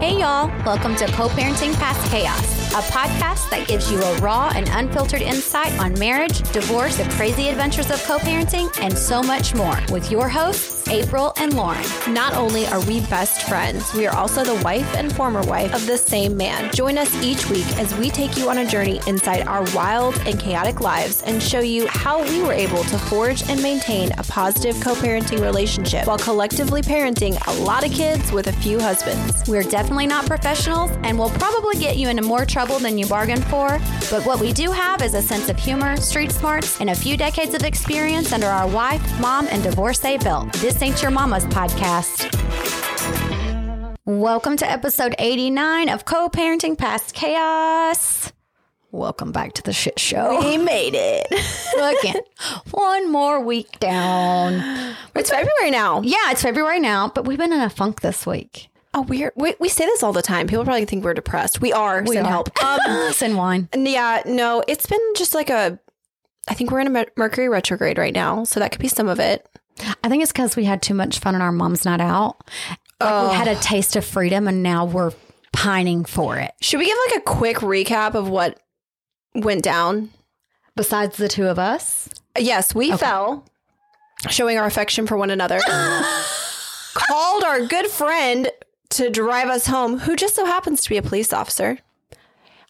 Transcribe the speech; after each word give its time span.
Hey, 0.00 0.20
y'all. 0.20 0.46
Welcome 0.64 0.94
to 0.94 1.06
Co 1.06 1.26
Parenting 1.26 1.74
Past 1.74 2.08
Chaos, 2.08 2.72
a 2.72 2.80
podcast 2.92 3.50
that 3.50 3.66
gives 3.66 3.90
you 3.90 4.00
a 4.00 4.16
raw 4.18 4.52
and 4.54 4.68
unfiltered 4.68 5.22
insight 5.22 5.76
on 5.80 5.98
marriage, 5.98 6.38
divorce, 6.52 6.96
the 6.98 7.02
crazy 7.14 7.48
adventures 7.48 7.90
of 7.90 8.00
co 8.04 8.18
parenting, 8.18 8.70
and 8.80 8.96
so 8.96 9.24
much 9.24 9.56
more 9.56 9.76
with 9.90 10.08
your 10.08 10.28
hosts, 10.28 10.77
April 10.90 11.32
and 11.36 11.54
Lauren. 11.54 11.84
Not 12.08 12.34
only 12.34 12.66
are 12.66 12.80
we 12.86 13.00
best 13.02 13.42
friends, 13.48 13.92
we 13.92 14.06
are 14.06 14.16
also 14.16 14.44
the 14.44 14.62
wife 14.64 14.94
and 14.96 15.14
former 15.14 15.42
wife 15.42 15.74
of 15.74 15.86
the 15.86 15.98
same 15.98 16.36
man. 16.36 16.72
Join 16.72 16.96
us 16.96 17.14
each 17.22 17.48
week 17.50 17.66
as 17.78 17.94
we 17.96 18.10
take 18.10 18.36
you 18.36 18.48
on 18.48 18.58
a 18.58 18.66
journey 18.66 19.00
inside 19.06 19.46
our 19.46 19.64
wild 19.74 20.16
and 20.26 20.40
chaotic 20.40 20.80
lives 20.80 21.22
and 21.22 21.42
show 21.42 21.60
you 21.60 21.86
how 21.88 22.22
we 22.22 22.42
were 22.42 22.52
able 22.52 22.82
to 22.84 22.98
forge 22.98 23.42
and 23.48 23.62
maintain 23.62 24.12
a 24.12 24.22
positive 24.24 24.80
co 24.82 24.94
parenting 24.94 25.40
relationship 25.40 26.06
while 26.06 26.18
collectively 26.18 26.80
parenting 26.80 27.38
a 27.46 27.62
lot 27.62 27.84
of 27.84 27.92
kids 27.92 28.32
with 28.32 28.46
a 28.46 28.52
few 28.52 28.80
husbands. 28.80 29.46
We're 29.48 29.62
definitely 29.62 30.06
not 30.06 30.26
professionals 30.26 30.90
and 31.02 31.18
will 31.18 31.30
probably 31.30 31.76
get 31.76 31.96
you 31.98 32.08
into 32.08 32.22
more 32.22 32.46
trouble 32.46 32.78
than 32.78 32.96
you 32.96 33.06
bargained 33.06 33.44
for. 33.44 33.78
But 34.10 34.24
what 34.24 34.40
we 34.40 34.52
do 34.52 34.70
have 34.70 35.02
is 35.02 35.14
a 35.14 35.22
sense 35.22 35.50
of 35.50 35.58
humor, 35.58 35.96
street 35.98 36.32
smarts, 36.32 36.80
and 36.80 36.90
a 36.90 36.94
few 36.94 37.16
decades 37.16 37.54
of 37.54 37.62
experience 37.62 38.32
under 38.32 38.46
our 38.46 38.66
wife, 38.66 39.02
mom, 39.20 39.46
and 39.50 39.62
divorcee 39.62 40.16
belt. 40.18 40.50
This 40.54 40.77
ain't 40.82 41.02
your 41.02 41.10
mama's 41.10 41.44
podcast. 41.46 42.28
Welcome 44.04 44.56
to 44.58 44.70
episode 44.70 45.14
89 45.18 45.88
of 45.88 46.04
Co 46.04 46.28
Parenting 46.28 46.78
Past 46.78 47.14
Chaos. 47.14 48.32
Welcome 48.90 49.32
back 49.32 49.52
to 49.54 49.62
the 49.62 49.72
shit 49.72 49.98
show. 49.98 50.40
We 50.40 50.56
made 50.56 50.94
it. 50.94 51.26
Again, 52.00 52.22
one 52.70 53.10
more 53.10 53.40
week 53.40 53.78
down. 53.80 54.94
It's 55.14 55.30
February 55.30 55.70
now. 55.70 56.00
Yeah, 56.02 56.30
it's 56.30 56.42
February 56.42 56.80
now, 56.80 57.08
but 57.14 57.26
we've 57.26 57.38
been 57.38 57.52
in 57.52 57.60
a 57.60 57.68
funk 57.70 58.00
this 58.00 58.24
week. 58.26 58.68
Oh, 58.94 59.02
we're, 59.02 59.32
we 59.36 59.54
we 59.60 59.68
say 59.68 59.84
this 59.84 60.02
all 60.02 60.14
the 60.14 60.22
time. 60.22 60.46
People 60.46 60.64
probably 60.64 60.86
think 60.86 61.04
we're 61.04 61.12
depressed. 61.12 61.60
We 61.60 61.72
are. 61.72 62.02
We 62.02 62.14
Send 62.14 62.26
are. 62.26 62.30
help. 62.30 62.50
Um, 62.62 63.12
Send 63.12 63.36
wine. 63.36 63.68
yeah, 63.74 64.22
no, 64.24 64.62
it's 64.66 64.86
been 64.86 65.00
just 65.16 65.34
like 65.34 65.50
a. 65.50 65.78
I 66.48 66.54
think 66.54 66.70
we're 66.70 66.80
in 66.80 66.96
a 66.96 67.06
Mercury 67.16 67.48
retrograde 67.50 67.98
right 67.98 68.14
now, 68.14 68.44
so 68.44 68.58
that 68.60 68.72
could 68.72 68.80
be 68.80 68.88
some 68.88 69.08
of 69.08 69.20
it. 69.20 69.46
I 70.02 70.08
think 70.08 70.22
it's 70.22 70.32
because 70.32 70.56
we 70.56 70.64
had 70.64 70.82
too 70.82 70.94
much 70.94 71.18
fun 71.18 71.34
on 71.34 71.42
our 71.42 71.52
mom's 71.52 71.84
night 71.84 72.00
out. 72.00 72.36
Like, 73.00 73.30
We 73.30 73.36
had 73.36 73.48
a 73.48 73.54
taste 73.60 73.96
of 73.96 74.04
freedom, 74.04 74.48
and 74.48 74.62
now 74.62 74.84
we're 74.84 75.12
pining 75.52 76.04
for 76.04 76.36
it. 76.36 76.52
Should 76.60 76.78
we 76.78 76.86
give 76.86 76.96
like 77.08 77.18
a 77.18 77.24
quick 77.24 77.58
recap 77.58 78.14
of 78.14 78.28
what 78.28 78.60
went 79.34 79.62
down? 79.62 80.10
Besides 80.76 81.16
the 81.16 81.28
two 81.28 81.46
of 81.46 81.58
us, 81.58 82.08
Yes, 82.38 82.72
we 82.74 82.96
fell, 82.96 83.44
showing 84.30 84.58
our 84.58 84.66
affection 84.66 85.06
for 85.08 85.16
one 85.16 85.30
another. 85.30 85.60
Called 86.94 87.44
our 87.44 87.66
good 87.66 87.86
friend 87.88 88.50
to 88.90 89.10
drive 89.10 89.48
us 89.48 89.66
home, 89.66 89.98
who 89.98 90.16
just 90.16 90.34
so 90.36 90.44
happens 90.44 90.80
to 90.82 90.88
be 90.88 90.96
a 90.96 91.02
police 91.02 91.32
officer. 91.32 91.78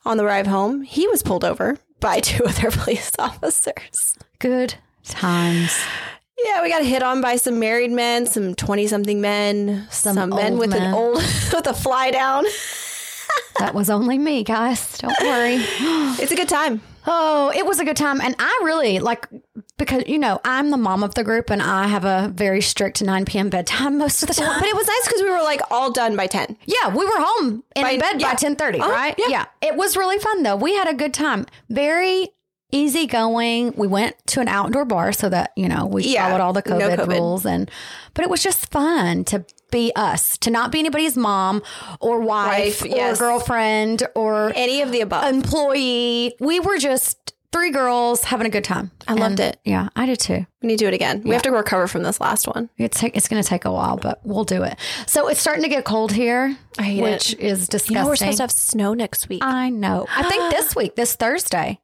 On 0.04 0.16
the 0.16 0.24
ride 0.24 0.46
home, 0.46 0.82
he 0.82 1.06
was 1.08 1.22
pulled 1.22 1.44
over 1.44 1.78
by 2.00 2.20
two 2.20 2.44
other 2.44 2.70
police 2.70 3.10
officers. 3.18 4.16
good 4.38 4.74
times. 5.04 5.76
Yeah, 6.44 6.62
we 6.62 6.68
got 6.68 6.84
hit 6.84 7.02
on 7.02 7.20
by 7.20 7.36
some 7.36 7.58
married 7.58 7.90
men, 7.90 8.26
some 8.26 8.54
twenty-something 8.54 9.20
men, 9.20 9.86
some, 9.90 10.30
men 10.30 10.56
with 10.58 10.70
men. 10.70 10.82
an 10.82 10.94
old 10.94 11.16
with 11.52 11.66
a 11.66 11.74
fly 11.74 12.10
down. 12.10 12.44
That 13.58 13.74
was 13.74 13.90
only 13.90 14.18
me, 14.18 14.44
guys. 14.44 14.98
Don't 14.98 15.14
worry. 15.20 15.56
It's 16.20 16.32
a 16.32 16.36
good 16.36 16.48
time. 16.48 16.80
Oh, 17.06 17.52
it 17.54 17.64
was 17.64 17.78
a 17.80 17.84
good 17.84 17.96
time. 17.96 18.20
And 18.20 18.34
I 18.38 18.60
really 18.64 18.98
like, 18.98 19.26
because, 19.78 20.02
you 20.06 20.18
know, 20.18 20.40
I'm 20.44 20.70
the 20.70 20.76
mom 20.76 21.02
of 21.04 21.14
the 21.14 21.22
group 21.24 21.48
and 21.48 21.62
I 21.62 21.86
have 21.86 22.04
a 22.04 22.28
very 22.34 22.60
strict 22.60 23.00
9 23.02 23.24
p.m. 23.24 23.48
bedtime 23.50 23.98
most 23.98 24.22
of 24.22 24.28
the 24.28 24.34
time. 24.34 24.58
But 24.60 24.68
it 24.68 24.74
was 24.76 24.86
nice 24.86 25.06
because 25.06 25.22
we 25.22 25.30
were 25.30 25.42
like 25.42 25.60
all 25.70 25.90
done 25.92 26.16
by 26.16 26.26
ten. 26.26 26.56
Yeah, 26.66 26.88
we 26.94 27.04
were 27.04 27.10
home 27.16 27.62
in 27.76 27.82
By- 27.82 27.98
bed 27.98 28.20
yeah. 28.20 28.30
by 28.30 28.34
ten 28.34 28.56
thirty, 28.56 28.80
Uh-huh, 28.80 28.90
right? 28.90 29.14
yeah. 29.28 29.46
It 29.62 29.76
was 29.76 29.96
really 29.96 30.18
fun 30.18 30.42
though. 30.42 30.56
We 30.56 30.74
had 30.74 30.88
a 30.88 30.94
good 30.94 31.14
time. 31.14 31.46
Very 31.70 32.28
easy 32.70 33.06
going. 33.06 33.72
We 33.76 33.86
went 33.86 34.14
to 34.28 34.40
an 34.40 34.48
outdoor 34.48 34.84
bar 34.84 35.12
so 35.12 35.28
that, 35.28 35.52
you 35.56 35.68
know, 35.68 35.86
we 35.86 36.04
Yeah, 36.04 36.26
followed 36.28 36.40
all 36.42 36.52
the 36.52 36.62
no 36.66 36.78
COVID, 36.78 36.96
COVID. 36.98 37.08
rules 37.18 37.46
and 37.46 37.70
but 38.14 38.24
it 38.24 38.30
was 38.30 38.42
just 38.42 38.70
fun 38.70 39.24
to 39.26 39.44
be 39.70 39.92
us, 39.96 40.36
to 40.38 40.50
not 40.50 40.72
be 40.72 40.78
anybody's 40.78 41.16
mom 41.16 41.62
or 42.00 42.20
wife, 42.20 42.82
Wife, 42.82 42.82
or 42.84 42.86
yes. 42.96 43.18
girlfriend 43.18 44.02
or 44.14 44.52
Any 44.54 44.82
of 44.82 44.92
the 44.92 45.00
above. 45.02 45.24
employee. 45.24 46.34
We 46.40 46.60
were 46.60 46.78
just 46.78 47.34
three 47.52 47.70
girls 47.70 48.24
having 48.24 48.46
a 48.46 48.50
good 48.50 48.64
time. 48.64 48.90
I 49.06 49.14
loved 49.14 49.40
it. 49.40 49.58
Yeah, 49.64 49.88
I 49.96 50.04
did 50.06 50.20
too. 50.20 50.44
we 50.62 50.66
need 50.68 50.78
to 50.78 50.84
do 50.84 50.88
it 50.88 50.94
again. 50.94 51.22
We 51.22 51.30
have 51.30 51.42
to 51.42 51.50
recover 51.50 51.86
from 51.86 52.02
this 52.02 52.20
last 52.20 52.46
one. 52.46 52.68
It's 52.76 53.02
it's 53.02 53.28
going 53.28 53.42
to 53.42 53.48
take 53.48 53.64
a 53.64 53.72
while, 53.72 53.96
but 53.96 54.20
we'll 54.24 54.44
do 54.44 54.62
it. 54.64 54.76
So 55.06 55.28
it's 55.28 55.40
starting 55.40 55.62
to 55.62 55.68
get 55.70 55.84
cold 55.84 56.12
here, 56.12 56.56
I 56.78 56.82
hate 56.82 57.02
which 57.02 57.32
it. 57.32 57.40
is 57.40 57.66
disgusting. 57.68 57.96
You 57.96 58.02
know, 58.02 58.08
we're 58.08 58.16
supposed 58.16 58.36
to 58.38 58.42
have 58.42 58.50
snow 58.50 58.92
next 58.94 59.28
week. 59.30 59.42
I 59.42 59.70
know. 59.70 60.06
I 60.14 60.28
think 60.28 60.52
this 60.52 60.76
week, 60.76 60.94
this 60.96 61.14
Thursday. 61.16 61.80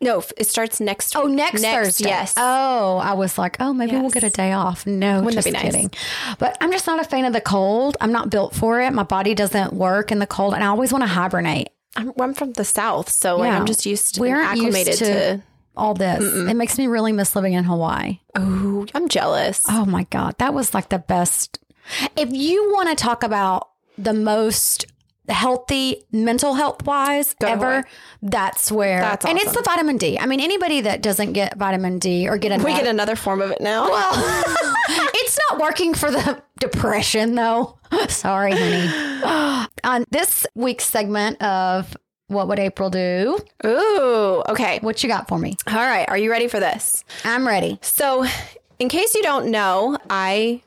No, 0.00 0.22
it 0.36 0.46
starts 0.46 0.80
next. 0.80 1.16
Oh, 1.16 1.24
next, 1.26 1.62
Thursday. 1.62 2.08
Yes. 2.08 2.34
Oh, 2.36 2.98
I 2.98 3.14
was 3.14 3.36
like, 3.38 3.56
oh, 3.60 3.72
maybe 3.74 3.92
we'll 3.96 4.10
get 4.10 4.22
a 4.24 4.30
day 4.30 4.52
off. 4.52 4.86
No, 4.86 5.22
Wouldn't 5.22 5.34
just 5.44 5.52
nice? 5.52 5.62
kidding. 5.62 5.90
But 6.38 6.56
I'm 6.60 6.70
just 6.70 6.86
not 6.86 7.00
a 7.00 7.04
fan 7.04 7.24
of 7.24 7.32
the 7.32 7.40
cold. 7.40 7.96
I'm 8.00 8.12
not 8.12 8.30
built 8.30 8.54
for 8.54 8.80
it. 8.80 8.92
My 8.92 9.02
body 9.02 9.34
doesn't 9.34 9.72
work 9.72 10.12
in 10.12 10.18
the 10.20 10.26
cold, 10.26 10.54
and 10.54 10.62
I 10.62 10.68
always 10.68 10.92
want 10.92 11.02
to 11.02 11.08
hibernate. 11.08 11.70
I'm, 11.96 12.12
I'm 12.20 12.34
from 12.34 12.52
the 12.52 12.64
south, 12.64 13.08
so 13.10 13.38
like 13.38 13.52
I'm 13.52 13.66
just 13.66 13.86
used 13.86 14.14
to 14.16 14.20
We 14.20 14.30
aren't 14.30 14.56
used 14.58 14.66
acclimated 14.76 14.98
to- 14.98 15.36
to. 15.38 15.42
All 15.76 15.94
this. 15.94 16.24
It 16.24 16.54
makes 16.54 16.76
me 16.76 16.88
really 16.88 17.12
miss 17.12 17.36
living 17.36 17.52
in 17.52 17.62
Hawaii. 17.62 18.18
Oh, 18.34 18.84
I'm 18.94 19.08
jealous. 19.08 19.62
Oh 19.68 19.84
my 19.84 20.02
God. 20.10 20.34
That 20.38 20.52
was 20.52 20.74
like 20.74 20.88
the 20.88 20.98
best. 20.98 21.60
If 22.16 22.30
you 22.32 22.72
want 22.72 22.88
to 22.88 22.96
talk 22.96 23.22
about 23.22 23.68
the 23.96 24.12
most 24.12 24.86
healthy 25.32 26.04
mental 26.12 26.54
health 26.54 26.84
wise 26.84 27.34
Go 27.40 27.48
ever, 27.48 27.66
Hawaii. 27.66 27.82
that's 28.22 28.70
where. 28.72 29.00
That's 29.00 29.24
awesome. 29.24 29.36
And 29.36 29.46
it's 29.46 29.54
the 29.56 29.62
vitamin 29.62 29.96
D. 29.98 30.18
I 30.18 30.26
mean, 30.26 30.40
anybody 30.40 30.80
that 30.82 31.02
doesn't 31.02 31.32
get 31.32 31.56
vitamin 31.56 31.98
D 31.98 32.28
or 32.28 32.38
get 32.38 32.52
enough. 32.52 32.64
we 32.64 32.72
get 32.72 32.86
another 32.86 33.16
form 33.16 33.40
of 33.40 33.50
it 33.50 33.60
now. 33.60 33.88
well, 33.88 34.10
it's 34.88 35.38
not 35.50 35.60
working 35.60 35.94
for 35.94 36.10
the 36.10 36.42
depression 36.58 37.34
though. 37.34 37.78
Sorry, 38.08 38.52
honey. 38.52 39.66
On 39.84 40.04
this 40.10 40.46
week's 40.54 40.84
segment 40.84 41.40
of 41.42 41.96
What 42.28 42.48
Would 42.48 42.58
April 42.58 42.90
Do? 42.90 43.38
Ooh, 43.66 44.42
okay. 44.48 44.78
What 44.80 45.02
you 45.02 45.08
got 45.08 45.28
for 45.28 45.38
me? 45.38 45.56
All 45.66 45.74
right. 45.76 46.08
Are 46.08 46.18
you 46.18 46.30
ready 46.30 46.48
for 46.48 46.60
this? 46.60 47.04
I'm 47.24 47.46
ready. 47.46 47.78
So, 47.82 48.26
in 48.78 48.88
case 48.88 49.14
you 49.14 49.22
don't 49.22 49.50
know, 49.50 49.98
I 50.10 50.62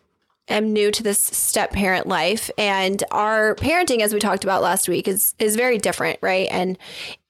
am 0.48 0.74
new 0.74 0.92
to 0.92 1.04
this 1.04 1.20
step 1.20 1.72
parent 1.72 2.08
life, 2.08 2.50
and 2.58 3.04
our 3.12 3.56
parenting, 3.56 4.02
as 4.02 4.14
we 4.14 4.20
talked 4.20 4.44
about 4.44 4.62
last 4.62 4.90
week, 4.90 5.08
is 5.08 5.34
is 5.40 5.56
very 5.56 5.78
different, 5.78 6.20
right? 6.22 6.48
And 6.52 6.78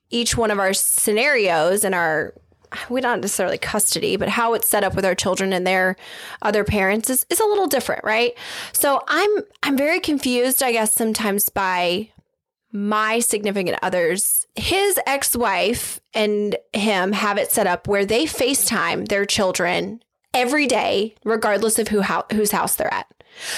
each 0.09 0.35
one 0.35 0.51
of 0.51 0.59
our 0.59 0.73
scenarios 0.73 1.83
and 1.83 1.95
our 1.95 2.33
we 2.89 3.01
don't 3.01 3.21
necessarily 3.21 3.57
custody, 3.57 4.15
but 4.15 4.29
how 4.29 4.53
it's 4.53 4.67
set 4.67 4.83
up 4.83 4.95
with 4.95 5.05
our 5.05 5.15
children 5.15 5.51
and 5.51 5.67
their 5.67 5.97
other 6.41 6.63
parents 6.63 7.09
is, 7.09 7.25
is 7.29 7.39
a 7.39 7.45
little 7.45 7.67
different, 7.67 8.03
right? 8.03 8.33
So 8.73 9.03
I'm 9.07 9.29
I'm 9.63 9.77
very 9.77 9.99
confused, 9.99 10.63
I 10.63 10.71
guess, 10.71 10.93
sometimes 10.93 11.49
by 11.49 12.11
my 12.71 13.19
significant 13.19 13.77
others, 13.81 14.47
his 14.55 14.97
ex 15.05 15.35
wife 15.35 15.99
and 16.13 16.55
him 16.73 17.11
have 17.11 17.37
it 17.37 17.51
set 17.51 17.67
up 17.67 17.87
where 17.87 18.05
they 18.05 18.25
FaceTime 18.25 19.07
their 19.09 19.25
children 19.25 20.01
every 20.33 20.67
day, 20.67 21.15
regardless 21.23 21.77
of 21.79 21.89
who 21.89 22.01
how, 22.01 22.25
whose 22.31 22.51
house 22.51 22.75
they're 22.75 22.93
at. 22.93 23.07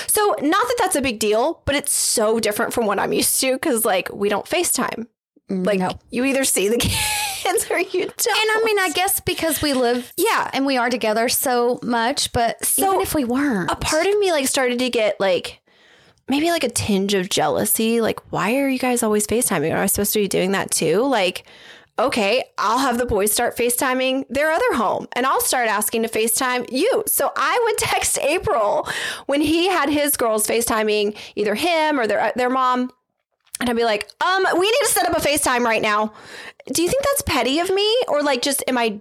So, 0.08 0.36
not 0.42 0.68
that 0.68 0.76
that's 0.80 0.96
a 0.96 1.02
big 1.02 1.20
deal, 1.20 1.62
but 1.66 1.76
it's 1.76 1.92
so 1.92 2.40
different 2.40 2.74
from 2.74 2.86
what 2.86 3.00
I'm 3.00 3.12
used 3.14 3.40
to 3.42 3.54
because, 3.54 3.84
like, 3.86 4.10
we 4.14 4.30
don't 4.30 4.46
FaceTime. 4.46 5.08
Mm, 5.50 5.66
like, 5.66 5.80
No. 5.80 5.92
you 6.12 6.24
either 6.26 6.44
see 6.44 6.70
the 6.70 6.78
kids 6.78 7.70
or 7.72 7.80
you 7.80 8.02
don't. 8.06 8.28
And 8.28 8.50
I 8.52 8.62
mean, 8.64 8.80
I 8.80 8.92
guess 8.94 9.20
because 9.20 9.62
we 9.62 9.74
live, 9.74 10.14
Yeah. 10.16 10.50
and 10.54 10.66
we 10.66 10.78
are 10.78 10.90
together 10.90 11.28
so 11.28 11.80
much, 11.84 12.32
but 12.34 12.64
So, 12.64 12.88
even 12.88 13.02
if 13.02 13.16
we 13.16 13.24
weren't, 13.26 13.72
a 13.72 13.76
part 13.76 14.06
of 14.06 14.18
me 14.20 14.32
like 14.32 14.48
started 14.48 14.80
to 14.80 14.90
get 14.90 15.20
like 15.20 15.60
maybe 16.30 16.50
like 16.52 16.64
a 16.64 16.70
tinge 16.70 17.14
of 17.16 17.28
jealousy. 17.30 18.00
Like, 18.00 18.20
why 18.32 18.56
are 18.58 18.70
you 18.70 18.80
guys 18.80 19.04
always 19.04 19.28
FaceTiming? 19.28 19.72
Am 19.72 19.78
I 19.80 19.88
supposed 19.88 20.14
to 20.14 20.20
be 20.20 20.28
doing 20.30 20.52
that 20.54 20.72
too? 20.72 21.02
Like, 21.02 21.44
okay, 22.00 22.44
I'll 22.58 22.80
have 22.80 22.98
the 22.98 23.06
boys 23.06 23.32
start 23.32 23.56
FaceTiming 23.56 24.26
their 24.30 24.52
other 24.52 24.74
home 24.74 25.08
and 25.14 25.26
I'll 25.26 25.42
start 25.42 25.68
asking 25.68 26.04
to 26.04 26.10
FaceTime 26.10 26.72
you. 26.72 27.04
So 27.08 27.32
I 27.36 27.60
would 27.64 27.78
text 27.78 28.18
April 28.20 28.88
when 29.28 29.42
he 29.42 29.68
had 29.70 29.90
his 29.90 30.18
girls 30.18 30.48
FaceTiming 30.48 31.18
either 31.36 31.56
him 31.56 32.00
or 32.00 32.08
their 32.08 32.32
their 32.36 32.50
mom. 32.50 32.92
And 33.60 33.70
I'd 33.70 33.76
be 33.76 33.84
like, 33.86 34.10
um, 34.22 34.46
we 34.60 34.66
need 34.66 34.80
to 34.82 34.88
set 34.88 35.08
up 35.08 35.16
a 35.16 35.22
FaceTime 35.22 35.64
right 35.64 35.82
now. 35.82 36.14
Do 36.72 36.82
you 36.82 36.90
think 36.90 37.04
that's 37.04 37.22
petty 37.22 37.60
of 37.60 37.70
me? 37.70 37.96
Or 38.08 38.22
like 38.24 38.42
just 38.42 38.64
am 38.68 38.78
I 38.78 39.00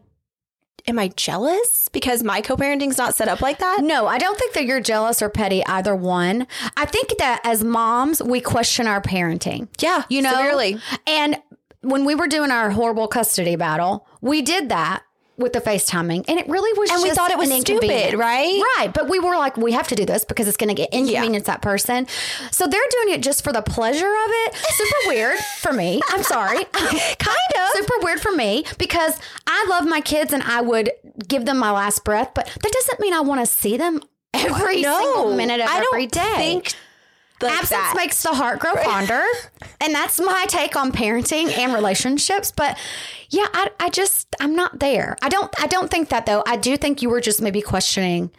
am 0.87 0.99
I 0.99 1.09
jealous 1.09 1.89
because 1.93 2.23
my 2.23 2.41
co-parenting's 2.41 2.99
not 2.99 3.15
set 3.15 3.29
up 3.29 3.41
like 3.41 3.59
that? 3.59 3.81
no, 3.83 4.07
I 4.07 4.19
don't 4.19 4.39
think 4.39 4.53
that 4.55 4.65
you're 4.65 4.81
jealous 4.81 5.23
or 5.23 5.31
petty 5.31 5.65
either 5.67 5.97
one. 5.97 6.47
I 6.77 6.85
think 6.85 7.17
that 7.19 7.41
as 7.45 7.65
moms, 7.65 8.23
we 8.23 8.41
question 8.41 8.87
our 8.87 9.01
parenting. 9.01 9.69
Yeah, 9.81 10.03
You 10.09 10.23
know, 10.23 10.33
severely. 10.33 10.79
And 11.07 11.39
when 11.83 12.05
we 12.05 12.15
were 12.15 12.29
doing 12.29 12.51
our 12.51 12.71
horrible 12.71 13.09
custody 13.09 13.57
battle, 13.57 14.07
we 14.21 14.43
did 14.43 14.69
that. 14.71 15.03
with 15.39 15.55
the 15.55 15.61
FaceTiming, 15.61 16.25
and 16.29 16.39
it 16.39 16.47
really 16.47 16.79
was. 16.79 16.91
And 16.91 17.03
we 17.03 17.11
thought 17.11 17.31
it 17.31 17.39
was 17.39 17.51
stupid, 17.63 18.15
right? 18.15 18.63
Right, 18.77 18.91
but 18.93 19.09
we 19.09 19.19
were 19.19 19.35
like, 19.37 19.57
we 19.57 19.73
have 19.73 19.89
to 19.89 19.95
do 19.95 20.05
this 20.05 20.25
because 20.25 20.47
it's 20.47 20.59
going 20.59 20.69
to 20.69 20.75
get 20.75 20.91
inconvenience 20.93 21.47
that 21.47 21.63
person. 21.63 22.07
So 22.53 22.67
they're 22.67 22.81
doing 22.91 23.15
it 23.15 23.23
just 23.23 23.43
for 23.43 23.51
the 23.53 23.63
pleasure 23.63 24.07
of 24.07 24.29
it. 24.29 24.55
Super 24.55 25.09
weird 25.09 25.39
for 25.61 25.73
me. 25.73 26.01
I'm 26.11 26.23
sorry, 26.23 26.65
kind 26.73 27.53
of 27.57 27.69
super 27.73 27.95
weird 28.03 28.21
for 28.21 28.31
me 28.33 28.65
because 28.79 29.19
I 29.47 29.67
love 29.71 29.87
my 29.89 30.01
kids 30.03 30.33
and 30.35 30.43
I 30.43 30.61
would 30.61 30.93
give 31.27 31.47
them 31.47 31.59
my 31.59 31.73
last 31.73 32.05
breath, 32.05 32.33
but 32.35 32.47
that 32.47 32.73
doesn't 32.73 33.01
mean 33.01 33.15
I 33.15 33.21
want 33.21 33.41
to 33.41 33.47
see 33.47 33.77
them 33.79 34.01
oh, 34.35 34.55
every 34.55 34.83
single 34.83 35.35
minute 35.35 35.61
of 35.61 35.69
I 35.69 35.81
don't 35.81 35.95
every 35.95 36.07
day. 36.09 36.35
think 36.37 36.75
like 37.43 37.53
Absence 37.53 37.71
that. 37.71 37.95
makes 37.97 38.23
the 38.23 38.31
heart 38.35 38.59
grow 38.61 38.75
fonder. 38.77 39.23
and 39.81 39.95
that's 39.95 40.21
my 40.21 40.45
take 40.49 40.77
on 40.77 40.93
parenting 40.93 41.57
and 41.57 41.73
relationships. 41.75 42.53
But 42.53 42.79
yeah, 43.31 43.47
I, 43.53 43.71
I 43.81 43.89
just 43.89 44.35
I'm 44.41 44.55
not 44.55 44.79
there. 44.79 45.17
I 45.23 45.29
don't 45.29 45.53
I 45.63 45.67
don't 45.67 45.91
think 45.91 46.09
that 46.11 46.27
though. 46.27 46.43
I 46.47 46.57
do 46.57 46.77
think 46.77 47.03
you 47.03 47.09
were 47.11 47.21
just 47.21 47.41
maybe 47.43 47.61
questioning 47.63 48.31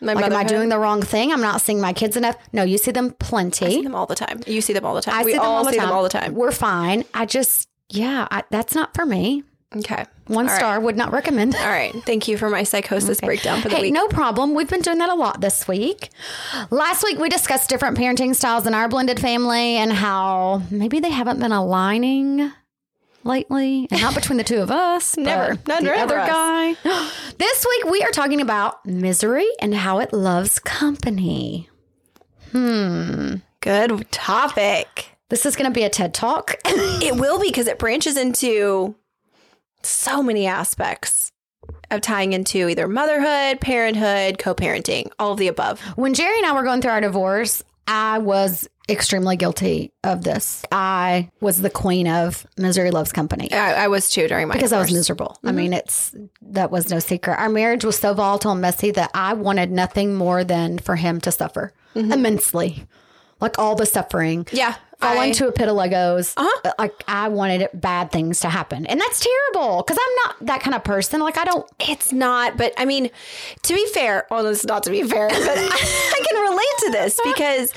My 0.00 0.12
like, 0.14 0.24
am 0.26 0.34
I 0.34 0.44
doing 0.44 0.68
the 0.68 0.78
wrong 0.78 1.02
thing? 1.02 1.32
I'm 1.32 1.40
not 1.40 1.60
seeing 1.60 1.80
my 1.80 1.92
kids 1.92 2.16
enough. 2.16 2.36
No, 2.52 2.62
you 2.62 2.78
see 2.78 2.90
them 2.90 3.12
plenty. 3.12 3.66
I 3.66 3.70
see 3.70 3.82
them 3.82 3.94
all 3.94 4.06
the 4.06 4.14
time. 4.14 4.40
You 4.46 4.60
see 4.60 4.72
them 4.72 4.84
all 4.84 4.94
the 4.94 5.02
time. 5.02 5.14
I 5.14 5.24
we 5.24 5.32
see 5.32 5.38
them 5.38 5.46
all 5.46 5.58
all 5.58 5.64
the 5.64 5.72
see 5.72 5.78
time. 5.78 5.86
them 5.88 5.94
all 5.96 6.02
the 6.02 6.08
time. 6.08 6.34
We're 6.34 6.52
fine. 6.52 7.04
I 7.14 7.26
just 7.26 7.68
yeah, 7.88 8.26
I, 8.30 8.42
that's 8.50 8.74
not 8.74 8.94
for 8.94 9.04
me. 9.04 9.44
Okay. 9.76 10.04
One 10.26 10.46
All 10.46 10.52
right. 10.52 10.58
star 10.58 10.80
would 10.80 10.96
not 10.96 11.12
recommend. 11.12 11.54
All 11.56 11.66
right. 11.66 11.92
Thank 12.04 12.28
you 12.28 12.36
for 12.36 12.48
my 12.50 12.62
psychosis 12.62 13.20
breakdown 13.20 13.60
for 13.62 13.68
the 13.68 13.76
Hey, 13.76 13.82
week. 13.82 13.92
no 13.94 14.06
problem. 14.08 14.54
We've 14.54 14.68
been 14.68 14.82
doing 14.82 14.98
that 14.98 15.08
a 15.10 15.14
lot 15.14 15.40
this 15.40 15.66
week. 15.66 16.10
Last 16.70 17.02
week, 17.04 17.18
we 17.18 17.28
discussed 17.28 17.68
different 17.68 17.96
parenting 17.98 18.34
styles 18.34 18.66
in 18.66 18.74
our 18.74 18.88
blended 18.88 19.18
family 19.20 19.76
and 19.76 19.92
how 19.92 20.62
maybe 20.70 21.00
they 21.00 21.10
haven't 21.10 21.40
been 21.40 21.52
aligning 21.52 22.52
lately, 23.24 23.86
and 23.90 24.00
not 24.00 24.14
between 24.16 24.36
the 24.36 24.44
two 24.44 24.60
of 24.60 24.70
us. 24.70 25.16
Never. 25.16 25.56
None 25.66 25.84
the 25.84 25.96
other 25.96 26.18
us. 26.18 26.28
guy. 26.28 26.74
this 27.38 27.66
week, 27.68 27.84
we 27.90 28.02
are 28.02 28.10
talking 28.10 28.40
about 28.40 28.84
misery 28.84 29.46
and 29.60 29.74
how 29.74 30.00
it 30.00 30.12
loves 30.12 30.58
company. 30.58 31.68
Hmm. 32.50 33.36
Good 33.60 34.10
topic. 34.10 35.10
This 35.28 35.46
is 35.46 35.56
going 35.56 35.70
to 35.70 35.74
be 35.74 35.84
a 35.84 35.88
TED 35.88 36.12
talk. 36.14 36.56
It 36.66 37.16
will 37.16 37.40
be 37.40 37.48
because 37.48 37.66
it 37.68 37.78
branches 37.78 38.16
into 38.16 38.94
so 39.86 40.22
many 40.22 40.46
aspects 40.46 41.32
of 41.90 42.00
tying 42.00 42.32
into 42.32 42.68
either 42.68 42.88
motherhood, 42.88 43.60
parenthood, 43.60 44.38
co-parenting, 44.38 45.10
all 45.18 45.32
of 45.32 45.38
the 45.38 45.48
above. 45.48 45.80
when 45.96 46.14
Jerry 46.14 46.36
and 46.38 46.46
I 46.46 46.52
were 46.52 46.62
going 46.62 46.80
through 46.80 46.90
our 46.90 47.00
divorce, 47.00 47.62
I 47.86 48.18
was 48.18 48.68
extremely 48.88 49.36
guilty 49.36 49.92
of 50.02 50.22
this. 50.22 50.64
I 50.72 51.30
was 51.40 51.60
the 51.60 51.70
queen 51.70 52.08
of 52.08 52.46
misery 52.56 52.90
loves 52.90 53.12
company. 53.12 53.52
I, 53.52 53.84
I 53.84 53.88
was 53.88 54.08
too 54.08 54.28
during 54.28 54.48
my 54.48 54.54
because 54.54 54.72
I 54.72 54.78
was 54.78 54.88
divorce. 54.88 54.98
miserable. 55.00 55.38
I 55.42 55.48
mm-hmm. 55.48 55.56
mean, 55.56 55.72
it's 55.72 56.14
that 56.42 56.70
was 56.70 56.90
no 56.90 56.98
secret. 56.98 57.38
Our 57.38 57.48
marriage 57.48 57.84
was 57.84 57.98
so 57.98 58.14
volatile 58.14 58.52
and 58.52 58.60
messy 58.60 58.90
that 58.92 59.10
I 59.14 59.34
wanted 59.34 59.70
nothing 59.70 60.14
more 60.14 60.44
than 60.44 60.78
for 60.78 60.96
him 60.96 61.20
to 61.22 61.32
suffer 61.32 61.72
mm-hmm. 61.94 62.12
immensely, 62.12 62.86
like 63.40 63.58
all 63.58 63.74
the 63.74 63.86
suffering. 63.86 64.46
Yeah, 64.52 64.76
Fall 65.02 65.18
I- 65.18 65.26
into 65.26 65.46
a 65.48 65.52
pit 65.52 65.68
of 65.68 65.76
Legos. 65.76 66.32
Uh-huh. 66.36 66.72
Like 66.78 66.94
I 67.06 67.28
wanted 67.28 67.68
bad 67.74 68.10
things 68.12 68.40
to 68.40 68.48
happen, 68.48 68.86
and 68.86 69.00
that's 69.00 69.20
terrible 69.20 69.82
because 69.82 69.98
I'm 70.00 70.14
not 70.26 70.46
that 70.46 70.60
kind 70.62 70.74
of 70.74 70.84
person. 70.84 71.20
Like 71.20 71.38
I 71.38 71.44
don't. 71.44 71.68
It's 71.80 72.12
not, 72.12 72.56
but 72.56 72.72
I 72.78 72.84
mean, 72.84 73.10
to 73.62 73.74
be 73.74 73.86
fair, 73.88 74.26
well, 74.30 74.46
it's 74.46 74.64
not 74.64 74.82
to 74.84 74.90
be 74.90 75.02
fair, 75.02 75.28
but 75.28 75.36
I, 75.38 75.42
I 76.14 76.24
can 76.28 76.40
relate 76.42 76.78
to 76.78 76.90
this 76.92 77.20
because 77.24 77.72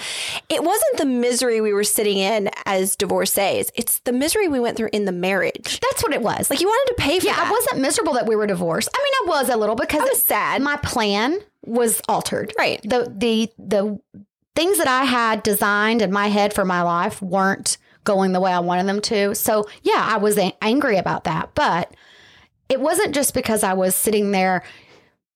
it 0.50 0.63
wasn't 0.63 0.98
the 0.98 1.06
misery 1.06 1.62
we 1.62 1.74
were 1.74 1.83
sitting 1.83 2.18
in 2.18 2.50
as 2.66 2.95
divorcees. 2.95 3.72
It's 3.75 4.00
the 4.00 4.12
misery 4.13 4.48
we 4.48 4.60
went 4.60 4.77
through 4.77 4.89
in 4.94 5.06
the 5.06 5.12
marriage. 5.12 5.80
That's 5.81 6.04
what 6.04 6.13
it 6.13 6.22
was. 6.22 6.50
Like 6.50 6.62
you 6.62 6.68
wanted 6.68 6.95
to 6.95 7.01
pay 7.01 7.19
for 7.19 7.25
Yeah, 7.25 7.36
that. 7.36 7.48
I 7.48 7.51
wasn't 7.51 7.81
miserable 7.81 8.13
that 8.13 8.25
we 8.27 8.36
were 8.36 8.48
divorced. 8.48 8.89
I 8.94 9.00
mean, 9.04 9.30
I 9.33 9.38
was 9.39 9.50
a 9.50 9.57
little 9.57 9.75
because 9.75 10.01
I 10.01 10.06
was 10.06 10.24
sad. 10.24 10.62
My 10.62 10.77
plan 10.77 11.39
was 11.66 12.01
altered. 12.07 12.54
Right. 12.57 12.80
The 12.83 13.12
the 13.16 13.51
the 13.57 14.00
things 14.55 14.77
that 14.77 14.87
I 14.87 15.03
had 15.03 15.43
designed 15.43 16.01
in 16.01 16.11
my 16.11 16.27
head 16.27 16.53
for 16.53 16.65
my 16.65 16.81
life 16.81 17.21
weren't 17.21 17.77
going 18.03 18.31
the 18.31 18.39
way 18.39 18.51
I 18.51 18.59
wanted 18.59 18.87
them 18.87 19.01
to. 19.01 19.35
So 19.35 19.67
yeah, 19.83 20.07
I 20.09 20.17
was 20.17 20.39
angry 20.61 20.97
about 20.97 21.23
that, 21.25 21.53
but 21.55 21.93
it 22.69 22.79
wasn't 22.79 23.13
just 23.13 23.33
because 23.33 23.63
I 23.63 23.73
was 23.73 23.95
sitting 23.95 24.31
there 24.31 24.63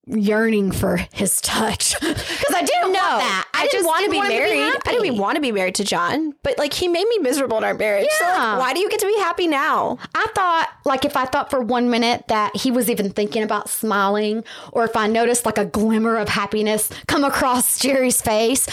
yearning 0.10 0.72
for 0.72 0.98
his 1.14 1.40
touch 1.42 1.94
because 2.02 2.54
I 2.56 2.62
didn't 2.64 2.92
No, 2.94 3.00
want 3.00 3.22
that. 3.22 3.48
I, 3.54 3.68
didn't 3.68 3.86
want 3.86 4.06
to 4.06 4.12
be 4.12 4.20
married. 4.20 4.60
I 4.60 4.92
didn't 4.92 5.06
even 5.06 5.18
want 5.20 5.36
to 5.36 5.42
be 5.42 5.52
married 5.52 5.76
to 5.76 5.84
John, 5.84 6.34
but 6.44 6.58
like 6.58 6.74
he 6.74 6.88
made 6.88 7.08
me 7.08 7.20
miserable 7.20 7.58
in 7.58 7.64
our 7.64 7.74
marriage. 7.74 8.08
So 8.20 8.26
like, 8.26 8.34
Yeah. 8.36 8.58
why 8.58 8.74
do 8.74 8.80
you 8.80 8.90
get 8.90 9.00
to 9.02 9.06
be 9.08 9.16
happy 9.20 9.48
now? 9.48 9.98
I 10.16 10.28
thought, 10.34 10.70
like, 10.86 11.06
if 11.06 11.16
I 11.16 11.26
thought 11.26 11.50
for 11.50 11.62
one 11.62 11.90
minute 11.90 12.26
that 12.28 12.56
he 12.56 12.72
was 12.72 12.90
even 12.90 13.12
thinking 13.12 13.44
about 13.44 13.70
smiling, 13.70 14.44
or 14.72 14.84
if 14.84 14.96
I 14.96 15.08
noticed 15.08 15.46
like 15.46 15.58
a 15.58 15.66
glimmer 15.66 16.18
of 16.18 16.30
happiness 16.30 16.90
come 17.08 17.24
across 17.24 17.78
Jerry's 17.84 18.22
face, 18.22 18.68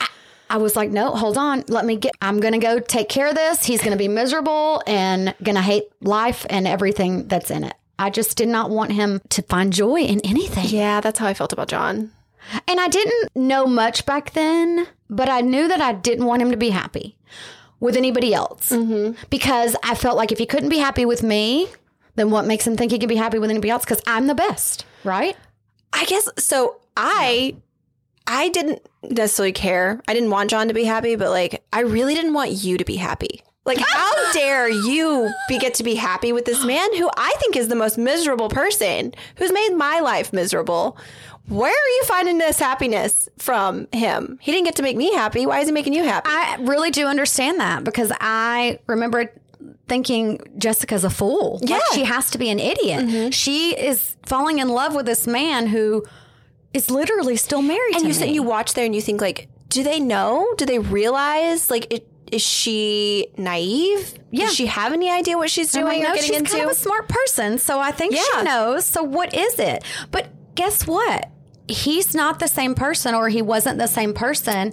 I, 0.00 0.08
I 0.50 0.56
was 0.56 0.74
like, 0.74 0.90
no, 0.90 1.12
hold 1.14 1.38
on. 1.38 1.62
Let 1.68 1.84
me 1.84 1.94
get, 1.96 2.12
I'm 2.20 2.40
going 2.40 2.54
to 2.54 2.58
go 2.58 2.80
take 2.80 3.08
care 3.08 3.28
of 3.28 3.36
this. 3.36 3.64
He's 3.64 3.80
going 3.80 3.92
to 3.92 3.96
be 3.98 4.08
miserable 4.08 4.82
and 4.86 5.32
going 5.42 5.54
to 5.54 5.62
hate 5.62 5.84
life 6.00 6.44
and 6.50 6.66
everything 6.66 7.28
that's 7.28 7.52
in 7.52 7.62
it. 7.62 7.74
I 8.00 8.08
just 8.08 8.36
did 8.38 8.48
not 8.48 8.70
want 8.70 8.92
him 8.92 9.20
to 9.28 9.42
find 9.42 9.72
joy 9.72 10.00
in 10.00 10.20
anything. 10.20 10.64
Yeah, 10.68 11.02
that's 11.02 11.18
how 11.18 11.26
I 11.26 11.34
felt 11.34 11.52
about 11.52 11.68
John. 11.68 12.10
And 12.66 12.80
I 12.80 12.88
didn't 12.88 13.36
know 13.36 13.66
much 13.66 14.06
back 14.06 14.32
then, 14.32 14.86
but 15.10 15.28
I 15.28 15.42
knew 15.42 15.68
that 15.68 15.82
I 15.82 15.92
didn't 15.92 16.24
want 16.24 16.40
him 16.40 16.50
to 16.50 16.56
be 16.56 16.70
happy 16.70 17.18
with 17.78 17.96
anybody 17.96 18.32
else 18.32 18.70
mm-hmm. 18.70 19.22
because 19.28 19.76
I 19.84 19.94
felt 19.94 20.16
like 20.16 20.32
if 20.32 20.38
he 20.38 20.46
couldn't 20.46 20.70
be 20.70 20.78
happy 20.78 21.04
with 21.04 21.22
me, 21.22 21.68
then 22.14 22.30
what 22.30 22.46
makes 22.46 22.66
him 22.66 22.74
think 22.74 22.90
he 22.90 22.98
can 22.98 23.08
be 23.08 23.16
happy 23.16 23.38
with 23.38 23.50
anybody 23.50 23.68
else? 23.68 23.84
Because 23.84 24.02
I'm 24.06 24.26
the 24.26 24.34
best, 24.34 24.86
right? 25.04 25.36
I 25.92 26.06
guess 26.06 26.26
so. 26.38 26.80
I 26.96 27.54
I 28.26 28.48
didn't 28.48 28.80
necessarily 29.02 29.52
care. 29.52 30.00
I 30.08 30.14
didn't 30.14 30.30
want 30.30 30.48
John 30.50 30.68
to 30.68 30.74
be 30.74 30.84
happy, 30.84 31.16
but 31.16 31.28
like 31.28 31.62
I 31.70 31.80
really 31.80 32.14
didn't 32.14 32.32
want 32.32 32.52
you 32.52 32.78
to 32.78 32.84
be 32.84 32.96
happy. 32.96 33.42
Like 33.76 33.86
how 33.86 34.32
dare 34.32 34.68
you 34.68 35.30
be 35.48 35.58
get 35.58 35.74
to 35.74 35.84
be 35.84 35.94
happy 35.94 36.32
with 36.32 36.44
this 36.44 36.64
man 36.64 36.96
who 36.96 37.08
I 37.16 37.34
think 37.40 37.56
is 37.56 37.68
the 37.68 37.76
most 37.76 37.96
miserable 37.98 38.48
person 38.48 39.14
who's 39.36 39.52
made 39.52 39.74
my 39.76 40.00
life 40.00 40.32
miserable. 40.32 40.96
Where 41.48 41.70
are 41.72 41.88
you 41.96 42.04
finding 42.04 42.38
this 42.38 42.58
happiness 42.60 43.28
from 43.38 43.88
him? 43.92 44.38
He 44.40 44.52
didn't 44.52 44.66
get 44.66 44.76
to 44.76 44.82
make 44.82 44.96
me 44.96 45.12
happy. 45.12 45.46
Why 45.46 45.60
is 45.60 45.66
he 45.68 45.72
making 45.72 45.94
you 45.94 46.04
happy? 46.04 46.28
I 46.30 46.56
really 46.60 46.90
do 46.90 47.06
understand 47.06 47.58
that 47.58 47.82
because 47.82 48.12
I 48.20 48.78
remember 48.86 49.32
thinking 49.88 50.40
Jessica's 50.58 51.02
a 51.02 51.10
fool. 51.10 51.58
Like, 51.60 51.70
Yeah. 51.70 51.80
she 51.92 52.04
has 52.04 52.30
to 52.30 52.38
be 52.38 52.50
an 52.50 52.60
idiot. 52.60 53.04
Mm-hmm. 53.04 53.30
She 53.30 53.76
is 53.76 54.16
falling 54.26 54.58
in 54.60 54.68
love 54.68 54.94
with 54.94 55.06
this 55.06 55.26
man 55.26 55.66
who 55.66 56.04
is 56.72 56.88
literally 56.90 57.36
still 57.36 57.62
married 57.62 57.94
and 57.94 58.02
you 58.02 58.08
me. 58.08 58.14
said 58.14 58.30
you 58.30 58.44
watch 58.44 58.74
there 58.74 58.84
and 58.84 58.94
you 58.94 59.00
think 59.00 59.20
like, 59.20 59.48
do 59.68 59.82
they 59.82 59.98
know? 59.98 60.46
Do 60.56 60.64
they 60.66 60.78
realize? 60.78 61.68
Like, 61.70 61.92
it, 61.92 62.06
is 62.30 62.42
she 62.42 63.28
naive? 63.36 64.14
Yeah. 64.30 64.46
Does 64.46 64.54
she 64.54 64.66
have 64.66 64.92
any 64.92 65.10
idea 65.10 65.36
what 65.36 65.50
she's 65.50 65.72
doing 65.72 65.86
like, 65.86 65.98
or 66.00 66.02
no, 66.02 66.14
getting 66.14 66.28
she's 66.30 66.36
into? 66.38 66.50
kind 66.52 66.64
of 66.64 66.70
a 66.70 66.74
smart 66.74 67.08
person, 67.08 67.58
so 67.58 67.80
I 67.80 67.90
think 67.92 68.14
Yeah. 68.14 68.22
she 68.38 68.42
knows. 68.44 68.84
So 68.84 69.02
what 69.02 69.34
is 69.34 69.58
it? 69.58 69.82
But 70.10 70.28
guess 70.54 70.86
what? 70.86 71.30
He's 71.68 72.14
not 72.14 72.38
the 72.40 72.48
same 72.48 72.74
person, 72.74 73.14
or 73.14 73.28
he 73.28 73.42
wasn't 73.42 73.78
the 73.78 73.86
same 73.86 74.12
person 74.14 74.72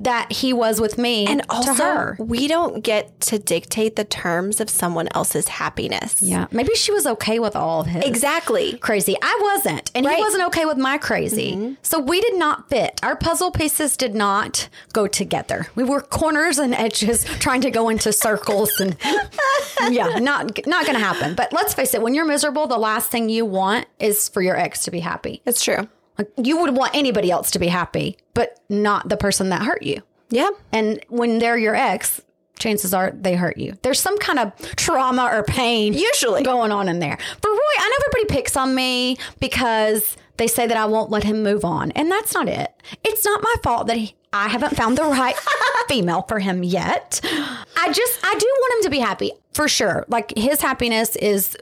that 0.00 0.32
he 0.32 0.52
was 0.52 0.80
with 0.80 0.98
me 0.98 1.26
and 1.26 1.40
to 1.42 1.46
also, 1.50 1.72
her. 1.84 2.16
we 2.18 2.48
don't 2.48 2.82
get 2.82 3.20
to 3.22 3.38
dictate 3.38 3.96
the 3.96 4.04
terms 4.04 4.60
of 4.60 4.68
someone 4.70 5.08
else's 5.14 5.48
happiness. 5.48 6.22
Yeah, 6.22 6.46
maybe 6.50 6.74
she 6.74 6.92
was 6.92 7.06
okay 7.06 7.38
with 7.38 7.54
all 7.56 7.82
of 7.82 7.86
his 7.86 8.04
Exactly. 8.04 8.76
crazy. 8.78 9.16
I 9.22 9.38
wasn't, 9.42 9.90
and 9.94 10.04
Right. 10.06 10.16
he 10.16 10.22
wasn't 10.22 10.44
okay 10.48 10.64
with 10.64 10.76
my 10.78 10.98
crazy. 10.98 11.52
Mm-hmm. 11.52 11.74
So 11.82 11.98
we 11.98 12.20
did 12.20 12.34
not 12.36 12.68
fit. 12.68 13.00
Our 13.02 13.16
puzzle 13.16 13.50
pieces 13.50 13.96
did 13.96 14.14
not 14.14 14.68
go 14.92 15.06
together. 15.06 15.66
We 15.74 15.84
were 15.84 16.00
corners 16.00 16.58
and 16.58 16.74
edges 16.74 17.24
trying 17.38 17.60
to 17.62 17.70
go 17.70 17.88
into 17.88 18.12
circles, 18.12 18.70
and 18.80 18.96
yeah, 19.90 20.18
not 20.18 20.66
not 20.66 20.86
going 20.86 20.98
to 20.98 21.04
happen. 21.04 21.34
But 21.34 21.52
let's 21.52 21.74
face 21.74 21.94
it: 21.94 22.02
when 22.02 22.14
you're 22.14 22.24
miserable, 22.24 22.66
the 22.66 22.78
last 22.78 23.10
thing 23.10 23.28
you 23.28 23.44
want 23.44 23.86
is 23.98 24.28
for 24.28 24.42
your 24.42 24.56
ex 24.56 24.84
to 24.84 24.90
be 24.90 25.00
happy. 25.00 25.42
It's 25.46 25.62
true. 25.62 25.88
Like 26.18 26.30
you 26.36 26.60
would 26.60 26.76
want 26.76 26.94
anybody 26.94 27.30
else 27.30 27.50
to 27.52 27.58
be 27.58 27.68
happy, 27.68 28.16
but 28.34 28.60
not 28.68 29.08
the 29.08 29.16
person 29.16 29.48
that 29.50 29.62
hurt 29.62 29.82
you. 29.82 30.02
Yeah. 30.30 30.50
And 30.72 31.04
when 31.08 31.38
they're 31.38 31.58
your 31.58 31.74
ex, 31.74 32.20
chances 32.58 32.94
are 32.94 33.10
they 33.10 33.34
hurt 33.34 33.58
you. 33.58 33.76
There's 33.82 34.00
some 34.00 34.18
kind 34.18 34.38
of 34.38 34.52
trauma 34.76 35.28
or 35.32 35.42
pain 35.44 35.92
Usually. 35.92 36.42
going 36.42 36.72
on 36.72 36.88
in 36.88 36.98
there. 36.98 37.16
For 37.42 37.50
Roy, 37.50 37.58
I 37.78 37.88
know 37.88 38.04
everybody 38.06 38.34
picks 38.40 38.56
on 38.56 38.74
me 38.74 39.16
because 39.40 40.16
they 40.36 40.46
say 40.46 40.66
that 40.66 40.76
I 40.76 40.86
won't 40.86 41.10
let 41.10 41.24
him 41.24 41.42
move 41.42 41.64
on. 41.64 41.90
And 41.92 42.10
that's 42.10 42.34
not 42.34 42.48
it. 42.48 42.72
It's 43.04 43.24
not 43.24 43.42
my 43.42 43.54
fault 43.62 43.86
that 43.88 43.96
he, 43.96 44.14
I 44.32 44.48
haven't 44.48 44.76
found 44.76 44.98
the 44.98 45.04
right 45.04 45.36
female 45.88 46.22
for 46.22 46.38
him 46.40 46.64
yet. 46.64 47.20
I 47.24 47.92
just, 47.92 48.18
I 48.24 48.34
do 48.38 48.46
want 48.46 48.74
him 48.78 48.84
to 48.84 48.90
be 48.90 48.98
happy 48.98 49.32
for 49.52 49.68
sure. 49.68 50.04
Like 50.08 50.32
his 50.36 50.60
happiness 50.60 51.14
is 51.16 51.56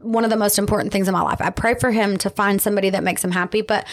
one 0.00 0.24
of 0.24 0.30
the 0.30 0.36
most 0.36 0.58
important 0.58 0.92
things 0.92 1.08
in 1.08 1.12
my 1.12 1.22
life. 1.22 1.40
I 1.40 1.50
pray 1.50 1.74
for 1.74 1.90
him 1.90 2.16
to 2.18 2.30
find 2.30 2.60
somebody 2.60 2.90
that 2.90 3.02
makes 3.02 3.22
him 3.22 3.30
happy, 3.30 3.62
but 3.62 3.86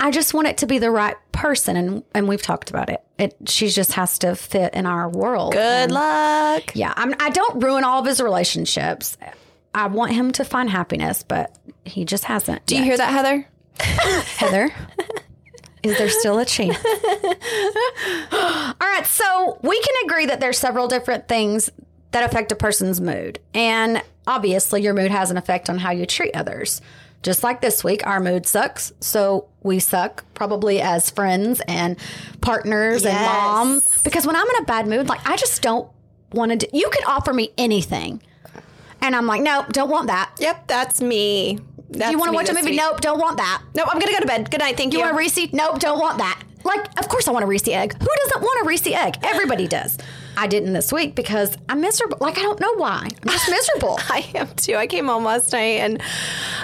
I 0.00 0.10
just 0.10 0.34
want 0.34 0.48
it 0.48 0.58
to 0.58 0.66
be 0.66 0.78
the 0.78 0.90
right 0.90 1.16
person. 1.32 1.76
And, 1.76 2.04
and 2.14 2.28
we've 2.28 2.42
talked 2.42 2.70
about 2.70 2.90
it. 2.90 3.02
It, 3.18 3.36
she 3.46 3.68
just 3.68 3.92
has 3.92 4.18
to 4.20 4.34
fit 4.34 4.74
in 4.74 4.86
our 4.86 5.08
world. 5.08 5.52
Good 5.52 5.90
luck. 5.90 6.74
Yeah, 6.74 6.92
I'm, 6.96 7.14
I 7.20 7.30
don't 7.30 7.62
ruin 7.62 7.84
all 7.84 8.00
of 8.00 8.06
his 8.06 8.20
relationships. 8.20 9.16
I 9.74 9.86
want 9.86 10.12
him 10.12 10.32
to 10.32 10.44
find 10.44 10.70
happiness, 10.70 11.22
but 11.22 11.56
he 11.84 12.04
just 12.04 12.24
hasn't. 12.24 12.64
Do 12.66 12.76
you 12.76 12.82
hear 12.82 12.96
that, 12.96 13.12
Heather? 13.12 13.48
Heather? 13.78 14.72
Is 15.82 15.98
there 15.98 16.08
still 16.08 16.38
a 16.38 16.46
chance? 16.46 16.76
All 18.32 18.74
right, 18.80 19.04
so 19.04 19.58
we 19.62 19.80
can 19.80 19.94
agree 20.06 20.26
that 20.26 20.40
there's 20.40 20.58
several 20.58 20.88
different 20.88 21.28
things 21.28 21.70
that 22.14 22.22
affect 22.24 22.52
a 22.52 22.56
person's 22.56 23.00
mood. 23.00 23.40
And 23.52 24.00
obviously, 24.26 24.82
your 24.82 24.94
mood 24.94 25.10
has 25.10 25.30
an 25.30 25.36
effect 25.36 25.68
on 25.68 25.78
how 25.78 25.90
you 25.90 26.06
treat 26.06 26.34
others. 26.34 26.80
Just 27.24 27.42
like 27.42 27.60
this 27.60 27.82
week, 27.82 28.06
our 28.06 28.20
mood 28.20 28.46
sucks. 28.46 28.92
So 29.00 29.48
we 29.62 29.80
suck 29.80 30.24
probably 30.34 30.80
as 30.80 31.10
friends 31.10 31.60
and 31.66 31.96
partners 32.40 33.04
and 33.04 33.16
moms. 33.16 34.02
Because 34.02 34.26
when 34.26 34.36
I'm 34.36 34.46
in 34.46 34.62
a 34.62 34.64
bad 34.64 34.86
mood, 34.86 35.08
like 35.08 35.26
I 35.28 35.36
just 35.36 35.60
don't 35.60 35.90
want 36.32 36.52
to 36.52 36.56
do, 36.58 36.66
you 36.72 36.88
could 36.90 37.04
offer 37.04 37.32
me 37.32 37.50
anything. 37.58 38.22
And 39.00 39.16
I'm 39.16 39.26
like, 39.26 39.42
nope, 39.42 39.72
don't 39.72 39.90
want 39.90 40.06
that. 40.06 40.30
Yep, 40.38 40.68
that's 40.68 41.00
me. 41.00 41.58
That's 41.90 42.12
you 42.12 42.18
want 42.18 42.30
to 42.30 42.34
watch 42.34 42.48
a 42.48 42.54
movie? 42.54 42.70
week. 42.70 42.80
Nope, 42.80 43.00
don't 43.00 43.18
want 43.18 43.38
that. 43.38 43.62
Nope, 43.74 43.88
I'm 43.90 43.98
gonna 43.98 44.12
go 44.12 44.20
to 44.20 44.26
bed. 44.26 44.50
Good 44.50 44.60
night. 44.60 44.76
Thank 44.76 44.92
you. 44.92 45.00
You 45.00 45.04
want 45.06 45.16
a 45.16 45.18
Reese? 45.18 45.52
Nope, 45.52 45.80
don't 45.80 45.98
want 45.98 46.18
that. 46.18 46.40
Like, 46.62 46.98
of 46.98 47.08
course 47.08 47.26
I 47.26 47.32
want 47.32 47.44
a 47.44 47.48
Reese 47.48 47.66
egg. 47.68 47.94
Who 47.94 48.08
doesn't 48.24 48.40
want 48.40 48.64
a 48.64 48.68
Reese 48.68 48.86
egg? 48.86 49.16
Everybody 49.22 49.66
does. 49.66 49.98
I 50.36 50.46
didn't 50.46 50.72
this 50.72 50.92
week 50.92 51.14
because 51.14 51.56
I'm 51.68 51.80
miserable. 51.80 52.18
Like, 52.20 52.38
I 52.38 52.42
don't 52.42 52.60
know 52.60 52.74
why. 52.74 53.08
I'm 53.22 53.28
just 53.28 53.50
miserable. 53.50 53.98
I 54.08 54.26
am 54.34 54.48
too. 54.56 54.76
I 54.76 54.86
came 54.86 55.06
home 55.06 55.24
last 55.24 55.52
night 55.52 55.80
and 55.80 56.02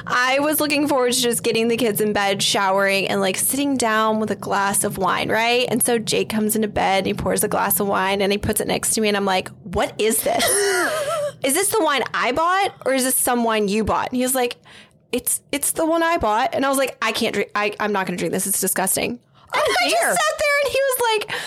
I 0.07 0.39
was 0.41 0.61
looking 0.61 0.89
forward 0.89 1.13
to 1.13 1.21
just 1.21 1.43
getting 1.43 1.69
the 1.69 1.77
kids 1.77 2.01
in 2.01 2.13
bed, 2.13 2.43
showering, 2.43 3.09
and 3.09 3.21
like 3.21 3.37
sitting 3.37 3.77
down 3.77 4.21
with 4.21 4.31
a 4.31 4.37
glass 4.37 4.85
of 4.85 4.99
wine, 4.99 5.31
right? 5.31 5.67
And 5.71 5.83
so 5.83 5.99
Jake 5.99 6.29
comes 6.29 6.57
into 6.57 6.69
bed 6.69 6.99
and 6.99 7.07
he 7.07 7.15
pours 7.15 7.45
a 7.45 7.49
glass 7.49 7.81
of 7.81 7.89
wine 7.89 8.23
and 8.23 8.33
he 8.33 8.39
puts 8.39 8.61
it 8.61 8.67
next 8.67 8.95
to 8.95 9.01
me, 9.01 9.09
and 9.09 9.17
I'm 9.17 9.25
like, 9.25 9.49
what 9.65 9.95
is 10.01 10.23
this? 10.23 10.45
is 11.45 11.55
this 11.55 11.69
the 11.69 11.83
wine 11.83 12.03
I 12.13 12.33
bought 12.33 12.75
or 12.85 12.95
is 12.95 13.05
this 13.05 13.17
some 13.17 13.45
wine 13.45 13.69
you 13.69 13.85
bought? 13.85 14.09
And 14.09 14.17
he 14.17 14.23
was 14.23 14.35
like, 14.35 14.57
it's 15.13 15.43
it's 15.53 15.73
the 15.73 15.87
one 15.87 16.03
I 16.03 16.19
bought. 16.19 16.55
And 16.55 16.65
I 16.65 16.69
was 16.69 16.79
like, 16.79 16.97
I 17.03 17.13
can't 17.13 17.35
drink 17.35 17.51
I, 17.55 17.75
I'm 17.81 17.93
not 17.93 18.07
gonna 18.07 18.19
drink 18.19 18.33
this. 18.33 18.47
It's 18.47 18.61
disgusting. 18.61 19.19
Oh, 19.53 19.61
and 19.61 19.77
I 19.81 19.91
just 19.91 20.21
sat 20.21 20.39
there 20.39 20.59
and 20.65 20.73
he 20.73 20.79
was 20.81 21.01
like, 21.01 21.41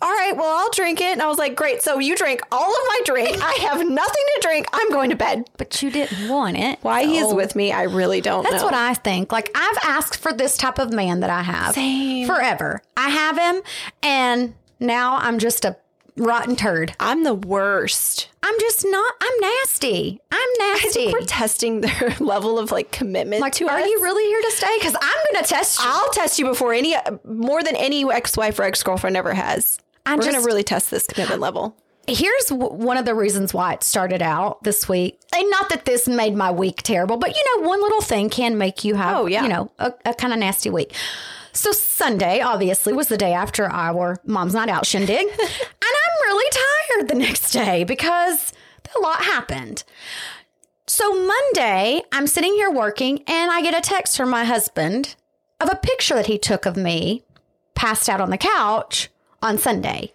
all 0.00 0.10
right, 0.12 0.36
well, 0.36 0.58
I'll 0.58 0.70
drink 0.70 1.00
it. 1.00 1.12
And 1.12 1.22
I 1.22 1.26
was 1.28 1.38
like, 1.38 1.56
great. 1.56 1.82
So 1.82 1.98
you 1.98 2.16
drink 2.16 2.40
all 2.52 2.70
of 2.70 2.82
my 2.88 3.00
drink. 3.04 3.36
I 3.42 3.52
have 3.62 3.78
nothing 3.78 4.24
to 4.34 4.38
drink. 4.42 4.66
I'm 4.72 4.90
going 4.90 5.10
to 5.10 5.16
bed. 5.16 5.48
But 5.56 5.82
you 5.82 5.90
didn't 5.90 6.28
want 6.28 6.56
it. 6.56 6.78
Why 6.82 7.04
he 7.04 7.18
is 7.18 7.34
with 7.34 7.56
me, 7.56 7.72
I 7.72 7.82
really 7.84 8.20
don't 8.20 8.44
That's 8.44 8.56
know. 8.56 8.64
what 8.66 8.74
I 8.74 8.94
think. 8.94 9.32
Like, 9.32 9.50
I've 9.54 9.78
asked 9.82 10.18
for 10.20 10.32
this 10.32 10.56
type 10.56 10.78
of 10.78 10.92
man 10.92 11.20
that 11.20 11.30
I 11.30 11.42
have. 11.42 11.74
Same. 11.74 12.26
Forever. 12.26 12.82
I 12.96 13.08
have 13.10 13.38
him, 13.38 13.62
and 14.02 14.54
now 14.78 15.16
I'm 15.16 15.38
just 15.38 15.64
a 15.64 15.76
rotten 16.16 16.56
turd. 16.56 16.94
I'm 17.00 17.24
the 17.24 17.34
worst. 17.34 18.28
I'm 18.42 18.58
just 18.60 18.84
not, 18.88 19.14
I'm 19.20 19.40
nasty. 19.40 20.20
I'm 20.30 20.48
nasty. 20.58 21.12
we're 21.12 21.20
testing 21.22 21.80
their 21.80 22.14
level 22.20 22.58
of 22.58 22.70
like 22.72 22.90
commitment 22.90 23.40
like, 23.40 23.54
to 23.54 23.66
are 23.68 23.78
us. 23.78 23.86
you 23.86 24.00
really 24.02 24.24
here 24.24 24.42
to 24.42 24.50
stay? 24.52 24.76
Because 24.78 24.94
I'm 25.00 25.32
going 25.32 25.44
to 25.44 25.48
test 25.48 25.80
you. 25.80 25.84
I'll 25.88 26.10
test 26.10 26.38
you 26.38 26.44
before 26.46 26.72
any 26.72 26.94
more 27.24 27.62
than 27.62 27.76
any 27.76 28.10
ex-wife 28.10 28.58
or 28.58 28.62
ex-girlfriend 28.64 29.16
ever 29.16 29.34
has. 29.34 29.78
I 30.12 30.16
We're 30.16 30.24
gonna 30.24 30.40
really 30.44 30.62
test 30.64 30.90
this 30.90 31.06
commitment 31.06 31.40
level. 31.40 31.76
Here's 32.06 32.46
w- 32.46 32.72
one 32.72 32.96
of 32.96 33.04
the 33.04 33.14
reasons 33.14 33.52
why 33.52 33.74
it 33.74 33.82
started 33.82 34.22
out 34.22 34.62
this 34.62 34.88
week. 34.88 35.20
And 35.36 35.50
not 35.50 35.68
that 35.68 35.84
this 35.84 36.08
made 36.08 36.34
my 36.34 36.50
week 36.50 36.82
terrible, 36.82 37.18
but 37.18 37.34
you 37.36 37.42
know, 37.60 37.68
one 37.68 37.82
little 37.82 38.00
thing 38.00 38.30
can 38.30 38.56
make 38.56 38.82
you 38.84 38.94
have, 38.94 39.16
Oh, 39.18 39.26
yeah. 39.26 39.42
you 39.42 39.48
know, 39.50 39.70
a, 39.78 39.92
a 40.06 40.14
kind 40.14 40.32
of 40.32 40.38
nasty 40.38 40.70
week. 40.70 40.94
So 41.52 41.70
Sunday, 41.72 42.40
obviously, 42.40 42.92
was 42.94 43.08
the 43.08 43.18
day 43.18 43.32
after 43.34 43.70
our 43.70 44.16
mom's 44.24 44.54
night 44.54 44.68
out 44.70 44.86
shindig. 44.86 45.18
and 45.28 45.38
I'm 45.40 46.26
really 46.26 46.50
tired 46.50 47.08
the 47.08 47.14
next 47.16 47.50
day 47.52 47.84
because 47.84 48.52
a 48.96 49.00
lot 49.00 49.22
happened. 49.22 49.84
So 50.86 51.12
Monday, 51.12 52.00
I'm 52.12 52.26
sitting 52.26 52.54
here 52.54 52.70
working 52.70 53.22
and 53.26 53.50
I 53.50 53.60
get 53.60 53.76
a 53.76 53.82
text 53.82 54.16
from 54.16 54.30
my 54.30 54.44
husband 54.44 55.14
of 55.60 55.68
a 55.70 55.76
picture 55.76 56.14
that 56.14 56.26
he 56.26 56.38
took 56.38 56.64
of 56.64 56.76
me 56.76 57.24
passed 57.74 58.08
out 58.08 58.20
on 58.22 58.30
the 58.30 58.38
couch 58.38 59.10
on 59.42 59.58
Sunday. 59.58 60.12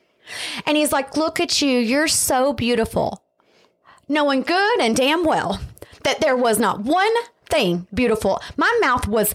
And 0.66 0.78
he's 0.78 0.92
like, 0.92 1.18
Look 1.18 1.40
at 1.40 1.62
you. 1.62 1.80
You're 1.80 2.08
so 2.08 2.54
beautiful. 2.54 3.24
Knowing 4.08 4.42
good 4.42 4.80
and 4.80 4.96
damn 4.96 5.24
well 5.24 5.60
that 6.04 6.20
there 6.22 6.36
was 6.36 6.60
not 6.60 6.82
one 6.82 7.14
thing 7.50 7.88
beautiful. 7.94 8.42
My 8.58 8.72
mouth 8.82 9.08
was 9.08 9.34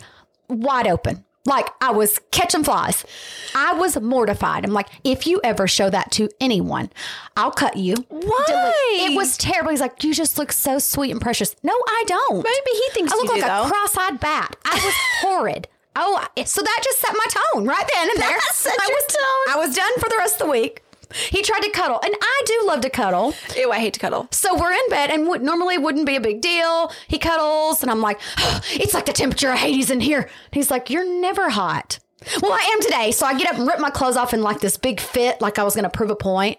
wide 0.48 0.86
open. 0.86 1.24
Like 1.46 1.70
I 1.80 1.92
was 1.92 2.18
catching 2.30 2.62
flies. 2.62 3.06
I 3.54 3.72
was 3.72 3.98
mortified. 3.98 4.64
I'm 4.64 4.72
like, 4.74 4.88
if 5.02 5.26
you 5.26 5.40
ever 5.42 5.66
show 5.66 5.88
that 5.88 6.10
to 6.12 6.28
anyone, 6.40 6.90
I'll 7.38 7.50
cut 7.50 7.76
you. 7.78 7.94
Why? 8.10 9.06
It 9.08 9.16
was 9.16 9.38
terrible. 9.38 9.70
He's 9.70 9.80
like, 9.80 10.04
you 10.04 10.12
just 10.12 10.36
look 10.36 10.52
so 10.52 10.78
sweet 10.78 11.10
and 11.10 11.20
precious. 11.20 11.56
No, 11.62 11.72
I 11.72 12.04
don't. 12.06 12.36
Maybe 12.44 12.70
he 12.72 12.88
thinks 12.92 13.12
I 13.12 13.16
look 13.16 13.28
like 13.30 13.40
do, 13.40 13.46
a 13.46 13.48
though. 13.48 13.68
cross-eyed 13.68 14.20
bat. 14.20 14.56
I 14.66 14.74
was 14.74 14.94
horrid. 15.22 15.68
Oh, 16.00 16.24
so 16.44 16.62
that 16.62 16.80
just 16.84 17.00
set 17.00 17.12
my 17.12 17.26
tone 17.52 17.66
right 17.66 17.84
then 17.94 18.10
and 18.10 18.18
there. 18.20 18.28
I 18.66 18.86
your 18.88 18.96
was, 18.96 19.06
tone. 19.06 19.54
I 19.54 19.66
was 19.66 19.74
done 19.74 19.92
for 19.98 20.08
the 20.08 20.16
rest 20.16 20.40
of 20.40 20.46
the 20.46 20.52
week. 20.52 20.82
He 21.30 21.42
tried 21.42 21.60
to 21.62 21.70
cuddle, 21.70 21.98
and 22.04 22.14
I 22.20 22.42
do 22.44 22.64
love 22.66 22.82
to 22.82 22.90
cuddle. 22.90 23.34
Ew, 23.56 23.72
I 23.72 23.78
hate 23.78 23.94
to 23.94 24.00
cuddle. 24.00 24.28
So 24.30 24.54
we're 24.58 24.72
in 24.72 24.88
bed, 24.90 25.10
and 25.10 25.26
what 25.26 25.42
normally 25.42 25.78
wouldn't 25.78 26.06
be 26.06 26.16
a 26.16 26.20
big 26.20 26.40
deal. 26.42 26.92
He 27.08 27.18
cuddles, 27.18 27.82
and 27.82 27.90
I'm 27.90 28.02
like, 28.02 28.20
it's 28.72 28.92
like 28.94 29.06
the 29.06 29.12
temperature 29.14 29.50
of 29.50 29.58
Hades 29.58 29.90
in 29.90 30.00
here. 30.00 30.28
He's 30.52 30.70
like, 30.70 30.90
you're 30.90 31.08
never 31.20 31.48
hot. 31.48 31.98
Well, 32.42 32.52
I 32.52 32.70
am 32.74 32.82
today. 32.82 33.10
So 33.12 33.24
I 33.26 33.38
get 33.38 33.50
up 33.50 33.58
and 33.58 33.66
rip 33.66 33.78
my 33.80 33.90
clothes 33.90 34.16
off 34.16 34.34
in 34.34 34.42
like 34.42 34.60
this 34.60 34.76
big 34.76 35.00
fit, 35.00 35.40
like 35.40 35.58
I 35.58 35.62
was 35.62 35.74
going 35.74 35.84
to 35.84 35.90
prove 35.90 36.10
a 36.10 36.16
point. 36.16 36.58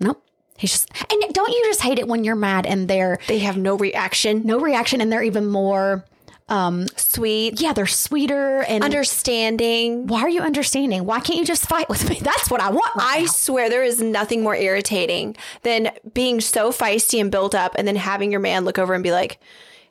Nope. 0.00 0.24
He's 0.56 0.70
just, 0.70 0.88
and 1.12 1.34
don't 1.34 1.50
you 1.52 1.62
just 1.64 1.82
hate 1.82 1.98
it 1.98 2.06
when 2.08 2.22
you're 2.24 2.36
mad 2.36 2.64
and 2.64 2.86
they're 2.88 3.18
They 3.26 3.40
have 3.40 3.56
no 3.56 3.76
reaction. 3.76 4.42
no 4.46 4.58
reaction 4.60 5.00
and 5.00 5.12
they're 5.12 5.22
even 5.22 5.46
more, 5.48 6.04
Sweet. 6.96 7.60
yeah, 7.60 7.72
they're 7.72 7.86
sweeter 7.86 8.60
and 8.68 8.84
Understanding. 8.84 10.06
why 10.06 10.20
are 10.20 10.28
you 10.28 10.40
understanding? 10.42 11.04
Why 11.04 11.20
can't 11.20 11.38
you 11.38 11.44
just 11.44 11.66
fight 11.66 11.88
with 11.88 12.08
me? 12.08 12.18
That's 12.22 12.50
what 12.50 12.60
I 12.60 12.70
want. 12.70 12.94
Right 12.96 13.16
I 13.18 13.20
now. 13.22 13.26
swear 13.26 13.70
there 13.70 13.82
is 13.84 14.02
nothing 14.02 14.42
more 14.42 14.54
irritating 14.56 15.36
than 15.62 15.90
being 16.12 16.40
so 16.40 16.70
feisty 16.70 17.20
and 17.20 17.30
built 17.30 17.54
up 17.54 17.74
and 17.76 17.88
then 17.88 17.96
having 17.96 18.30
your 18.30 18.40
man 18.40 18.64
look 18.64 18.78
over 18.78 18.92
and 18.94 19.02
be 19.02 19.12
like, 19.12 19.38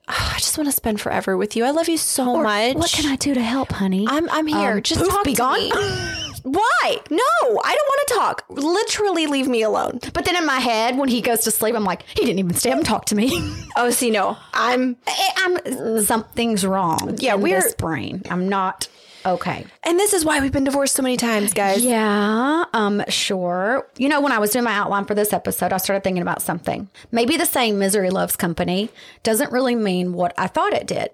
"Oh, 0.07 0.31
I 0.35 0.37
just 0.37 0.57
want 0.57 0.67
to 0.67 0.71
spend 0.75 1.01
forever 1.01 1.35
with 1.37 1.55
you. 1.55 1.63
I 1.65 1.71
love 1.71 1.89
you 1.89 1.97
so 1.97 2.37
much. 2.41 2.75
What 2.75 2.91
can 2.91 3.11
I 3.11 3.15
do 3.15 3.33
to 3.33 3.41
help, 3.41 3.71
honey? 3.71 4.05
I'm 4.07 4.29
I'm 4.29 4.47
here. 4.47 4.73
Um, 4.73 4.81
just 4.83 5.01
poof, 5.01 5.09
talk 5.09 5.23
be 5.25 5.33
to 5.33 5.37
gone. 5.37 5.59
me. 5.59 5.71
Why? 6.43 6.97
No, 7.09 7.17
I 7.63 7.75
don't 7.75 7.87
want 7.87 8.07
to 8.07 8.13
talk. 8.15 8.45
Literally 8.49 9.27
leave 9.27 9.47
me 9.47 9.61
alone. 9.63 9.99
But 10.13 10.25
then 10.25 10.35
in 10.35 10.45
my 10.45 10.59
head, 10.59 10.97
when 10.97 11.09
he 11.09 11.21
goes 11.21 11.39
to 11.41 11.51
sleep, 11.51 11.73
I'm 11.75 11.83
like, 11.85 12.03
he 12.09 12.25
didn't 12.25 12.39
even 12.39 12.53
stay 12.53 12.71
up 12.71 12.77
and 12.77 12.85
talk 12.85 13.05
to 13.05 13.15
me. 13.15 13.29
Oh, 13.75 13.89
see, 13.89 14.11
no. 14.11 14.37
I'm 14.53 14.97
I'm 15.37 16.03
something's 16.03 16.63
wrong. 16.63 17.15
Yeah, 17.17 17.33
in 17.33 17.41
we're- 17.41 17.59
this 17.59 17.73
brain. 17.73 18.21
I'm 18.29 18.47
not 18.47 18.87
okay. 19.25 19.65
and 19.83 19.99
this 19.99 20.13
is 20.13 20.25
why 20.25 20.39
we've 20.39 20.51
been 20.51 20.63
divorced 20.63 20.95
so 20.95 21.03
many 21.03 21.17
times, 21.17 21.53
guys. 21.53 21.83
Yeah, 21.83 22.65
um, 22.73 23.03
sure. 23.07 23.87
You 23.97 24.09
know, 24.09 24.21
when 24.21 24.31
I 24.31 24.39
was 24.39 24.51
doing 24.51 24.65
my 24.65 24.73
outline 24.73 25.05
for 25.05 25.15
this 25.15 25.33
episode, 25.33 25.73
I 25.73 25.77
started 25.77 26.03
thinking 26.03 26.21
about 26.21 26.41
something. 26.41 26.89
Maybe 27.11 27.37
the 27.37 27.45
saying 27.45 27.77
misery 27.77 28.09
loves 28.09 28.35
company 28.35 28.89
doesn't 29.23 29.51
really 29.51 29.75
mean 29.75 30.13
what 30.13 30.33
I 30.37 30.47
thought 30.47 30.73
it 30.73 30.87
did. 30.87 31.09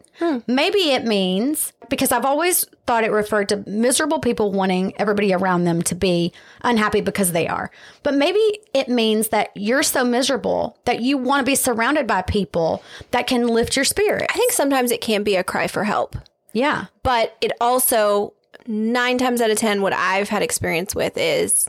Maybe 0.48 0.92
it 0.92 1.06
means 1.06 1.72
because 1.90 2.12
I've 2.12 2.26
always 2.26 2.66
thought 2.86 3.04
it 3.04 3.12
referred 3.12 3.50
to 3.50 3.64
miserable 3.68 4.20
people 4.20 4.52
wanting 4.52 4.94
everybody 4.98 5.34
around 5.34 5.64
them 5.64 5.82
to 5.84 5.96
be 5.96 6.34
unhappy 6.62 7.02
because 7.02 7.32
they 7.32 7.48
are. 7.48 7.72
But 8.04 8.16
maybe 8.16 8.40
it 8.74 8.90
means 8.90 9.30
that 9.30 9.52
you're 9.56 9.84
so 9.84 10.04
miserable 10.04 10.78
that 10.86 11.02
you 11.02 11.18
want 11.18 11.42
to 11.42 11.46
be 11.46 11.56
surrounded 11.56 12.06
by 12.06 12.22
people 12.22 12.84
that 13.12 13.28
can 13.28 13.48
lift 13.48 13.76
your 13.76 13.86
spirit. 13.86 14.30
I 14.30 14.34
think 14.34 14.52
sometimes 14.52 14.92
it 14.92 15.02
can 15.02 15.24
be 15.24 15.36
a 15.36 15.44
cry 15.44 15.68
for 15.68 15.86
help. 15.86 16.16
Yeah. 16.54 16.86
but 17.04 17.36
it 17.42 17.52
also 17.62 18.34
nine 18.68 19.18
times 19.18 19.42
out 19.42 19.50
of 19.50 19.58
ten 19.58 19.82
what 19.82 19.94
i've 19.94 20.30
had 20.30 20.42
experience 20.42 20.94
with 20.94 21.18
is 21.18 21.68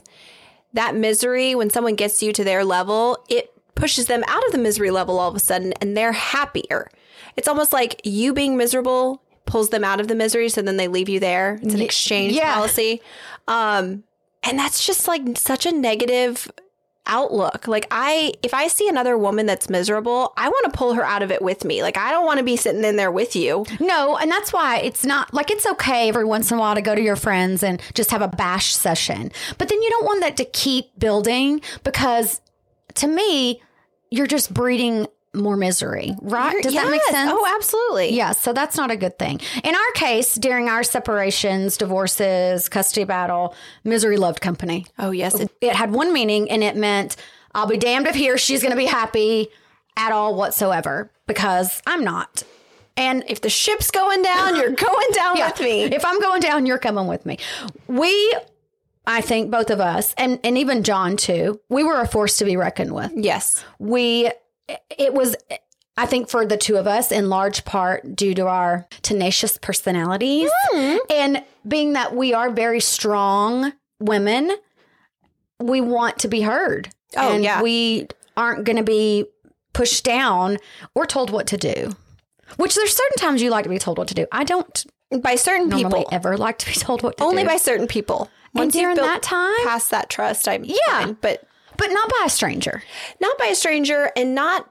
that 0.73 0.95
misery 0.95 1.55
when 1.55 1.69
someone 1.69 1.95
gets 1.95 2.21
you 2.21 2.33
to 2.33 2.43
their 2.43 2.63
level 2.63 3.23
it 3.29 3.53
pushes 3.75 4.05
them 4.07 4.23
out 4.27 4.45
of 4.45 4.51
the 4.51 4.57
misery 4.57 4.91
level 4.91 5.19
all 5.19 5.29
of 5.29 5.35
a 5.35 5.39
sudden 5.39 5.73
and 5.81 5.95
they're 5.95 6.11
happier 6.11 6.89
it's 7.35 7.47
almost 7.47 7.73
like 7.73 8.01
you 8.03 8.33
being 8.33 8.57
miserable 8.57 9.21
pulls 9.45 9.69
them 9.69 9.83
out 9.83 9.99
of 9.99 10.07
the 10.07 10.15
misery 10.15 10.49
so 10.49 10.61
then 10.61 10.77
they 10.77 10.87
leave 10.87 11.09
you 11.09 11.19
there 11.19 11.59
it's 11.61 11.73
an 11.73 11.81
exchange 11.81 12.33
yeah. 12.33 12.53
policy 12.53 13.01
um 13.47 14.03
and 14.43 14.57
that's 14.57 14.85
just 14.85 15.07
like 15.07 15.21
such 15.35 15.65
a 15.65 15.71
negative 15.71 16.51
outlook. 17.07 17.67
Like 17.67 17.87
i 17.91 18.33
if 18.43 18.53
i 18.53 18.67
see 18.67 18.87
another 18.87 19.17
woman 19.17 19.45
that's 19.45 19.69
miserable 19.69 20.33
i 20.37 20.47
want 20.47 20.71
to 20.71 20.77
pull 20.77 20.93
her 20.93 21.03
out 21.03 21.23
of 21.23 21.31
it 21.31 21.41
with 21.41 21.65
me. 21.65 21.81
Like 21.81 21.97
i 21.97 22.11
don't 22.11 22.25
want 22.25 22.37
to 22.37 22.43
be 22.43 22.55
sitting 22.55 22.83
in 22.83 22.95
there 22.95 23.11
with 23.11 23.35
you. 23.35 23.65
No, 23.79 24.17
and 24.17 24.29
that's 24.29 24.53
why 24.53 24.79
it's 24.79 25.05
not 25.05 25.33
like 25.33 25.51
it's 25.51 25.65
okay 25.65 26.09
every 26.09 26.25
once 26.25 26.51
in 26.51 26.57
a 26.57 26.59
while 26.59 26.75
to 26.75 26.81
go 26.81 26.95
to 26.95 27.01
your 27.01 27.15
friends 27.15 27.63
and 27.63 27.81
just 27.93 28.11
have 28.11 28.21
a 28.21 28.27
bash 28.27 28.73
session. 28.73 29.31
But 29.57 29.69
then 29.69 29.81
you 29.81 29.89
don't 29.89 30.05
want 30.05 30.21
that 30.21 30.37
to 30.37 30.45
keep 30.45 30.97
building 30.99 31.61
because 31.83 32.41
to 32.95 33.07
me, 33.07 33.61
you're 34.09 34.27
just 34.27 34.53
breeding 34.53 35.07
more 35.33 35.55
misery, 35.55 36.15
right? 36.21 36.61
Does 36.61 36.73
that 36.73 36.89
make 36.91 37.01
sense? 37.03 37.31
Oh, 37.33 37.53
absolutely. 37.55 38.13
Yeah, 38.13 38.31
so 38.31 38.51
that's 38.53 38.75
not 38.75 38.91
a 38.91 38.97
good 38.97 39.17
thing. 39.17 39.39
In 39.63 39.73
our 39.75 39.91
case, 39.95 40.35
during 40.35 40.67
our 40.67 40.83
separations, 40.83 41.77
divorces, 41.77 42.67
custody 42.67 43.05
battle, 43.05 43.55
misery 43.85 44.17
loved 44.17 44.41
company. 44.41 44.85
Oh, 44.99 45.11
yes. 45.11 45.39
It, 45.39 45.49
It 45.61 45.73
had 45.75 45.91
one 45.91 46.11
meaning 46.11 46.51
and 46.51 46.63
it 46.63 46.75
meant 46.75 47.15
I'll 47.55 47.67
be 47.67 47.77
damned 47.77 48.07
if 48.07 48.15
here 48.15 48.37
she's 48.37 48.61
going 48.61 48.71
to 48.71 48.77
be 48.77 48.85
happy. 48.85 49.47
at 49.97 50.11
all 50.11 50.35
whatsoever 50.35 51.11
because 51.27 51.81
I'm 51.85 52.03
not. 52.03 52.43
And 52.97 53.23
If 53.27 53.39
the 53.41 53.49
ship's 53.49 53.89
going 53.91 54.21
down, 54.23 54.55
you're 54.57 54.71
going 54.89 55.11
down 55.13 55.37
with 55.39 55.59
me. 55.61 55.83
if 55.83 56.03
I'm 56.05 56.19
going 56.19 56.41
down, 56.41 56.65
you're 56.65 56.77
coming 56.77 57.07
with 57.07 57.25
me. 57.25 57.37
We, 57.87 58.35
I 59.07 59.21
think 59.21 59.49
both 59.49 59.69
of 59.69 59.79
us, 59.79 60.13
and, 60.17 60.39
and 60.43 60.57
even 60.57 60.83
John 60.83 61.15
too, 61.17 61.59
we 61.69 61.83
were 61.83 62.01
a 62.01 62.07
force 62.07 62.37
to 62.39 62.45
be 62.45 62.57
reckoned 62.57 62.93
with. 62.93 63.11
yes. 63.15 63.63
We, 63.79 64.29
it 64.97 65.13
was, 65.13 65.35
I 65.97 66.05
think 66.05 66.29
for 66.29 66.45
the 66.45 66.57
two 66.57 66.77
of 66.77 66.87
us, 66.87 67.11
in 67.11 67.29
large 67.29 67.65
part 67.65 68.15
due 68.15 68.33
to 68.35 68.47
our 68.47 68.87
tenacious 69.01 69.57
personalities 69.57 70.49
mm-hmm. 70.73 70.97
and 71.09 71.43
being 71.67 71.93
that 71.93 72.15
we 72.15 72.33
are 72.33 72.49
very 72.49 72.79
strong 72.79 73.73
women, 73.99 74.51
we 75.59 75.81
want 75.81 76.19
to 76.19 76.27
be 76.27 76.41
heard. 76.41 76.89
Oh, 77.15 77.33
and 77.33 77.43
yeah. 77.43 77.61
We 77.61 78.07
aren't 78.37 78.63
going 78.63 78.77
to 78.77 78.83
be 78.83 79.25
pushed 79.73 80.03
down 80.03 80.57
or 80.95 81.05
told 81.05 81.29
what 81.29 81.47
to 81.47 81.57
do. 81.57 81.91
Which 82.57 82.75
there's 82.75 82.95
certain 82.95 83.17
times 83.17 83.41
you 83.41 83.49
like 83.49 83.63
to 83.63 83.69
be 83.69 83.79
told 83.79 83.97
what 83.97 84.07
to 84.09 84.13
do. 84.13 84.27
I 84.31 84.43
don't 84.43 84.85
By 85.21 85.35
certain 85.35 85.69
people. 85.69 86.07
ever 86.11 86.37
like 86.37 86.57
to 86.59 86.65
be 86.65 86.73
told 86.79 87.03
what 87.03 87.17
to 87.17 87.23
Only 87.23 87.43
do. 87.43 87.49
by 87.49 87.57
certain 87.57 87.87
people. 87.87 88.29
and 88.55 88.63
you've 88.65 88.83
during 88.83 88.95
built 88.95 89.07
that 89.07 89.23
time, 89.23 89.53
past 89.63 89.91
that 89.91 90.09
trust, 90.09 90.47
I'm 90.47 90.63
Yeah. 90.65 90.75
fine. 90.89 91.17
But 91.21 91.43
but 91.81 91.91
not 91.91 92.09
by 92.09 92.23
a 92.27 92.29
stranger. 92.29 92.83
not 93.19 93.37
by 93.39 93.47
a 93.47 93.55
stranger 93.55 94.11
and 94.15 94.35
not 94.35 94.69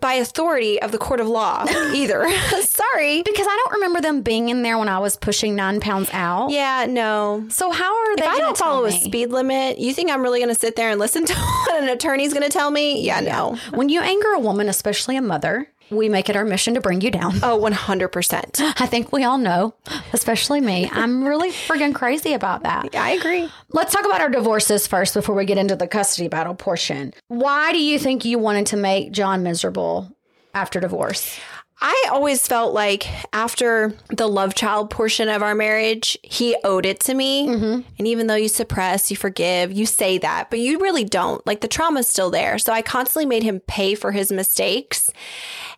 by 0.00 0.14
authority 0.14 0.80
of 0.80 0.92
the 0.92 0.98
court 0.98 1.20
of 1.20 1.28
law 1.28 1.64
either. 1.94 2.28
Sorry. 2.62 3.22
Because 3.22 3.46
I 3.48 3.56
don't 3.64 3.72
remember 3.74 4.00
them 4.00 4.22
being 4.22 4.48
in 4.48 4.62
there 4.62 4.78
when 4.78 4.88
I 4.88 4.98
was 4.98 5.16
pushing 5.16 5.54
nine 5.56 5.80
pounds 5.80 6.10
out. 6.12 6.50
Yeah, 6.50 6.86
no. 6.88 7.46
So 7.50 7.70
how 7.70 7.92
are 7.96 8.16
they? 8.16 8.22
If 8.22 8.28
I 8.28 8.38
don't 8.38 8.56
follow 8.56 8.84
a 8.84 8.92
speed 8.92 9.30
limit, 9.30 9.78
you 9.78 9.92
think 9.94 10.10
I'm 10.10 10.22
really 10.22 10.38
going 10.40 10.54
to 10.54 10.60
sit 10.60 10.76
there 10.76 10.90
and 10.90 11.00
listen 11.00 11.24
to 11.26 11.34
what 11.66 11.82
an 11.82 11.88
attorney's 11.88 12.32
going 12.32 12.44
to 12.44 12.50
tell 12.50 12.70
me? 12.70 13.02
Yeah, 13.02 13.20
no. 13.20 13.56
When 13.74 13.88
you 13.88 14.00
anger 14.00 14.32
a 14.32 14.38
woman, 14.40 14.68
especially 14.68 15.16
a 15.16 15.22
mother, 15.22 15.68
we 15.90 16.08
make 16.08 16.28
it 16.28 16.36
our 16.36 16.44
mission 16.44 16.74
to 16.74 16.80
bring 16.80 17.00
you 17.00 17.10
down. 17.10 17.34
Oh, 17.42 17.58
100%. 17.58 18.60
I 18.80 18.86
think 18.86 19.12
we 19.12 19.24
all 19.24 19.38
know, 19.38 19.74
especially 20.12 20.60
me. 20.60 20.88
I'm 20.92 21.24
really 21.24 21.50
friggin' 21.50 21.94
crazy 21.94 22.32
about 22.32 22.62
that. 22.62 22.90
Yeah, 22.92 23.02
I 23.04 23.10
agree. 23.10 23.48
Let's 23.70 23.92
talk 23.92 24.04
about 24.04 24.20
our 24.20 24.28
divorces 24.28 24.86
first 24.86 25.14
before 25.14 25.34
we 25.34 25.44
get 25.44 25.58
into 25.58 25.76
the 25.76 25.86
custody 25.88 26.28
battle 26.28 26.54
portion. 26.54 27.12
Why 27.28 27.72
do 27.72 27.78
you 27.82 27.98
think 27.98 28.24
you 28.24 28.38
wanted 28.38 28.66
to 28.66 28.76
make 28.76 29.12
John 29.12 29.42
miserable 29.42 30.14
after 30.54 30.80
divorce? 30.80 31.38
I 31.82 32.08
always 32.10 32.46
felt 32.46 32.74
like 32.74 33.06
after 33.32 33.94
the 34.08 34.28
love 34.28 34.54
child 34.54 34.90
portion 34.90 35.28
of 35.28 35.42
our 35.42 35.54
marriage, 35.54 36.18
he 36.22 36.56
owed 36.62 36.84
it 36.84 37.00
to 37.00 37.14
me. 37.14 37.48
Mm-hmm. 37.48 37.80
And 37.98 38.06
even 38.06 38.26
though 38.26 38.34
you 38.34 38.48
suppress, 38.48 39.10
you 39.10 39.16
forgive, 39.16 39.72
you 39.72 39.86
say 39.86 40.18
that, 40.18 40.50
but 40.50 40.58
you 40.58 40.78
really 40.78 41.04
don't. 41.04 41.44
Like 41.46 41.62
the 41.62 41.68
trauma's 41.68 42.08
still 42.08 42.30
there. 42.30 42.58
So 42.58 42.72
I 42.72 42.82
constantly 42.82 43.24
made 43.26 43.42
him 43.42 43.60
pay 43.60 43.94
for 43.94 44.12
his 44.12 44.30
mistakes. 44.30 45.10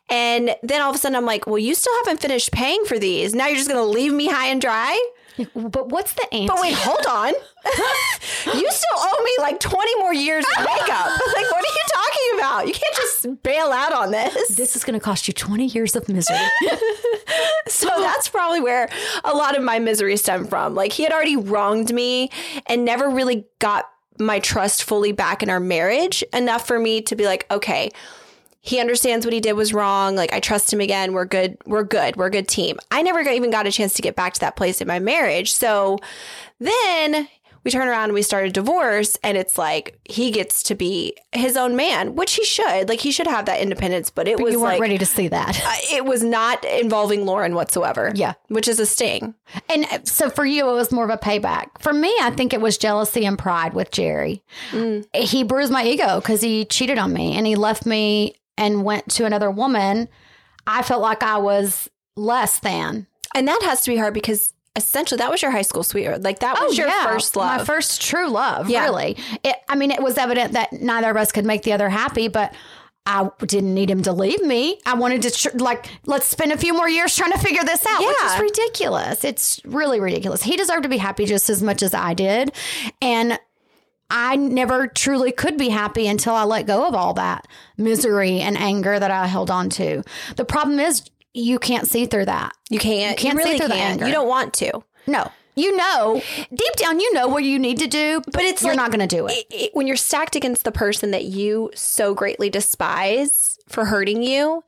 And 0.08 0.56
then 0.62 0.82
all 0.82 0.90
of 0.90 0.96
a 0.96 0.98
sudden 0.98 1.16
I'm 1.16 1.24
like, 1.24 1.46
well, 1.46 1.58
you 1.58 1.74
still 1.74 1.94
haven't 2.04 2.20
finished 2.20 2.50
paying 2.50 2.84
for 2.84 2.98
these. 2.98 3.34
Now 3.34 3.46
you're 3.46 3.56
just 3.56 3.68
going 3.68 3.82
to 3.82 3.90
leave 3.90 4.12
me 4.12 4.26
high 4.26 4.48
and 4.48 4.60
dry? 4.60 5.00
But 5.54 5.88
what's 5.88 6.12
the 6.14 6.34
answer? 6.34 6.52
But 6.52 6.62
wait, 6.62 6.74
hold 6.74 7.06
on. 7.06 7.28
you 8.60 8.70
still 8.70 8.98
owe 8.98 9.22
me 9.24 9.32
like 9.38 9.60
20 9.60 9.98
more 9.98 10.12
years 10.14 10.44
of 10.44 10.64
makeup. 10.64 11.06
like, 11.34 11.50
what 11.50 11.64
are 11.64 11.74
you 11.74 11.84
talking 11.88 12.38
about? 12.38 12.66
You 12.66 12.72
can't 12.74 12.94
just 12.96 13.42
bail 13.42 13.72
out 13.72 13.92
on 13.92 14.10
this. 14.10 14.56
this 14.56 14.76
is 14.76 14.84
going 14.84 14.98
to 14.98 15.04
cost 15.04 15.28
you 15.28 15.34
20 15.34 15.66
years 15.66 15.96
of 15.96 16.08
misery. 16.08 16.36
So 17.68 17.86
that's 17.86 18.28
probably 18.28 18.60
where 18.60 18.88
a 19.24 19.32
lot 19.32 19.56
of 19.56 19.62
my 19.62 19.78
misery 19.78 20.16
stemmed 20.16 20.50
from. 20.50 20.74
Like, 20.74 20.92
he 20.92 21.04
had 21.04 21.12
already 21.12 21.36
wronged 21.36 21.92
me 21.92 22.30
and 22.66 22.84
never 22.84 23.08
really 23.08 23.46
got 23.60 23.88
my 24.18 24.40
trust 24.40 24.84
fully 24.84 25.12
back 25.12 25.42
in 25.42 25.48
our 25.48 25.60
marriage 25.60 26.22
enough 26.32 26.66
for 26.66 26.78
me 26.78 27.00
to 27.02 27.16
be 27.16 27.24
like, 27.24 27.46
okay, 27.50 27.90
he 28.64 28.78
understands 28.80 29.26
what 29.26 29.32
he 29.32 29.40
did 29.40 29.54
was 29.54 29.74
wrong. 29.74 30.14
Like 30.14 30.32
I 30.32 30.38
trust 30.40 30.72
him 30.72 30.80
again. 30.80 31.12
We're 31.12 31.24
good. 31.24 31.58
We're 31.66 31.82
good. 31.82 32.16
We're 32.16 32.26
a 32.26 32.30
good 32.30 32.48
team. 32.48 32.78
I 32.92 33.02
never 33.02 33.24
got, 33.24 33.34
even 33.34 33.50
got 33.50 33.66
a 33.66 33.72
chance 33.72 33.92
to 33.94 34.02
get 34.02 34.14
back 34.16 34.34
to 34.34 34.40
that 34.40 34.56
place 34.56 34.80
in 34.80 34.86
my 34.86 35.00
marriage. 35.00 35.52
So 35.52 35.98
then 36.60 37.28
we 37.64 37.70
turn 37.70 37.88
around 37.88 38.04
and 38.04 38.14
we 38.14 38.22
start 38.22 38.46
a 38.46 38.50
divorce 38.50 39.16
and 39.22 39.36
it's 39.36 39.58
like 39.58 39.98
he 40.04 40.30
gets 40.30 40.62
to 40.64 40.76
be 40.76 41.16
his 41.32 41.56
own 41.56 41.74
man, 41.76 42.14
which 42.14 42.34
he 42.34 42.44
should. 42.44 42.88
Like 42.88 43.00
he 43.00 43.10
should 43.10 43.26
have 43.26 43.46
that 43.46 43.60
independence, 43.60 44.10
but 44.10 44.28
it 44.28 44.40
was 44.40 44.52
you 44.52 44.60
weren't 44.60 44.74
like 44.74 44.80
ready 44.80 44.98
to 44.98 45.06
see 45.06 45.26
that. 45.28 45.60
uh, 45.64 45.96
it 45.96 46.04
was 46.04 46.22
not 46.22 46.64
involving 46.64 47.24
Lauren 47.24 47.54
whatsoever. 47.56 48.12
Yeah. 48.14 48.34
Which 48.48 48.68
is 48.68 48.78
a 48.78 48.86
sting. 48.86 49.34
And 49.68 49.84
uh, 49.86 49.98
so 50.04 50.30
for 50.30 50.44
you, 50.44 50.68
it 50.70 50.72
was 50.72 50.92
more 50.92 51.04
of 51.04 51.10
a 51.10 51.18
payback. 51.18 51.80
For 51.80 51.92
me, 51.92 52.14
I 52.20 52.30
think 52.30 52.52
it 52.52 52.60
was 52.60 52.78
jealousy 52.78 53.24
and 53.26 53.38
pride 53.38 53.74
with 53.74 53.90
Jerry. 53.90 54.42
He 55.14 55.42
bruised 55.42 55.72
my 55.72 55.84
ego 55.84 56.20
because 56.20 56.40
he 56.40 56.64
cheated 56.64 56.98
on 56.98 57.12
me 57.12 57.36
and 57.36 57.46
he 57.46 57.56
left 57.56 57.86
me 57.86 58.36
and 58.56 58.84
went 58.84 59.08
to 59.12 59.24
another 59.24 59.50
woman. 59.50 60.08
I 60.66 60.82
felt 60.82 61.02
like 61.02 61.22
I 61.22 61.38
was 61.38 61.88
less 62.16 62.58
than. 62.60 63.06
And 63.34 63.48
that 63.48 63.62
has 63.62 63.80
to 63.82 63.90
be 63.90 63.96
hard 63.96 64.14
because 64.14 64.52
essentially 64.76 65.18
that 65.18 65.30
was 65.30 65.42
your 65.42 65.50
high 65.50 65.62
school 65.62 65.82
sweetheart. 65.82 66.22
Like 66.22 66.40
that 66.40 66.60
was 66.60 66.78
oh, 66.78 66.82
your 66.82 66.90
first 67.02 67.36
love. 67.36 67.50
Oh, 67.54 67.58
My 67.58 67.64
first 67.64 68.00
true 68.02 68.28
love, 68.28 68.68
Yeah. 68.70 68.84
really. 68.84 69.16
It, 69.42 69.56
I 69.68 69.74
mean, 69.74 69.90
it 69.90 70.02
was 70.02 70.18
evident 70.18 70.52
that 70.52 70.72
neither 70.72 71.10
of 71.10 71.16
us 71.16 71.32
could 71.32 71.44
make 71.44 71.62
the 71.62 71.72
other 71.72 71.88
happy, 71.88 72.28
but 72.28 72.54
I 73.04 73.28
didn't 73.46 73.74
need 73.74 73.90
him 73.90 74.02
to 74.04 74.12
leave 74.12 74.40
me. 74.42 74.78
I 74.86 74.94
wanted 74.94 75.22
to, 75.22 75.30
tr- 75.32 75.56
like, 75.58 75.86
let's 76.06 76.26
spend 76.26 76.52
a 76.52 76.56
few 76.56 76.72
more 76.72 76.88
years 76.88 77.16
trying 77.16 77.32
to 77.32 77.38
figure 77.38 77.64
this 77.64 77.84
out, 77.86 77.98
which 77.98 78.08
is 78.16 78.22
Yeah. 78.34 78.40
ridiculous. 78.40 79.24
It's 79.24 79.60
really 79.64 79.98
ridiculous. 79.98 80.42
He 80.42 80.56
deserved 80.56 80.84
to 80.84 80.88
be 80.88 80.98
happy 80.98 81.24
just 81.26 81.50
as 81.50 81.62
much 81.62 81.82
as 81.82 81.94
I 81.94 82.14
did. 82.14 82.52
And 83.00 83.38
I 84.14 84.36
never 84.36 84.86
truly 84.86 85.32
could 85.32 85.56
be 85.56 85.70
happy 85.70 86.06
until 86.06 86.34
I 86.34 86.44
let 86.44 86.66
go 86.66 86.86
of 86.86 86.94
all 86.94 87.14
that 87.14 87.48
misery 87.78 88.40
and 88.40 88.58
anger 88.58 88.98
that 89.00 89.10
I 89.10 89.26
held 89.26 89.50
on 89.50 89.70
to. 89.70 90.02
The 90.36 90.44
problem 90.44 90.78
is, 90.78 91.02
you 91.34 91.58
can't 91.58 91.88
see 91.88 92.04
through 92.04 92.26
that. 92.26 92.52
you 92.68 92.78
can't. 92.78 93.18
You 93.18 93.28
can't 93.28 93.38
you 93.38 93.42
see 93.42 93.46
really 93.46 93.58
through 93.58 93.68
the 93.68 93.74
can't. 93.74 93.92
anger. 93.92 94.06
You 94.06 94.12
don't 94.12 94.28
want 94.28 94.52
to. 94.54 94.82
No. 95.06 95.30
You 95.54 95.76
know, 95.76 96.22
deep 96.54 96.72
down, 96.76 97.00
you 97.00 97.12
know 97.14 97.28
what 97.28 97.44
you 97.44 97.58
need 97.58 97.78
to 97.80 97.86
do, 97.86 98.22
but 98.32 98.42
it's 98.42 98.62
you're 98.62 98.70
like- 98.72 98.76
not 98.76 98.90
going 98.90 99.06
to 99.06 99.16
do 99.16 99.26
it. 99.26 99.32
It- 99.32 99.46
it- 99.50 99.70
when 99.74 99.86
you're 99.86 99.96
stacked 99.96 100.36
against 100.36 100.64
the 100.64 100.72
person 100.72 101.10
that 101.10 101.24
you 101.24 101.70
so 101.74 102.14
greatly 102.14 102.48
despise 102.50 103.51
for 103.68 103.84
hurting 103.86 104.22
you, 104.22 104.64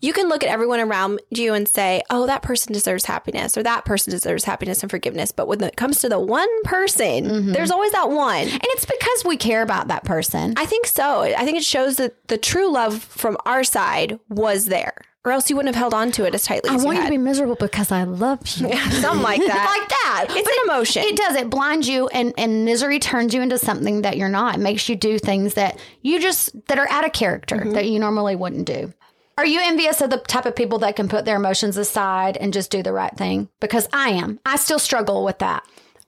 you 0.00 0.12
can 0.12 0.28
look 0.28 0.42
at 0.42 0.48
everyone 0.50 0.80
around 0.80 1.20
you 1.30 1.54
and 1.54 1.68
say, 1.68 2.02
oh, 2.10 2.26
that 2.26 2.42
person 2.42 2.72
deserves 2.72 3.04
happiness 3.04 3.56
or 3.56 3.62
that 3.62 3.84
person 3.84 4.10
deserves 4.10 4.44
happiness 4.44 4.82
and 4.82 4.90
forgiveness. 4.90 5.32
But 5.32 5.48
when 5.48 5.62
it 5.62 5.76
comes 5.76 5.98
to 6.00 6.08
the 6.08 6.20
one 6.20 6.48
person, 6.64 7.24
Mm-hmm. 7.24 7.52
there's 7.52 7.70
always 7.70 7.92
that 7.92 8.10
one. 8.10 8.48
And 8.48 8.60
it's 8.62 8.84
because 8.84 9.24
we 9.24 9.36
care 9.36 9.62
about 9.62 9.88
that 9.88 10.04
person. 10.04 10.54
I 10.56 10.66
think 10.66 10.86
so. 10.86 11.22
I 11.22 11.44
think 11.44 11.56
it 11.58 11.64
shows 11.64 11.96
that 11.96 12.28
the 12.28 12.38
true 12.38 12.70
love 12.72 13.02
from 13.02 13.36
our 13.46 13.64
side 13.64 14.18
was 14.28 14.66
there, 14.66 14.94
or 15.24 15.32
else 15.32 15.48
you 15.48 15.56
wouldn't 15.56 15.74
have 15.74 15.80
held 15.80 15.94
on 15.94 16.12
to 16.12 16.24
it 16.26 16.34
as 16.34 16.42
tightly 16.44 16.70
I 16.70 16.74
as 16.74 16.84
want 16.84 16.96
you 16.96 17.02
you 17.02 17.08
to 17.08 17.10
be 17.12 17.18
miserable 17.18 17.54
because 17.56 17.90
I 17.90 18.04
love 18.04 18.40
you. 18.46 18.68
Something 18.76 19.22
like 19.22 19.40
that. 19.46 19.76
like 19.78 19.88
that. 19.88 20.26
It's 20.36 20.48
an 20.48 20.54
emotion. 20.64 21.02
It 21.04 21.16
does. 21.16 21.36
It 21.36 21.48
blinds 21.50 21.88
you, 21.88 22.08
and, 22.08 22.34
and 22.36 22.64
misery 22.64 22.98
turns 22.98 23.32
you 23.34 23.40
into 23.42 23.56
something 23.58 24.02
that 24.02 24.16
you're 24.16 24.28
not. 24.28 24.56
It 24.56 24.60
makes 24.60 24.88
you 24.88 24.96
do 24.96 25.18
things 25.18 25.54
that 25.54 25.78
you 26.02 26.20
just 26.20 26.50
that 26.68 26.78
are 26.78 26.88
out 26.90 27.04
of 27.06 27.12
character 27.12 27.56
Mm-hmm. 27.56 27.72
that 27.72 27.86
you 27.88 27.98
normally 27.98 28.36
wouldn't 28.36 28.66
do. 28.66 28.92
Are 29.36 29.46
you 29.46 29.60
envious 29.62 30.00
of 30.00 30.10
the 30.10 30.18
type 30.18 30.46
of 30.46 30.54
people 30.54 30.78
that 30.80 30.94
can 30.94 31.08
put 31.08 31.24
their 31.24 31.36
emotions 31.36 31.76
aside 31.76 32.36
and 32.36 32.52
just 32.52 32.70
do 32.70 32.82
the 32.84 32.92
right 32.92 33.16
thing? 33.16 33.48
Because 33.60 33.88
I 33.92 34.10
am. 34.10 34.38
I 34.46 34.56
still 34.56 34.78
struggle 34.78 35.24
with 35.24 35.38
that. 35.40 35.64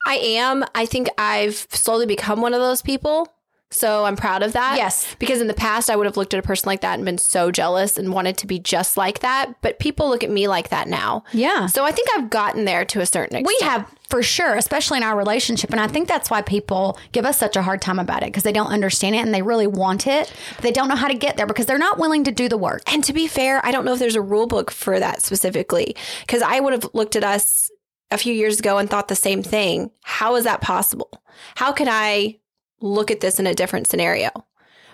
I 0.06 0.14
am. 0.14 0.64
I 0.76 0.86
think 0.86 1.08
I've 1.18 1.66
slowly 1.70 2.06
become 2.06 2.40
one 2.40 2.54
of 2.54 2.60
those 2.60 2.82
people. 2.82 3.26
So 3.70 4.04
I'm 4.04 4.16
proud 4.16 4.42
of 4.42 4.52
that. 4.52 4.76
Yes. 4.76 5.14
Because 5.18 5.40
in 5.40 5.48
the 5.48 5.54
past, 5.54 5.90
I 5.90 5.96
would 5.96 6.06
have 6.06 6.16
looked 6.16 6.32
at 6.32 6.38
a 6.38 6.42
person 6.42 6.68
like 6.68 6.82
that 6.82 6.94
and 6.94 7.04
been 7.04 7.18
so 7.18 7.50
jealous 7.50 7.98
and 7.98 8.12
wanted 8.12 8.38
to 8.38 8.46
be 8.46 8.58
just 8.58 8.96
like 8.96 9.20
that. 9.20 9.54
But 9.60 9.80
people 9.80 10.08
look 10.08 10.22
at 10.22 10.30
me 10.30 10.46
like 10.46 10.68
that 10.68 10.88
now. 10.88 11.24
Yeah. 11.32 11.66
So 11.66 11.84
I 11.84 11.90
think 11.90 12.08
I've 12.14 12.30
gotten 12.30 12.64
there 12.64 12.84
to 12.84 13.00
a 13.00 13.06
certain 13.06 13.36
extent. 13.36 13.46
We 13.60 13.66
have 13.66 13.92
for 14.08 14.22
sure, 14.22 14.54
especially 14.54 14.98
in 14.98 15.02
our 15.02 15.16
relationship. 15.16 15.70
And 15.70 15.80
I 15.80 15.88
think 15.88 16.06
that's 16.06 16.30
why 16.30 16.42
people 16.42 16.96
give 17.10 17.26
us 17.26 17.38
such 17.38 17.56
a 17.56 17.62
hard 17.62 17.82
time 17.82 17.98
about 17.98 18.22
it 18.22 18.26
because 18.26 18.44
they 18.44 18.52
don't 18.52 18.68
understand 18.68 19.16
it 19.16 19.18
and 19.18 19.34
they 19.34 19.42
really 19.42 19.66
want 19.66 20.06
it. 20.06 20.32
But 20.54 20.62
they 20.62 20.72
don't 20.72 20.88
know 20.88 20.94
how 20.94 21.08
to 21.08 21.14
get 21.14 21.36
there 21.36 21.46
because 21.46 21.66
they're 21.66 21.76
not 21.76 21.98
willing 21.98 22.22
to 22.24 22.30
do 22.30 22.48
the 22.48 22.56
work. 22.56 22.82
And 22.92 23.02
to 23.04 23.12
be 23.12 23.26
fair, 23.26 23.64
I 23.66 23.72
don't 23.72 23.84
know 23.84 23.94
if 23.94 23.98
there's 23.98 24.14
a 24.14 24.22
rule 24.22 24.46
book 24.46 24.70
for 24.70 25.00
that 25.00 25.22
specifically 25.22 25.96
because 26.20 26.40
I 26.40 26.60
would 26.60 26.72
have 26.72 26.88
looked 26.94 27.16
at 27.16 27.24
us 27.24 27.68
a 28.12 28.18
few 28.18 28.32
years 28.32 28.60
ago 28.60 28.78
and 28.78 28.88
thought 28.88 29.08
the 29.08 29.16
same 29.16 29.42
thing. 29.42 29.90
How 30.04 30.36
is 30.36 30.44
that 30.44 30.60
possible? 30.60 31.10
How 31.56 31.72
can 31.72 31.88
I 31.88 32.38
look 32.86 33.10
at 33.10 33.20
this 33.20 33.38
in 33.38 33.46
a 33.46 33.54
different 33.54 33.86
scenario? 33.88 34.30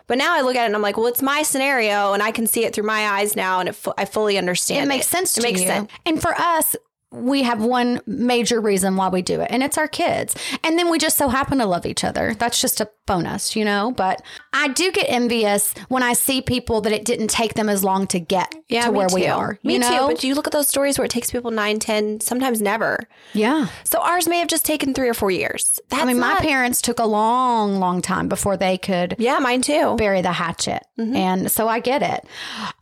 But 0.08 0.18
now 0.18 0.34
I 0.36 0.40
look 0.40 0.56
at 0.56 0.64
it 0.64 0.66
and 0.66 0.74
I'm 0.74 0.82
like, 0.82 0.96
well, 0.96 1.06
it's 1.06 1.22
my 1.22 1.42
scenario 1.42 2.12
and 2.12 2.22
I 2.22 2.32
can 2.32 2.46
see 2.46 2.64
it 2.64 2.74
through 2.74 2.84
my 2.84 3.06
eyes 3.08 3.36
now 3.36 3.60
and 3.60 3.68
it 3.68 3.74
fu- 3.74 3.92
I 3.96 4.04
fully 4.04 4.36
understand. 4.36 4.84
It 4.84 4.88
makes 4.88 5.06
sense 5.06 5.34
to 5.34 5.40
It 5.40 5.44
makes 5.44 5.60
you. 5.60 5.66
sense. 5.68 5.90
And 6.04 6.20
for 6.20 6.34
us, 6.34 6.74
we 7.12 7.42
have 7.42 7.62
one 7.62 8.00
major 8.06 8.60
reason 8.60 8.96
why 8.96 9.08
we 9.08 9.22
do 9.22 9.40
it, 9.40 9.48
and 9.50 9.62
it's 9.62 9.78
our 9.78 9.88
kids. 9.88 10.34
And 10.64 10.78
then 10.78 10.90
we 10.90 10.98
just 10.98 11.16
so 11.18 11.28
happen 11.28 11.58
to 11.58 11.66
love 11.66 11.86
each 11.86 12.04
other. 12.04 12.34
That's 12.38 12.60
just 12.60 12.80
a 12.80 12.88
bonus, 13.06 13.54
you 13.56 13.64
know? 13.64 13.92
But 13.96 14.22
I 14.52 14.68
do 14.68 14.90
get 14.92 15.06
envious 15.08 15.74
when 15.88 16.02
I 16.02 16.12
see 16.14 16.40
people 16.40 16.80
that 16.82 16.92
it 16.92 17.04
didn't 17.04 17.28
take 17.28 17.54
them 17.54 17.68
as 17.68 17.82
long 17.84 18.06
to 18.08 18.20
get 18.20 18.54
Yeah, 18.68 18.86
to 18.86 18.92
where 18.92 19.08
we 19.12 19.26
are. 19.26 19.58
Me 19.64 19.76
know? 19.78 20.08
too. 20.08 20.14
But 20.14 20.24
you 20.24 20.34
look 20.34 20.46
at 20.46 20.52
those 20.52 20.68
stories 20.68 20.98
where 20.98 21.04
it 21.04 21.10
takes 21.10 21.30
people 21.30 21.50
nine, 21.50 21.78
ten, 21.78 22.20
sometimes 22.20 22.60
never. 22.62 23.00
yeah. 23.34 23.66
So 23.84 24.00
ours 24.00 24.28
may 24.28 24.38
have 24.38 24.48
just 24.48 24.64
taken 24.64 24.94
three 24.94 25.08
or 25.08 25.14
four 25.14 25.30
years. 25.30 25.80
That's 25.90 26.02
I 26.02 26.06
mean, 26.06 26.18
my 26.18 26.36
parents 26.36 26.80
took 26.80 26.98
a 26.98 27.04
long, 27.06 27.78
long 27.78 28.00
time 28.02 28.28
before 28.28 28.56
they 28.56 28.78
could 28.78 29.16
Yeah, 29.18 29.38
mine 29.40 29.62
too. 29.62 29.96
bury 29.96 30.22
the 30.22 30.32
hatchet. 30.32 30.82
Mm-hmm. 30.98 31.16
And 31.16 31.50
so 31.52 31.68
I 31.68 31.80
get 31.80 32.02
it. 32.02 32.24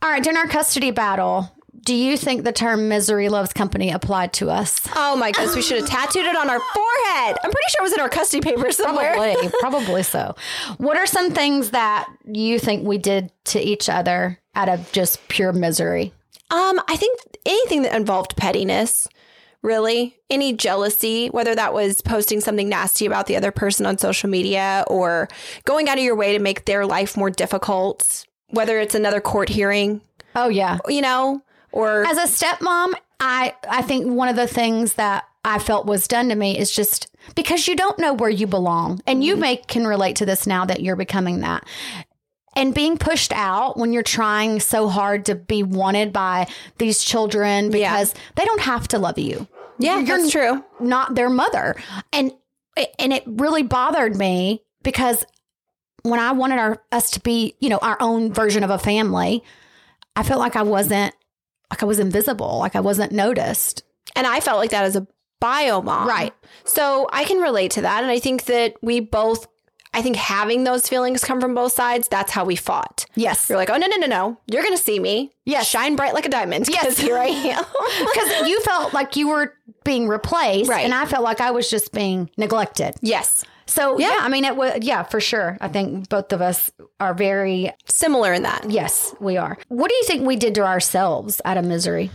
All 0.01 0.09
right, 0.09 0.23
during 0.23 0.37
our 0.37 0.47
custody 0.47 0.91
battle, 0.91 1.49
do 1.83 1.95
you 1.95 2.15
think 2.17 2.43
the 2.43 2.51
term 2.51 2.87
misery 2.89 3.29
loves 3.29 3.53
company 3.53 3.91
applied 3.91 4.33
to 4.33 4.49
us? 4.49 4.87
Oh 4.95 5.15
my 5.15 5.31
goodness, 5.31 5.55
we 5.55 5.61
should 5.61 5.79
have 5.81 5.89
tattooed 5.89 6.25
it 6.25 6.35
on 6.35 6.49
our 6.49 6.59
forehead. 6.59 7.37
I'm 7.43 7.51
pretty 7.51 7.67
sure 7.69 7.79
it 7.79 7.83
was 7.83 7.93
in 7.93 7.99
our 7.99 8.09
custody 8.09 8.41
papers 8.41 8.77
somewhere. 8.77 9.13
Probably, 9.15 9.49
probably 9.59 10.03
so. 10.03 10.35
What 10.77 10.97
are 10.97 11.05
some 11.07 11.31
things 11.31 11.71
that 11.71 12.07
you 12.25 12.59
think 12.59 12.85
we 12.85 12.97
did 12.97 13.31
to 13.45 13.59
each 13.59 13.89
other 13.89 14.39
out 14.55 14.69
of 14.69 14.91
just 14.91 15.27
pure 15.27 15.53
misery? 15.53 16.13
Um, 16.51 16.79
I 16.87 16.97
think 16.97 17.19
anything 17.45 17.81
that 17.83 17.95
involved 17.95 18.35
pettiness, 18.35 19.07
really, 19.61 20.17
any 20.29 20.53
jealousy, 20.53 21.27
whether 21.29 21.55
that 21.55 21.73
was 21.73 22.01
posting 22.01 22.41
something 22.41 22.67
nasty 22.69 23.05
about 23.05 23.27
the 23.27 23.35
other 23.37 23.51
person 23.51 23.85
on 23.85 23.97
social 23.97 24.29
media 24.29 24.83
or 24.87 25.29
going 25.65 25.87
out 25.89 25.97
of 25.97 26.03
your 26.03 26.15
way 26.15 26.33
to 26.35 26.39
make 26.43 26.65
their 26.65 26.85
life 26.85 27.15
more 27.17 27.29
difficult, 27.29 28.25
whether 28.49 28.79
it's 28.79 28.95
another 28.95 29.21
court 29.21 29.49
hearing, 29.49 30.01
Oh 30.35 30.49
yeah. 30.49 30.77
you 30.87 31.01
know, 31.01 31.41
or 31.71 32.05
As 32.05 32.17
a 32.17 32.23
stepmom, 32.45 32.93
I 33.19 33.55
I 33.69 33.81
think 33.81 34.07
one 34.07 34.29
of 34.29 34.35
the 34.35 34.47
things 34.47 34.93
that 34.93 35.25
I 35.43 35.59
felt 35.59 35.85
was 35.85 36.07
done 36.07 36.29
to 36.29 36.35
me 36.35 36.57
is 36.57 36.71
just 36.71 37.07
because 37.35 37.67
you 37.67 37.75
don't 37.75 37.97
know 37.99 38.13
where 38.13 38.29
you 38.29 38.47
belong. 38.47 39.01
And 39.07 39.23
you 39.23 39.33
mm-hmm. 39.33 39.41
may 39.41 39.55
can 39.57 39.87
relate 39.87 40.17
to 40.17 40.25
this 40.25 40.45
now 40.45 40.65
that 40.65 40.81
you're 40.81 40.95
becoming 40.95 41.39
that. 41.41 41.65
And 42.55 42.75
being 42.75 42.97
pushed 42.97 43.31
out 43.31 43.77
when 43.77 43.93
you're 43.93 44.03
trying 44.03 44.59
so 44.59 44.89
hard 44.89 45.25
to 45.27 45.35
be 45.35 45.63
wanted 45.63 46.11
by 46.11 46.47
these 46.79 47.01
children 47.03 47.71
Yeah. 47.71 47.91
because 47.91 48.13
they 48.35 48.43
don't 48.43 48.61
have 48.61 48.87
to 48.89 48.99
love 48.99 49.17
you. 49.17 49.47
yeah, 49.79 49.99
You're 49.99 50.17
that's 50.17 50.31
true. 50.31 50.63
not 50.79 51.15
their 51.15 51.29
mother. 51.29 51.75
And 52.11 52.33
and 52.99 53.11
it 53.13 53.23
really 53.25 53.63
bothered 53.63 54.15
me 54.15 54.63
because 54.83 55.25
when 56.03 56.19
I 56.19 56.31
wanted 56.33 56.59
our 56.59 56.83
us 56.91 57.11
to 57.11 57.19
be, 57.19 57.55
you 57.59 57.69
know, 57.69 57.79
our 57.81 57.97
own 57.99 58.33
version 58.33 58.63
of 58.63 58.69
a 58.69 58.77
family, 58.79 59.43
I 60.15 60.23
felt 60.23 60.39
like 60.39 60.55
I 60.55 60.63
wasn't 60.63 61.15
like 61.71 61.81
I 61.81 61.85
was 61.87 61.97
invisible, 61.99 62.59
like 62.59 62.75
I 62.75 62.79
wasn't 62.81 63.11
noticed. 63.11 63.83
And 64.15 64.27
I 64.27 64.39
felt 64.41 64.59
like 64.59 64.69
that 64.71 64.83
as 64.83 64.95
a 64.95 65.07
bio 65.39 65.81
mom. 65.81 66.07
Right. 66.07 66.33
So 66.65 67.07
I 67.11 67.23
can 67.25 67.39
relate 67.39 67.71
to 67.71 67.81
that. 67.81 68.03
And 68.03 68.11
I 68.11 68.19
think 68.19 68.45
that 68.45 68.75
we 68.83 68.99
both, 68.99 69.47
I 69.93 70.01
think 70.01 70.15
having 70.15 70.63
those 70.65 70.87
feelings 70.87 71.23
come 71.23 71.41
from 71.41 71.55
both 71.55 71.71
sides, 71.73 72.07
that's 72.07 72.31
how 72.31 72.45
we 72.45 72.55
fought. 72.55 73.05
Yes. 73.15 73.49
You're 73.49 73.57
like, 73.57 73.69
oh, 73.69 73.77
no, 73.77 73.87
no, 73.87 73.95
no, 73.97 74.07
no. 74.07 74.37
You're 74.47 74.61
going 74.63 74.75
to 74.77 74.81
see 74.83 74.99
me. 74.99 75.31
Yes. 75.45 75.67
Shine 75.67 75.95
bright 75.95 76.13
like 76.13 76.25
a 76.25 76.29
diamond. 76.29 76.67
Yes. 76.69 76.97
Here 76.99 77.17
I 77.17 77.25
am. 77.25 77.63
Because 78.05 78.47
you 78.47 78.61
felt 78.61 78.93
like 78.93 79.15
you 79.15 79.29
were 79.29 79.53
being 79.83 80.07
replaced, 80.07 80.69
Right. 80.69 80.85
and 80.85 80.93
I 80.93 81.05
felt 81.05 81.23
like 81.23 81.41
I 81.41 81.51
was 81.51 81.69
just 81.69 81.91
being 81.91 82.29
neglected. 82.37 82.93
yes. 83.01 83.43
So 83.67 83.97
yeah, 83.99 84.09
Yeah. 84.09 84.19
I 84.21 84.27
mean, 84.29 84.43
it 84.43 84.57
was 84.57 84.79
yeah 84.81 85.03
for 85.03 85.21
sure. 85.21 85.57
I 85.61 85.69
think 85.69 86.09
both 86.09 86.33
of 86.33 86.41
us 86.41 86.69
are 87.01 87.13
very 87.13 87.71
Similar 87.87 88.31
in 88.33 88.43
that. 88.43 88.69
yes, 88.69 89.13
we 89.19 89.35
are. 89.37 89.57
What 89.67 89.89
do 89.89 89.95
you 89.95 90.03
think 90.05 90.25
we 90.25 90.35
did 90.35 90.55
to 90.55 90.61
ourselves 90.65 91.41
out 91.43 91.57
of 91.57 91.65
misery? 91.65 92.09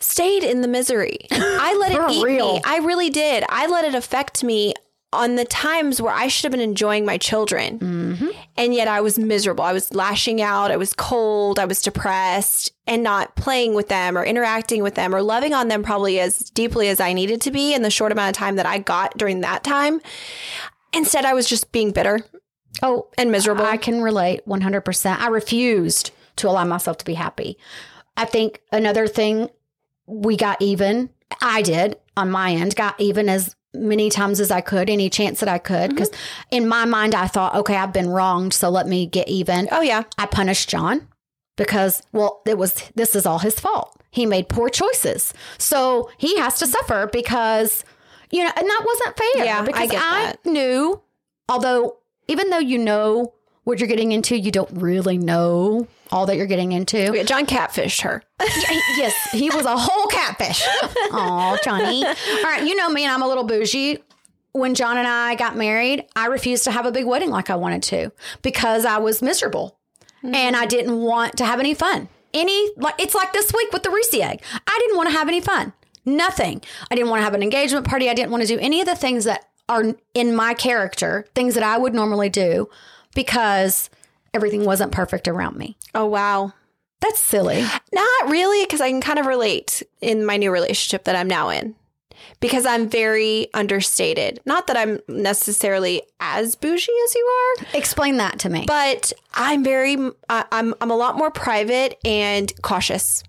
Stayed 0.00 0.42
in 0.44 0.60
the 0.60 0.68
misery. 0.68 1.18
I 1.30 1.76
let 1.80 1.92
it 1.92 2.10
eat 2.16 2.24
real. 2.24 2.54
me. 2.56 2.62
I 2.64 2.78
really 2.78 3.08
did. 3.08 3.44
I 3.48 3.66
let 3.68 3.84
it 3.84 3.94
affect 3.94 4.44
me 4.44 4.74
on 5.12 5.36
the 5.36 5.44
times 5.44 6.02
where 6.02 6.12
I 6.12 6.26
should 6.26 6.42
have 6.42 6.50
been 6.52 6.60
enjoying 6.60 7.06
my 7.06 7.16
children. 7.16 7.78
Mm-hmm. 7.78 8.28
And 8.56 8.74
yet 8.74 8.88
I 8.88 9.00
was 9.00 9.16
miserable. 9.18 9.62
I 9.62 9.72
was 9.72 9.94
lashing 9.94 10.42
out. 10.42 10.72
I 10.72 10.76
was 10.76 10.92
cold. 10.92 11.60
I 11.60 11.64
was 11.66 11.80
depressed 11.80 12.72
and 12.86 13.02
not 13.04 13.36
playing 13.36 13.74
with 13.74 13.88
them 13.88 14.18
or 14.18 14.24
interacting 14.24 14.82
with 14.82 14.96
them 14.96 15.14
or 15.14 15.22
loving 15.22 15.54
on 15.54 15.68
them 15.68 15.84
probably 15.84 16.18
as 16.18 16.40
deeply 16.50 16.88
as 16.88 16.98
I 16.98 17.12
needed 17.12 17.40
to 17.42 17.52
be 17.52 17.74
in 17.74 17.82
the 17.82 17.90
short 17.90 18.10
amount 18.10 18.30
of 18.36 18.38
time 18.38 18.56
that 18.56 18.66
I 18.66 18.78
got 18.78 19.16
during 19.16 19.40
that 19.42 19.62
time. 19.62 20.00
Instead, 20.92 21.24
I 21.24 21.32
was 21.32 21.48
just 21.48 21.70
being 21.72 21.92
bitter 21.92 22.20
Oh, 22.82 23.08
and 23.16 23.30
miserable. 23.30 23.64
I 23.64 23.76
can 23.76 24.02
relate 24.02 24.46
100%. 24.46 25.18
I 25.18 25.28
refused 25.28 26.10
to 26.36 26.48
allow 26.48 26.64
myself 26.64 26.98
to 26.98 27.04
be 27.04 27.14
happy. 27.14 27.56
I 28.16 28.24
think 28.24 28.60
another 28.72 29.06
thing 29.06 29.50
we 30.06 30.36
got 30.36 30.60
even, 30.60 31.10
I 31.40 31.62
did 31.62 31.96
on 32.16 32.30
my 32.30 32.52
end, 32.52 32.76
got 32.76 33.00
even 33.00 33.28
as 33.28 33.56
many 33.72 34.08
times 34.10 34.40
as 34.40 34.50
I 34.50 34.60
could, 34.60 34.88
any 34.88 35.10
chance 35.10 35.40
that 35.40 35.48
I 35.48 35.58
could. 35.58 35.76
Mm-hmm. 35.76 35.88
Because 35.90 36.10
in 36.50 36.68
my 36.68 36.84
mind, 36.84 37.14
I 37.14 37.26
thought, 37.26 37.54
okay, 37.56 37.76
I've 37.76 37.92
been 37.92 38.08
wronged, 38.08 38.54
so 38.54 38.68
let 38.70 38.86
me 38.86 39.06
get 39.06 39.28
even. 39.28 39.68
oh, 39.72 39.80
yeah. 39.80 40.04
I 40.18 40.26
punished 40.26 40.68
John 40.68 41.08
because, 41.56 42.02
well, 42.12 42.42
it 42.46 42.58
was 42.58 42.74
this 42.94 43.14
is 43.14 43.26
all 43.26 43.38
his 43.38 43.58
fault. 43.58 44.00
He 44.10 44.26
made 44.26 44.48
poor 44.48 44.68
choices, 44.68 45.34
so 45.58 46.08
he 46.18 46.38
has 46.38 46.58
to 46.60 46.68
suffer 46.68 47.08
because 47.12 47.84
you 48.30 48.44
know, 48.44 48.50
and 48.56 48.66
that 48.66 48.82
wasn't 48.86 49.16
fair. 49.16 49.44
Yeah, 49.44 49.60
I 49.60 49.64
because 49.64 49.90
get 49.90 50.00
that. 50.00 50.36
knew, 50.44 51.02
although 51.48 51.98
even 52.28 52.50
though 52.50 52.58
you 52.58 52.78
know 52.78 53.34
what 53.64 53.78
you're 53.78 53.88
getting 53.88 54.12
into, 54.12 54.36
you 54.38 54.50
don't 54.50 54.70
really 54.72 55.18
know 55.18 55.88
all 56.12 56.26
that 56.26 56.36
you're 56.36 56.46
getting 56.46 56.72
into. 56.72 57.08
Oh, 57.08 57.14
yeah, 57.14 57.22
John 57.22 57.46
catfished 57.46 58.02
her. 58.02 58.22
yes, 58.40 59.14
he 59.32 59.50
was 59.50 59.64
a 59.64 59.76
whole 59.76 60.06
catfish. 60.06 60.62
Oh, 61.16 61.56
Johnny. 61.62 62.04
All 62.04 62.42
right, 62.42 62.64
you 62.64 62.74
know 62.76 62.88
me, 62.88 63.04
and 63.04 63.12
I'm 63.12 63.22
a 63.22 63.28
little 63.28 63.44
bougie. 63.44 63.98
When 64.52 64.74
John 64.74 64.96
and 64.98 65.06
I 65.06 65.34
got 65.34 65.56
married, 65.56 66.04
I 66.14 66.26
refused 66.26 66.64
to 66.64 66.70
have 66.70 66.86
a 66.86 66.92
big 66.92 67.06
wedding 67.06 67.30
like 67.30 67.50
I 67.50 67.56
wanted 67.56 67.82
to 67.84 68.12
because 68.42 68.84
I 68.84 68.98
was 68.98 69.22
miserable 69.22 69.78
hmm. 70.20 70.34
and 70.34 70.56
I 70.56 70.66
didn't 70.66 71.00
want 71.00 71.36
to 71.38 71.44
have 71.44 71.58
any 71.58 71.74
fun. 71.74 72.08
Any 72.32 72.70
like 72.76 72.94
it's 72.98 73.14
like 73.14 73.32
this 73.32 73.52
week 73.52 73.72
with 73.72 73.82
the 73.82 73.90
Reese 73.90 74.14
egg. 74.14 74.42
I 74.66 74.78
didn't 74.80 74.96
want 74.96 75.08
to 75.08 75.16
have 75.16 75.28
any 75.28 75.40
fun. 75.40 75.72
Nothing. 76.04 76.62
I 76.90 76.94
didn't 76.94 77.10
want 77.10 77.20
to 77.20 77.24
have 77.24 77.34
an 77.34 77.42
engagement 77.42 77.86
party. 77.86 78.08
I 78.08 78.14
didn't 78.14 78.30
want 78.30 78.42
to 78.42 78.48
do 78.48 78.58
any 78.58 78.80
of 78.80 78.86
the 78.86 78.96
things 78.96 79.24
that 79.24 79.48
are 79.68 79.94
in 80.14 80.34
my 80.36 80.54
character, 80.54 81.26
things 81.34 81.54
that 81.54 81.62
I 81.62 81.78
would 81.78 81.94
normally 81.94 82.28
do 82.28 82.68
because 83.14 83.88
everything 84.32 84.64
wasn't 84.64 84.92
perfect 84.92 85.28
around 85.28 85.56
me. 85.56 85.76
Oh, 85.94 86.06
wow. 86.06 86.52
That's 87.00 87.20
silly. 87.20 87.62
Not 87.92 88.28
really, 88.30 88.64
because 88.64 88.80
I 88.80 88.90
can 88.90 89.00
kind 89.00 89.18
of 89.18 89.26
relate 89.26 89.82
in 90.00 90.24
my 90.26 90.36
new 90.36 90.50
relationship 90.50 91.04
that 91.04 91.16
I'm 91.16 91.28
now 91.28 91.48
in. 91.50 91.74
Because 92.40 92.66
I'm 92.66 92.88
very 92.88 93.48
understated. 93.54 94.40
Not 94.44 94.66
that 94.66 94.76
I'm 94.76 95.00
necessarily 95.08 96.02
as 96.20 96.56
bougie 96.56 96.92
as 97.04 97.14
you 97.14 97.26
are, 97.60 97.66
Explain 97.78 98.16
that 98.18 98.38
to 98.40 98.50
me. 98.50 98.64
but 98.66 99.12
I'm 99.34 99.62
very 99.64 99.96
I- 100.28 100.44
I'm 100.50 100.74
I'm 100.80 100.90
a 100.90 100.96
lot 100.96 101.16
more 101.16 101.30
private 101.30 101.98
and 102.04 102.52
cautious. 102.62 103.22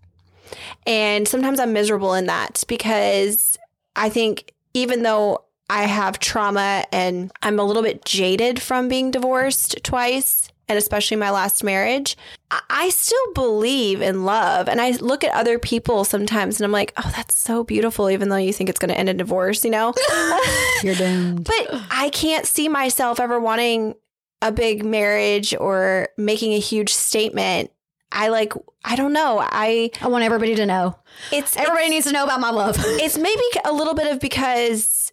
And 0.85 1.27
sometimes 1.27 1.59
I'm 1.59 1.73
miserable 1.73 2.13
in 2.13 2.25
that 2.27 2.63
because 2.67 3.57
I 3.95 4.09
think 4.09 4.53
even 4.73 5.03
though 5.03 5.44
I 5.69 5.83
have 5.83 6.19
trauma 6.19 6.85
and 6.91 7.31
I'm 7.41 7.59
a 7.59 7.63
little 7.63 7.81
bit 7.83 8.05
jaded 8.05 8.61
from 8.61 8.87
being 8.87 9.11
divorced 9.11 9.83
twice 9.83 10.49
and 10.67 10.77
especially 10.79 11.17
my 11.17 11.29
last 11.29 11.63
marriage, 11.63 12.17
I- 12.49 12.89
still 12.89 13.33
believe 13.33 14.01
in 14.01 14.25
love. 14.25 14.67
And 14.67 14.81
I 14.81 14.91
look 14.91 15.23
at 15.23 15.31
other 15.33 15.59
people 15.59 16.03
sometimes 16.05 16.59
and 16.59 16.65
I'm 16.65 16.71
like, 16.71 16.91
oh, 16.97 17.11
that's 17.15 17.35
so 17.37 17.63
beautiful, 17.63 18.09
even 18.09 18.29
though 18.29 18.35
you 18.37 18.51
think 18.51 18.69
it's 18.71 18.79
going 18.79 18.89
to 18.89 18.97
end 18.97 19.09
in 19.09 19.17
divorce, 19.17 19.63
you 19.63 19.69
know? 19.69 19.93
You're 20.83 20.95
doomed. 20.95 21.43
But 21.43 21.81
I 21.91 22.09
can't 22.11 22.47
see 22.47 22.67
myself 22.67 23.19
ever 23.19 23.39
wanting 23.39 23.93
a 24.41 24.51
big 24.51 24.83
marriage 24.83 25.53
or 25.59 26.09
making 26.17 26.53
a 26.53 26.59
huge 26.59 26.91
statement. 26.93 27.71
I 28.11 28.29
like 28.29 28.53
I 28.83 28.95
don't 28.95 29.13
know. 29.13 29.39
I 29.41 29.91
I 30.01 30.07
want 30.07 30.23
everybody 30.23 30.55
to 30.55 30.65
know. 30.65 30.97
it's 31.31 31.55
Everybody 31.57 31.89
needs 31.89 32.05
to 32.05 32.11
know 32.11 32.23
about 32.23 32.39
my 32.39 32.49
love. 32.51 32.75
it's 32.79 33.17
maybe 33.17 33.41
a 33.65 33.73
little 33.73 33.93
bit 33.93 34.11
of 34.11 34.19
because 34.19 35.04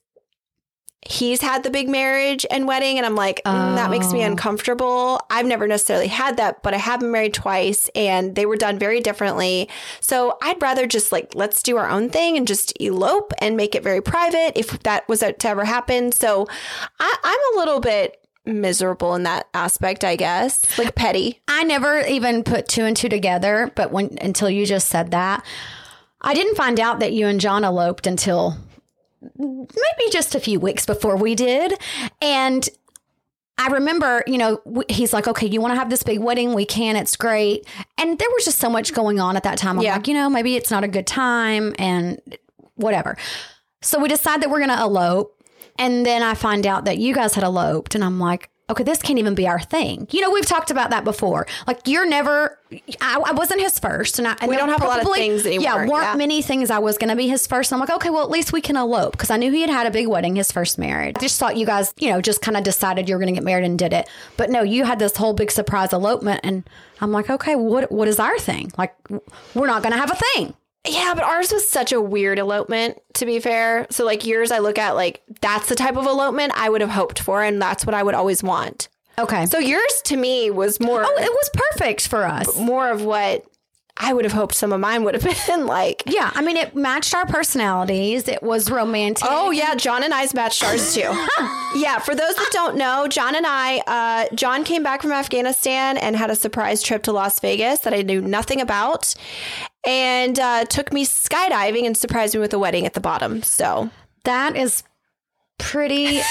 he's 1.04 1.40
had 1.40 1.64
the 1.64 1.70
big 1.70 1.88
marriage 1.88 2.46
and 2.50 2.66
wedding 2.68 2.96
and 2.96 3.04
I'm 3.04 3.16
like 3.16 3.42
mm, 3.44 3.74
that 3.74 3.90
makes 3.90 4.12
me 4.12 4.22
Oh. 4.22 4.26
uncomfortable. 4.26 5.20
I've 5.30 5.46
never 5.46 5.66
necessarily 5.66 6.06
had 6.06 6.36
that, 6.36 6.62
but 6.62 6.74
I 6.74 6.76
have 6.78 7.00
been 7.00 7.10
married 7.10 7.34
twice 7.34 7.90
and 7.96 8.34
they 8.36 8.46
were 8.46 8.56
done 8.56 8.78
very 8.78 9.00
differently. 9.00 9.68
So 10.00 10.38
I'd 10.42 10.62
rather 10.62 10.86
just 10.86 11.10
like 11.10 11.34
let's 11.34 11.62
do 11.62 11.76
our 11.76 11.88
own 11.90 12.08
thing 12.08 12.36
and 12.36 12.46
just 12.46 12.72
elope 12.80 13.32
and 13.40 13.56
make 13.56 13.74
it 13.74 13.82
very 13.82 14.00
private 14.00 14.52
if 14.56 14.80
that 14.84 15.08
was 15.08 15.20
to 15.20 15.48
ever 15.48 15.64
happen. 15.64 16.12
So 16.12 16.46
I, 17.00 17.16
I'm 17.24 17.54
a 17.56 17.58
little 17.58 17.80
bit 17.80 18.18
miserable 18.44 19.14
in 19.14 19.22
that 19.24 19.48
aspect, 19.54 20.04
I 20.04 20.16
guess. 20.16 20.78
Like 20.78 20.94
petty. 20.94 21.40
I 21.48 21.64
never 21.64 22.00
even 22.00 22.42
put 22.44 22.68
two 22.68 22.84
and 22.84 22.96
two 22.96 23.08
together, 23.08 23.72
but 23.74 23.90
when 23.92 24.18
until 24.20 24.50
you 24.50 24.66
just 24.66 24.88
said 24.88 25.10
that, 25.12 25.44
I 26.20 26.34
didn't 26.34 26.56
find 26.56 26.78
out 26.78 27.00
that 27.00 27.12
you 27.12 27.26
and 27.26 27.40
John 27.40 27.64
eloped 27.64 28.06
until 28.06 28.56
maybe 29.38 30.10
just 30.10 30.34
a 30.34 30.40
few 30.40 30.58
weeks 30.60 30.86
before 30.86 31.16
we 31.16 31.34
did. 31.34 31.74
And 32.20 32.68
I 33.58 33.68
remember, 33.68 34.24
you 34.26 34.38
know, 34.38 34.60
he's 34.88 35.12
like, 35.12 35.28
okay, 35.28 35.46
you 35.46 35.60
want 35.60 35.72
to 35.72 35.78
have 35.78 35.90
this 35.90 36.02
big 36.02 36.18
wedding? 36.20 36.54
We 36.54 36.64
can. 36.64 36.96
It's 36.96 37.16
great. 37.16 37.66
And 37.98 38.18
there 38.18 38.28
was 38.34 38.44
just 38.44 38.58
so 38.58 38.68
much 38.70 38.94
going 38.94 39.20
on 39.20 39.36
at 39.36 39.42
that 39.44 39.58
time. 39.58 39.78
I'm 39.78 39.84
Yeah. 39.84 39.94
like, 39.96 40.08
you 40.08 40.14
know, 40.14 40.28
maybe 40.30 40.56
it's 40.56 40.70
not 40.70 40.84
a 40.84 40.88
good 40.88 41.06
time. 41.06 41.74
And 41.78 42.20
whatever. 42.74 43.16
So 43.82 43.98
we 44.00 44.08
decide 44.08 44.42
that 44.42 44.50
we're 44.50 44.58
going 44.64 44.76
to 44.76 44.82
elope. 44.82 45.38
And 45.78 46.04
then 46.04 46.22
I 46.22 46.34
find 46.34 46.66
out 46.66 46.84
that 46.86 46.98
you 46.98 47.14
guys 47.14 47.34
had 47.34 47.44
eloped. 47.44 47.94
And 47.94 48.02
I'm 48.02 48.18
like, 48.18 48.50
okay, 48.72 48.82
this 48.84 49.00
can't 49.00 49.18
even 49.18 49.34
be 49.34 49.46
our 49.46 49.60
thing. 49.60 50.08
You 50.10 50.20
know, 50.20 50.30
we've 50.30 50.46
talked 50.46 50.70
about 50.70 50.90
that 50.90 51.04
before. 51.04 51.46
Like, 51.66 51.86
you're 51.86 52.06
never, 52.08 52.58
I, 53.00 53.20
I 53.24 53.32
wasn't 53.32 53.60
his 53.60 53.78
first. 53.78 54.18
And, 54.18 54.26
I, 54.26 54.36
and 54.40 54.48
We 54.48 54.56
don't 54.56 54.68
have 54.68 54.82
a 54.82 54.86
lot 54.86 55.02
of 55.02 55.12
things 55.12 55.46
anymore, 55.46 55.62
Yeah, 55.64 55.76
weren't 55.86 56.02
yeah. 56.02 56.14
many 56.16 56.42
things 56.42 56.70
I 56.70 56.78
was 56.78 56.98
going 56.98 57.10
to 57.10 57.16
be 57.16 57.28
his 57.28 57.46
first. 57.46 57.70
And 57.70 57.80
I'm 57.80 57.86
like, 57.86 57.94
okay, 57.96 58.10
well, 58.10 58.24
at 58.24 58.30
least 58.30 58.52
we 58.52 58.60
can 58.60 58.76
elope 58.76 59.12
because 59.12 59.30
I 59.30 59.36
knew 59.36 59.52
he 59.52 59.60
had 59.60 59.70
had 59.70 59.86
a 59.86 59.90
big 59.90 60.08
wedding, 60.08 60.36
his 60.36 60.50
first 60.50 60.78
marriage. 60.78 61.14
I 61.16 61.20
just 61.20 61.38
thought 61.38 61.56
you 61.56 61.66
guys, 61.66 61.94
you 61.98 62.10
know, 62.10 62.20
just 62.20 62.42
kind 62.42 62.56
of 62.56 62.64
decided 62.64 63.08
you 63.08 63.14
were 63.14 63.20
going 63.20 63.32
to 63.32 63.38
get 63.38 63.44
married 63.44 63.64
and 63.64 63.78
did 63.78 63.92
it. 63.92 64.08
But 64.36 64.50
no, 64.50 64.62
you 64.62 64.84
had 64.84 64.98
this 64.98 65.16
whole 65.16 65.34
big 65.34 65.50
surprise 65.50 65.92
elopement. 65.92 66.40
And 66.42 66.68
I'm 67.00 67.12
like, 67.12 67.30
okay, 67.30 67.54
what 67.56 67.92
what 67.92 68.08
is 68.08 68.18
our 68.18 68.38
thing? 68.38 68.72
Like, 68.78 68.94
we're 69.54 69.66
not 69.66 69.82
going 69.82 69.92
to 69.92 69.98
have 69.98 70.10
a 70.10 70.16
thing. 70.34 70.54
Yeah, 70.86 71.12
but 71.14 71.22
ours 71.24 71.52
was 71.52 71.68
such 71.68 71.92
a 71.92 72.00
weird 72.00 72.38
elopement, 72.40 72.98
to 73.14 73.24
be 73.26 73.38
fair. 73.38 73.86
So, 73.90 74.04
like, 74.04 74.26
yours, 74.26 74.50
I 74.50 74.58
look 74.58 74.78
at, 74.78 74.96
like, 74.96 75.22
that's 75.40 75.68
the 75.68 75.76
type 75.76 75.96
of 75.96 76.06
elopement 76.06 76.52
I 76.56 76.68
would 76.68 76.80
have 76.80 76.90
hoped 76.90 77.20
for, 77.20 77.42
and 77.42 77.62
that's 77.62 77.86
what 77.86 77.94
I 77.94 78.02
would 78.02 78.14
always 78.14 78.42
want. 78.42 78.88
Okay. 79.18 79.46
So, 79.46 79.58
yours 79.58 80.02
to 80.06 80.16
me 80.16 80.50
was 80.50 80.80
more, 80.80 81.04
Oh, 81.06 81.16
it 81.18 81.30
was 81.30 81.50
perfect 81.70 82.08
for 82.08 82.24
us. 82.24 82.58
more 82.58 82.90
of 82.90 83.04
what 83.04 83.44
I 83.96 84.12
would 84.12 84.24
have 84.24 84.32
hoped 84.32 84.54
some 84.56 84.72
of 84.72 84.80
mine 84.80 85.04
would 85.04 85.14
have 85.14 85.46
been 85.46 85.66
like. 85.66 86.02
Yeah, 86.06 86.32
I 86.34 86.42
mean, 86.42 86.56
it 86.56 86.74
matched 86.74 87.14
our 87.14 87.26
personalities. 87.26 88.26
It 88.26 88.42
was 88.42 88.68
romantic. 88.70 89.28
Oh 89.30 89.50
yeah, 89.50 89.74
John 89.76 90.02
and 90.02 90.12
I's 90.14 90.34
matched 90.34 90.64
ours 90.64 90.94
too. 90.94 91.00
yeah, 91.76 91.98
for 91.98 92.14
those 92.14 92.34
that 92.34 92.48
don't 92.52 92.76
know, 92.76 93.06
John 93.06 93.36
and 93.36 93.46
I, 93.46 93.78
uh, 93.86 94.34
John 94.34 94.64
came 94.64 94.82
back 94.82 95.02
from 95.02 95.12
Afghanistan 95.12 95.98
and 95.98 96.16
had 96.16 96.30
a 96.30 96.34
surprise 96.36 96.82
trip 96.82 97.02
to 97.04 97.12
Las 97.12 97.38
Vegas 97.38 97.80
that 97.80 97.92
I 97.92 98.00
knew 98.00 98.22
nothing 98.22 98.62
about, 98.62 99.14
and 99.86 100.38
uh, 100.38 100.64
took 100.66 100.92
me 100.92 101.04
skydiving 101.04 101.84
and 101.86 101.96
surprised 101.96 102.34
me 102.34 102.40
with 102.40 102.52
a 102.54 102.58
wedding 102.58 102.86
at 102.86 102.94
the 102.94 103.00
bottom. 103.00 103.42
So 103.42 103.90
that 104.24 104.56
is 104.56 104.82
pretty. 105.58 106.20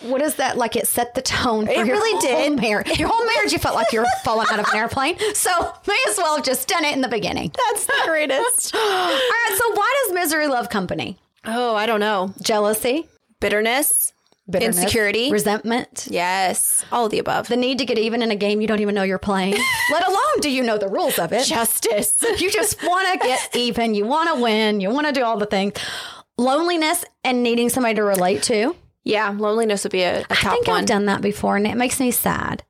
What 0.00 0.20
is 0.20 0.34
that? 0.34 0.58
Like 0.58 0.74
it 0.74 0.88
set 0.88 1.14
the 1.14 1.22
tone 1.22 1.66
for 1.66 1.70
It 1.72 1.86
your 1.86 1.96
really 1.96 2.12
whole 2.18 2.20
did. 2.50 2.60
marriage. 2.60 2.98
Your 2.98 3.08
whole 3.10 3.24
marriage, 3.26 3.52
you 3.52 3.58
felt 3.58 3.76
like 3.76 3.92
you 3.92 4.00
were 4.00 4.06
falling 4.24 4.48
out 4.50 4.58
of 4.58 4.66
an 4.68 4.76
airplane. 4.76 5.16
So 5.34 5.50
may 5.86 5.98
as 6.08 6.18
well 6.18 6.34
have 6.34 6.44
just 6.44 6.66
done 6.66 6.84
it 6.84 6.92
in 6.94 7.00
the 7.00 7.08
beginning. 7.08 7.52
that's 7.70 7.86
the 7.86 8.02
greatest. 8.04 8.74
All 8.74 8.80
right. 8.80 9.56
So 9.56 9.72
why 9.74 9.94
does 10.04 10.14
misery 10.14 10.48
love 10.48 10.68
company? 10.68 11.16
oh, 11.46 11.76
I 11.76 11.86
don't 11.86 12.00
know. 12.00 12.34
Jealousy, 12.42 13.08
Bitterness, 13.40 14.12
bitterness, 14.48 14.78
Insecurity. 14.78 15.30
resentment, 15.30 16.06
yes, 16.10 16.84
all 16.92 17.06
of 17.06 17.10
the 17.10 17.18
above. 17.18 17.48
the 17.48 17.56
need 17.56 17.78
to 17.78 17.84
get 17.84 17.98
even 17.98 18.22
in 18.22 18.30
a 18.30 18.36
game 18.36 18.60
you 18.60 18.66
don't 18.66 18.80
even 18.80 18.94
know 18.94 19.02
you're 19.02 19.18
playing. 19.18 19.54
Let 19.92 20.06
alone 20.06 20.40
do 20.40 20.50
you 20.50 20.62
know 20.62 20.78
the 20.78 20.88
rules 20.88 21.18
of 21.18 21.32
it. 21.32 21.44
Justice. 21.46 22.22
You 22.38 22.50
just 22.50 22.82
want 22.82 23.20
to 23.20 23.26
get 23.26 23.54
even. 23.56 23.94
You 23.94 24.04
want 24.06 24.34
to 24.34 24.42
win. 24.42 24.80
You 24.80 24.90
want 24.90 25.06
to 25.06 25.12
do 25.12 25.22
all 25.24 25.38
the 25.38 25.46
things. 25.46 25.74
Loneliness 26.36 27.04
and 27.22 27.42
needing 27.42 27.68
somebody 27.68 27.94
to 27.94 28.02
relate 28.02 28.42
to. 28.44 28.74
yeah, 29.04 29.28
loneliness 29.30 29.84
would 29.84 29.92
be 29.92 30.02
a, 30.02 30.20
a 30.22 30.26
I 30.30 30.34
think 30.34 30.66
one. 30.66 30.80
I've 30.80 30.86
done 30.86 31.06
that 31.06 31.20
before, 31.20 31.56
and 31.56 31.66
it 31.66 31.76
makes 31.76 32.00
me 32.00 32.10
sad 32.10 32.64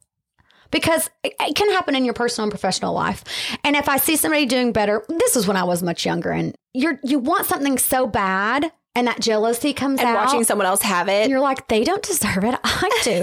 because 0.71 1.09
it, 1.23 1.33
it 1.41 1.57
can 1.57 1.71
happen 1.71 1.95
in 1.97 2.05
your 2.05 2.15
personal 2.15 2.45
and 2.45 2.51
professional 2.53 2.93
life. 2.93 3.25
And 3.65 3.75
if 3.77 3.89
I 3.89 3.97
see 3.97 4.17
somebody 4.17 4.45
doing 4.45 4.73
better, 4.73 5.05
this 5.09 5.35
is 5.37 5.47
when 5.47 5.57
I 5.57 5.65
was 5.65 5.83
much 5.83 6.05
younger, 6.05 6.31
and 6.31 6.55
you're 6.75 6.99
you 7.03 7.19
want 7.19 7.47
something 7.47 7.79
so 7.79 8.07
bad, 8.07 8.71
and 8.97 9.07
that 9.07 9.21
jealousy 9.21 9.73
comes 9.73 10.01
and 10.01 10.09
out. 10.09 10.25
watching 10.27 10.45
someone 10.45 10.67
else 10.67 10.83
have 10.83 11.09
it. 11.09 11.29
you're 11.29 11.41
like, 11.41 11.67
they 11.69 11.83
don't 11.85 12.03
deserve 12.03 12.45
it. 12.45 12.59
I 12.65 13.01
do. 13.03 13.13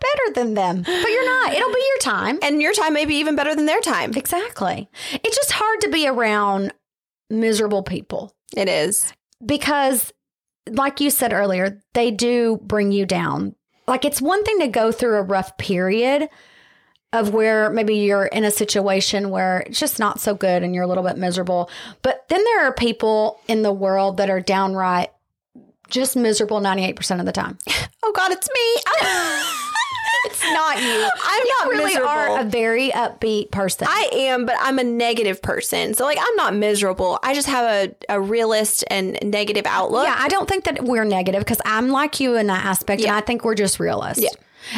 better 0.00 0.32
than 0.34 0.54
them. 0.54 0.82
But 0.82 1.10
you're 1.10 1.24
not. 1.26 1.52
It'll 1.54 1.72
be 1.72 1.84
your 1.88 1.98
time. 2.00 2.38
and 2.42 2.60
your 2.62 2.72
time 2.72 2.94
may 2.94 3.04
be 3.04 3.16
even 3.16 3.36
better 3.36 3.54
than 3.54 3.66
their 3.66 3.80
time. 3.80 4.12
Exactly. 4.14 4.88
It's 5.12 5.36
just 5.36 5.52
hard 5.52 5.80
to 5.82 5.90
be 5.90 6.06
around 6.08 6.72
miserable 7.30 7.82
people 7.82 8.34
It 8.56 8.68
is. 8.68 9.12
because 9.44 10.12
like 10.70 11.00
you 11.00 11.10
said 11.10 11.32
earlier 11.32 11.80
they 11.94 12.10
do 12.10 12.60
bring 12.62 12.92
you 12.92 13.04
down 13.06 13.54
like 13.88 14.04
it's 14.04 14.20
one 14.22 14.44
thing 14.44 14.60
to 14.60 14.68
go 14.68 14.92
through 14.92 15.16
a 15.16 15.22
rough 15.22 15.56
period 15.56 16.28
of 17.12 17.34
where 17.34 17.68
maybe 17.70 17.94
you're 17.96 18.26
in 18.26 18.44
a 18.44 18.50
situation 18.50 19.30
where 19.30 19.60
it's 19.60 19.78
just 19.78 19.98
not 19.98 20.18
so 20.20 20.34
good 20.34 20.62
and 20.62 20.74
you're 20.74 20.84
a 20.84 20.86
little 20.86 21.04
bit 21.04 21.16
miserable 21.18 21.68
but 22.02 22.24
then 22.28 22.42
there 22.44 22.64
are 22.66 22.72
people 22.72 23.38
in 23.48 23.62
the 23.62 23.72
world 23.72 24.16
that 24.16 24.30
are 24.30 24.40
downright 24.40 25.10
just 25.90 26.16
miserable 26.16 26.60
98% 26.60 27.20
of 27.20 27.26
the 27.26 27.32
time 27.32 27.58
Oh 28.04 28.12
God, 28.16 28.32
it's 28.32 28.48
me. 28.48 29.42
it's 30.24 30.42
not 30.52 30.80
you 30.82 31.08
I'm 31.24 31.44
you 31.44 31.56
not 31.60 31.68
really 31.68 31.84
miserable. 31.84 32.08
are 32.08 32.40
a 32.40 32.44
very 32.44 32.90
upbeat 32.90 33.50
person 33.50 33.86
I 33.90 34.08
am, 34.12 34.44
but 34.46 34.56
I'm 34.58 34.78
a 34.78 34.84
negative 34.84 35.40
person. 35.42 35.94
So 35.94 36.04
like 36.04 36.18
I'm 36.20 36.36
not 36.36 36.54
miserable. 36.54 37.18
I 37.22 37.34
just 37.34 37.48
have 37.48 37.64
a, 37.88 37.94
a 38.08 38.20
realist 38.20 38.84
and 38.90 39.18
negative 39.22 39.66
outlook. 39.66 40.06
Yeah, 40.06 40.16
I 40.18 40.28
don't 40.28 40.48
think 40.48 40.64
that 40.64 40.82
we're 40.84 41.04
negative 41.04 41.40
because 41.40 41.60
I'm 41.64 41.88
like 41.90 42.20
you 42.20 42.36
in 42.36 42.46
that 42.48 42.64
aspect, 42.64 43.00
and 43.02 43.06
Yeah. 43.08 43.16
I 43.16 43.20
think 43.20 43.44
we're 43.44 43.54
just 43.54 43.78
realists. 43.80 44.22
Yeah. 44.22 44.30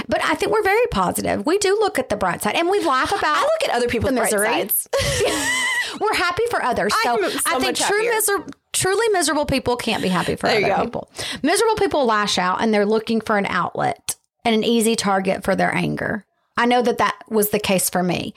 But 0.08 0.24
I 0.24 0.34
think 0.34 0.52
we're 0.52 0.62
very 0.62 0.86
positive. 0.90 1.44
We 1.46 1.58
do 1.58 1.76
look 1.80 1.98
at 1.98 2.08
the 2.08 2.16
bright 2.16 2.42
side, 2.42 2.54
and 2.56 2.68
we 2.68 2.84
laugh 2.84 3.10
about. 3.10 3.36
I 3.36 3.40
look 3.40 3.68
at 3.68 3.70
other 3.70 3.88
people's 3.88 4.14
the 4.14 4.20
bright 4.20 4.30
sides. 4.30 4.88
we're 6.00 6.14
happy 6.14 6.44
for 6.50 6.62
others. 6.62 6.94
So, 7.02 7.28
so 7.28 7.38
I 7.46 7.58
think 7.58 7.76
true 7.76 8.10
miser- 8.10 8.46
truly 8.72 9.08
miserable 9.12 9.46
people 9.46 9.76
can't 9.76 10.02
be 10.02 10.08
happy 10.08 10.36
for 10.36 10.48
There 10.48 10.72
other 10.72 10.84
people. 10.84 11.10
Miserable 11.42 11.76
people 11.76 12.04
lash 12.04 12.38
out, 12.38 12.60
and 12.60 12.72
they're 12.72 12.86
looking 12.86 13.20
for 13.20 13.36
an 13.38 13.46
outlet 13.46 14.16
and 14.44 14.54
an 14.54 14.64
easy 14.64 14.96
target 14.96 15.44
for 15.44 15.54
their 15.56 15.74
anger. 15.74 16.24
I 16.56 16.66
know 16.66 16.82
that 16.82 16.98
that 16.98 17.18
was 17.28 17.50
the 17.50 17.58
case 17.58 17.90
for 17.90 18.02
me. 18.02 18.34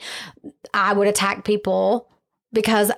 I 0.74 0.92
would 0.92 1.08
attack 1.08 1.44
people 1.44 2.08
because. 2.52 2.90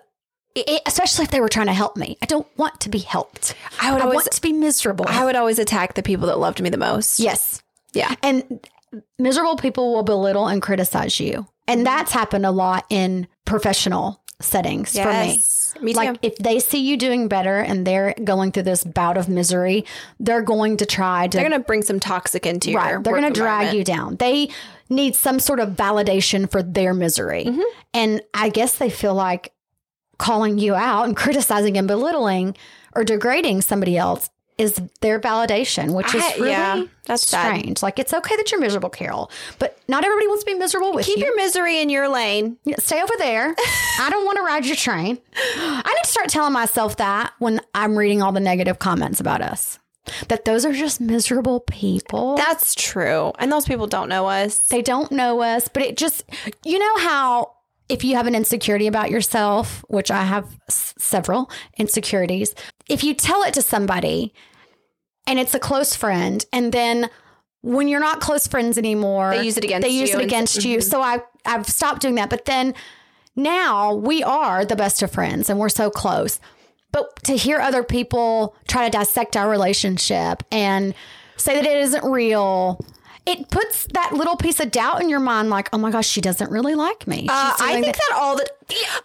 It, 0.56 0.82
especially 0.84 1.26
if 1.26 1.30
they 1.30 1.40
were 1.40 1.48
trying 1.48 1.68
to 1.68 1.72
help 1.72 1.96
me, 1.96 2.18
I 2.20 2.26
don't 2.26 2.46
want 2.58 2.80
to 2.80 2.88
be 2.88 2.98
helped. 2.98 3.54
I 3.80 3.92
would 3.92 4.00
I 4.00 4.04
always 4.04 4.16
want 4.16 4.32
to 4.32 4.42
be 4.42 4.52
miserable. 4.52 5.04
I 5.08 5.24
would 5.24 5.36
always 5.36 5.60
attack 5.60 5.94
the 5.94 6.02
people 6.02 6.26
that 6.26 6.40
loved 6.40 6.60
me 6.60 6.70
the 6.70 6.76
most. 6.76 7.20
Yes. 7.20 7.62
Yeah. 7.92 8.14
And 8.22 8.66
miserable 9.18 9.56
people 9.56 9.94
will 9.94 10.02
belittle 10.02 10.46
and 10.48 10.60
criticize 10.62 11.18
you. 11.20 11.46
And 11.68 11.86
that's 11.86 12.12
happened 12.12 12.44
a 12.46 12.50
lot 12.50 12.84
in 12.90 13.28
professional 13.44 14.22
settings 14.40 14.94
Yes. 14.94 15.72
for 15.74 15.80
me. 15.80 15.84
Me 15.84 15.92
too. 15.92 15.96
Like 15.98 16.18
if 16.22 16.36
they 16.38 16.58
see 16.58 16.80
you 16.80 16.96
doing 16.96 17.28
better 17.28 17.58
and 17.58 17.86
they're 17.86 18.14
going 18.24 18.52
through 18.52 18.64
this 18.64 18.82
bout 18.82 19.16
of 19.16 19.28
misery, 19.28 19.84
they're 20.18 20.42
going 20.42 20.78
to 20.78 20.86
try 20.86 21.28
to 21.28 21.36
They're 21.38 21.48
gonna 21.48 21.62
bring 21.62 21.82
some 21.82 22.00
toxic 22.00 22.46
into 22.46 22.70
your 22.70 22.80
right. 22.80 23.04
They're 23.04 23.16
going 23.16 23.32
to 23.32 23.38
drag 23.38 23.74
you 23.74 23.84
down. 23.84 24.16
They 24.16 24.48
need 24.88 25.14
some 25.14 25.38
sort 25.38 25.60
of 25.60 25.70
validation 25.70 26.50
for 26.50 26.62
their 26.62 26.92
misery. 26.94 27.44
Mm-hmm. 27.44 27.60
And 27.94 28.22
I 28.34 28.48
guess 28.48 28.78
they 28.78 28.90
feel 28.90 29.14
like 29.14 29.52
calling 30.18 30.58
you 30.58 30.74
out 30.74 31.04
and 31.04 31.16
criticizing 31.16 31.76
and 31.78 31.86
belittling 31.86 32.56
or 32.96 33.04
degrading 33.04 33.62
somebody 33.62 33.96
else 33.96 34.28
is 34.60 34.80
their 35.00 35.18
validation, 35.18 35.94
which 35.94 36.14
is 36.14 36.22
I- 36.22 36.34
really 36.36 36.50
yeah, 36.50 36.84
that's 37.06 37.26
sad. 37.26 37.56
strange. 37.58 37.82
Like 37.82 37.98
it's 37.98 38.12
okay 38.12 38.36
that 38.36 38.50
you're 38.52 38.60
miserable, 38.60 38.90
Carol, 38.90 39.30
but 39.58 39.78
not 39.88 40.04
everybody 40.04 40.28
wants 40.28 40.44
to 40.44 40.50
be 40.52 40.58
miserable 40.58 40.92
with 40.92 41.06
Keep 41.06 41.16
you. 41.16 41.22
Keep 41.24 41.26
your 41.26 41.36
misery 41.36 41.80
in 41.80 41.88
your 41.88 42.08
lane. 42.08 42.58
Yeah, 42.64 42.76
Stay 42.78 43.02
over 43.02 43.14
there. 43.18 43.54
I 44.00 44.08
don't 44.10 44.24
want 44.26 44.36
to 44.36 44.42
ride 44.42 44.66
your 44.66 44.76
train. 44.76 45.18
I 45.56 45.82
need 45.94 46.04
to 46.04 46.10
start 46.10 46.28
telling 46.28 46.52
myself 46.52 46.96
that 46.98 47.32
when 47.38 47.60
I'm 47.74 47.96
reading 47.96 48.22
all 48.22 48.32
the 48.32 48.40
negative 48.40 48.78
comments 48.78 49.18
about 49.20 49.40
us. 49.42 49.78
That 50.28 50.44
those 50.44 50.64
are 50.64 50.72
just 50.72 51.00
miserable 51.00 51.60
people. 51.60 52.36
That's 52.36 52.74
true. 52.74 53.32
And 53.38 53.52
those 53.52 53.66
people 53.66 53.86
don't 53.86 54.08
know 54.08 54.26
us. 54.26 54.62
they 54.68 54.82
don't 54.82 55.12
know 55.12 55.40
us, 55.42 55.68
but 55.68 55.82
it 55.82 55.96
just, 55.96 56.24
you 56.64 56.78
know 56.78 56.96
how 56.98 57.52
if 57.88 58.02
you 58.02 58.16
have 58.16 58.26
an 58.26 58.34
insecurity 58.34 58.86
about 58.86 59.10
yourself, 59.10 59.84
which 59.88 60.10
I 60.10 60.22
have 60.22 60.46
s- 60.68 60.94
several 60.96 61.50
insecurities, 61.76 62.54
if 62.88 63.02
you 63.04 63.14
tell 63.14 63.42
it 63.42 63.52
to 63.54 63.62
somebody 63.62 64.32
and 65.26 65.38
it's 65.38 65.54
a 65.54 65.58
close 65.58 65.94
friend, 65.94 66.44
and 66.52 66.72
then 66.72 67.08
when 67.62 67.88
you're 67.88 68.00
not 68.00 68.20
close 68.20 68.46
friends 68.46 68.78
anymore, 68.78 69.34
They 69.36 69.44
use 69.44 69.58
it 69.58 69.64
against 69.64 69.86
they 69.86 69.92
use 69.92 70.10
you 70.10 70.16
it 70.16 70.22
and- 70.22 70.30
against 70.30 70.64
you. 70.64 70.78
Mm-hmm. 70.78 70.88
So 70.88 71.02
I 71.02 71.18
I've 71.44 71.68
stopped 71.68 72.00
doing 72.02 72.14
that. 72.16 72.30
But 72.30 72.46
then 72.46 72.74
now 73.36 73.94
we 73.94 74.22
are 74.22 74.64
the 74.64 74.76
best 74.76 75.02
of 75.02 75.10
friends 75.12 75.50
and 75.50 75.58
we're 75.58 75.68
so 75.68 75.90
close. 75.90 76.40
But 76.92 77.22
to 77.24 77.36
hear 77.36 77.60
other 77.60 77.82
people 77.84 78.56
try 78.66 78.84
to 78.84 78.90
dissect 78.90 79.36
our 79.36 79.48
relationship 79.48 80.42
and 80.50 80.94
say 81.36 81.54
that 81.54 81.64
it 81.64 81.78
isn't 81.78 82.04
real, 82.10 82.84
it 83.30 83.50
puts 83.50 83.84
that 83.92 84.12
little 84.12 84.36
piece 84.36 84.60
of 84.60 84.70
doubt 84.70 85.00
in 85.00 85.08
your 85.08 85.20
mind 85.20 85.50
like, 85.50 85.68
oh 85.72 85.78
my 85.78 85.90
gosh, 85.90 86.06
she 86.08 86.20
doesn't 86.20 86.50
really 86.50 86.74
like 86.74 87.06
me. 87.06 87.26
Uh, 87.28 87.52
I 87.60 87.80
think 87.80 87.96
that 87.96 88.12
all 88.16 88.36
the 88.36 88.46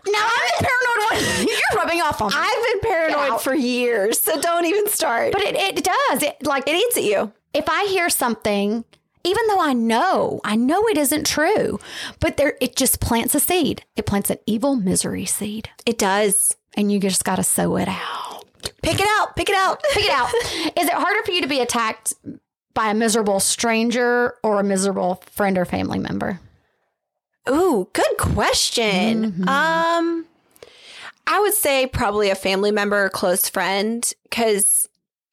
now 0.07 0.27
I'm 0.27 0.65
paranoid. 0.65 1.47
You're 1.49 1.79
rubbing 1.81 2.01
off 2.01 2.21
on 2.21 2.29
me. 2.31 2.35
I've 2.37 2.81
been 2.81 2.89
paranoid 2.91 3.41
for 3.41 3.53
years, 3.55 4.19
so 4.21 4.39
don't 4.39 4.65
even 4.65 4.87
start. 4.87 5.31
but 5.33 5.41
it, 5.43 5.55
it 5.55 5.83
does. 5.83 6.23
It 6.23 6.45
like 6.45 6.67
it 6.67 6.75
eats 6.75 6.97
at 6.97 7.03
you. 7.03 7.31
if 7.53 7.65
I 7.69 7.85
hear 7.85 8.09
something, 8.09 8.83
even 9.23 9.47
though 9.47 9.59
I 9.59 9.73
know, 9.73 10.39
I 10.43 10.55
know 10.55 10.87
it 10.87 10.97
isn't 10.97 11.25
true, 11.25 11.79
but 12.19 12.37
there 12.37 12.55
it 12.61 12.75
just 12.75 12.99
plants 12.99 13.33
a 13.35 13.39
seed. 13.39 13.83
It 13.95 14.05
plants 14.05 14.29
an 14.29 14.37
evil 14.45 14.75
misery 14.75 15.25
seed. 15.25 15.69
It 15.85 15.97
does. 15.97 16.55
And 16.77 16.91
you 16.91 16.99
just 16.99 17.23
gotta 17.23 17.43
sow 17.43 17.75
it 17.77 17.87
out. 17.87 18.43
Pick 18.81 18.99
it 18.99 19.07
out. 19.17 19.35
Pick 19.35 19.49
it 19.49 19.55
out. 19.55 19.81
Pick 19.93 20.05
it 20.05 20.11
out. 20.11 20.29
Is 20.77 20.87
it 20.87 20.93
harder 20.93 21.23
for 21.23 21.31
you 21.31 21.41
to 21.41 21.47
be 21.47 21.59
attacked 21.59 22.13
by 22.75 22.91
a 22.91 22.93
miserable 22.93 23.39
stranger 23.39 24.35
or 24.43 24.59
a 24.59 24.63
miserable 24.63 25.23
friend 25.31 25.57
or 25.57 25.65
family 25.65 25.97
member? 25.97 26.39
Ooh, 27.49 27.89
good 27.93 28.17
question. 28.17 29.47
Um, 29.47 30.25
I 31.27 31.39
would 31.39 31.53
say 31.53 31.87
probably 31.87 32.29
a 32.29 32.35
family 32.35 32.71
member 32.71 33.05
or 33.05 33.09
close 33.09 33.49
friend 33.49 34.11
because 34.23 34.87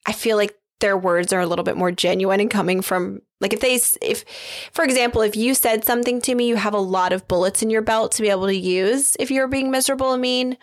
I 0.05 0.13
feel 0.13 0.37
like 0.37 0.55
their 0.79 0.97
words 0.97 1.31
are 1.31 1.39
a 1.39 1.45
little 1.45 1.63
bit 1.63 1.77
more 1.77 1.91
genuine 1.91 2.39
and 2.39 2.51
coming 2.51 2.81
from 2.81 3.21
like 3.39 3.53
if 3.53 3.61
they 3.61 3.75
if 4.05 4.25
for 4.73 4.83
example 4.83 5.21
if 5.21 5.35
you 5.35 5.53
said 5.53 5.85
something 5.85 6.19
to 6.19 6.35
me 6.35 6.45
you 6.45 6.57
have 6.57 6.73
a 6.73 6.79
lot 6.79 7.13
of 7.13 7.25
bullets 7.29 7.63
in 7.63 7.69
your 7.69 7.81
belt 7.81 8.11
to 8.11 8.21
be 8.21 8.29
able 8.29 8.47
to 8.47 8.55
use 8.55 9.15
if 9.17 9.31
you're 9.31 9.47
being 9.47 9.71
miserable 9.71 10.11
and 10.11 10.21
mean 10.21 10.57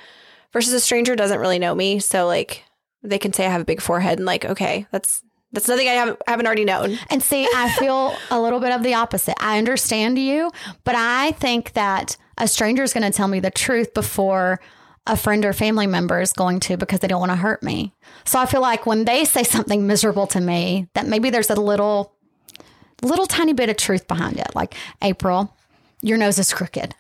versus 0.53 0.75
a 0.75 0.81
stranger 0.81 1.17
doesn't 1.17 1.39
really 1.39 1.59
know 1.59 1.75
me 1.75 1.99
so 2.01 2.27
like 2.27 2.65
they 3.03 3.19
can 3.19 3.33
say 3.33 3.47
I 3.47 3.51
have 3.51 3.63
a 3.63 3.65
big 3.65 3.81
forehead 3.81 4.19
and 4.19 4.27
like 4.27 4.45
okay 4.45 4.87
that's 4.91 5.23
that's 5.53 5.69
nothing 5.69 5.89
I 5.89 5.93
haven't, 5.93 6.23
haven't 6.27 6.47
already 6.47 6.65
known. 6.65 6.99
And 7.09 7.23
see, 7.23 7.49
I 7.55 7.71
feel 7.73 8.15
a 8.31 8.41
little 8.41 8.61
bit 8.61 8.73
of 8.73 8.83
the 8.83 8.95
opposite. 8.95 9.35
I 9.43 9.59
understand 9.59 10.19
you, 10.19 10.51
but 10.85 10.95
I 10.95 11.33
think 11.33 11.73
that 11.73 12.17
a 12.39 12.47
stranger 12.47 12.83
is 12.83 12.93
going 12.93 13.11
to 13.11 13.17
tell 13.17 13.29
me 13.29 13.41
the 13.41 13.51
truth 13.51 13.93
before 13.93 14.61
a 15.07 15.17
friend 15.17 15.45
or 15.45 15.53
family 15.53 15.87
member 15.87 16.21
is 16.21 16.33
going 16.33 16.61
to 16.61 16.77
because 16.77 17.01
they 17.01 17.09
don't 17.09 17.21
want 17.21 17.33
to 17.33 17.37
hurt 17.37 17.63
me. 17.63 17.93
So 18.25 18.39
I 18.39 18.47
feel 18.47 18.61
like 18.61 18.87
when 18.87 19.05
they 19.05 19.25
say 19.25 19.43
something 19.43 19.87
miserable 19.87 20.27
to 20.29 20.41
me, 20.41 20.89
that 20.95 21.07
maybe 21.07 21.31
there's 21.31 21.51
a 21.51 21.61
little, 21.61 22.15
little 23.03 23.27
tiny 23.27 23.53
bit 23.53 23.69
of 23.69 23.77
truth 23.77 24.07
behind 24.07 24.39
it. 24.39 24.55
Like, 24.55 24.75
April, 25.03 25.57
your 26.01 26.19
nose 26.19 26.39
is 26.39 26.53
crooked. 26.53 26.95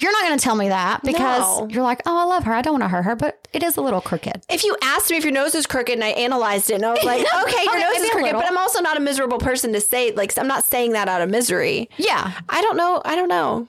You're 0.00 0.12
not 0.12 0.22
going 0.22 0.38
to 0.38 0.42
tell 0.42 0.56
me 0.56 0.68
that 0.70 1.02
because 1.02 1.40
No. 1.60 1.68
you're 1.70 1.82
like, 1.82 2.00
oh, 2.06 2.18
I 2.18 2.24
love 2.24 2.44
her. 2.44 2.52
I 2.54 2.62
don't 2.62 2.72
want 2.72 2.84
to 2.84 2.88
hurt 2.88 3.02
her, 3.04 3.14
but 3.16 3.46
it 3.52 3.62
is 3.62 3.76
a 3.76 3.80
little 3.82 4.00
crooked. 4.00 4.42
If 4.50 4.64
you 4.64 4.76
asked 4.82 5.10
me 5.10 5.16
if 5.18 5.24
your 5.24 5.32
nose 5.32 5.54
is 5.54 5.66
crooked 5.66 5.92
and 5.92 6.02
I 6.02 6.08
analyzed 6.08 6.70
it 6.70 6.74
and 6.74 6.86
I 6.86 6.90
was 6.92 7.04
like, 7.04 7.20
okay, 7.44 7.64
your 7.64 7.72
Okay, 7.76 7.80
nose 7.82 7.96
is 8.00 8.10
crooked, 8.10 8.32
but 8.32 8.46
I'm 8.46 8.56
also 8.58 8.80
not 8.80 8.96
a 8.96 9.00
miserable 9.00 9.38
person 9.38 9.72
to 9.74 9.80
say 9.80 10.12
like 10.12 10.36
I'm 10.38 10.48
not 10.48 10.64
saying 10.64 10.92
that 10.92 11.08
out 11.08 11.20
of 11.20 11.28
misery. 11.30 11.88
Yeah. 11.98 12.32
I 12.48 12.60
don't 12.62 12.76
know. 12.76 13.02
I 13.04 13.14
don't 13.14 13.28
know. 13.28 13.68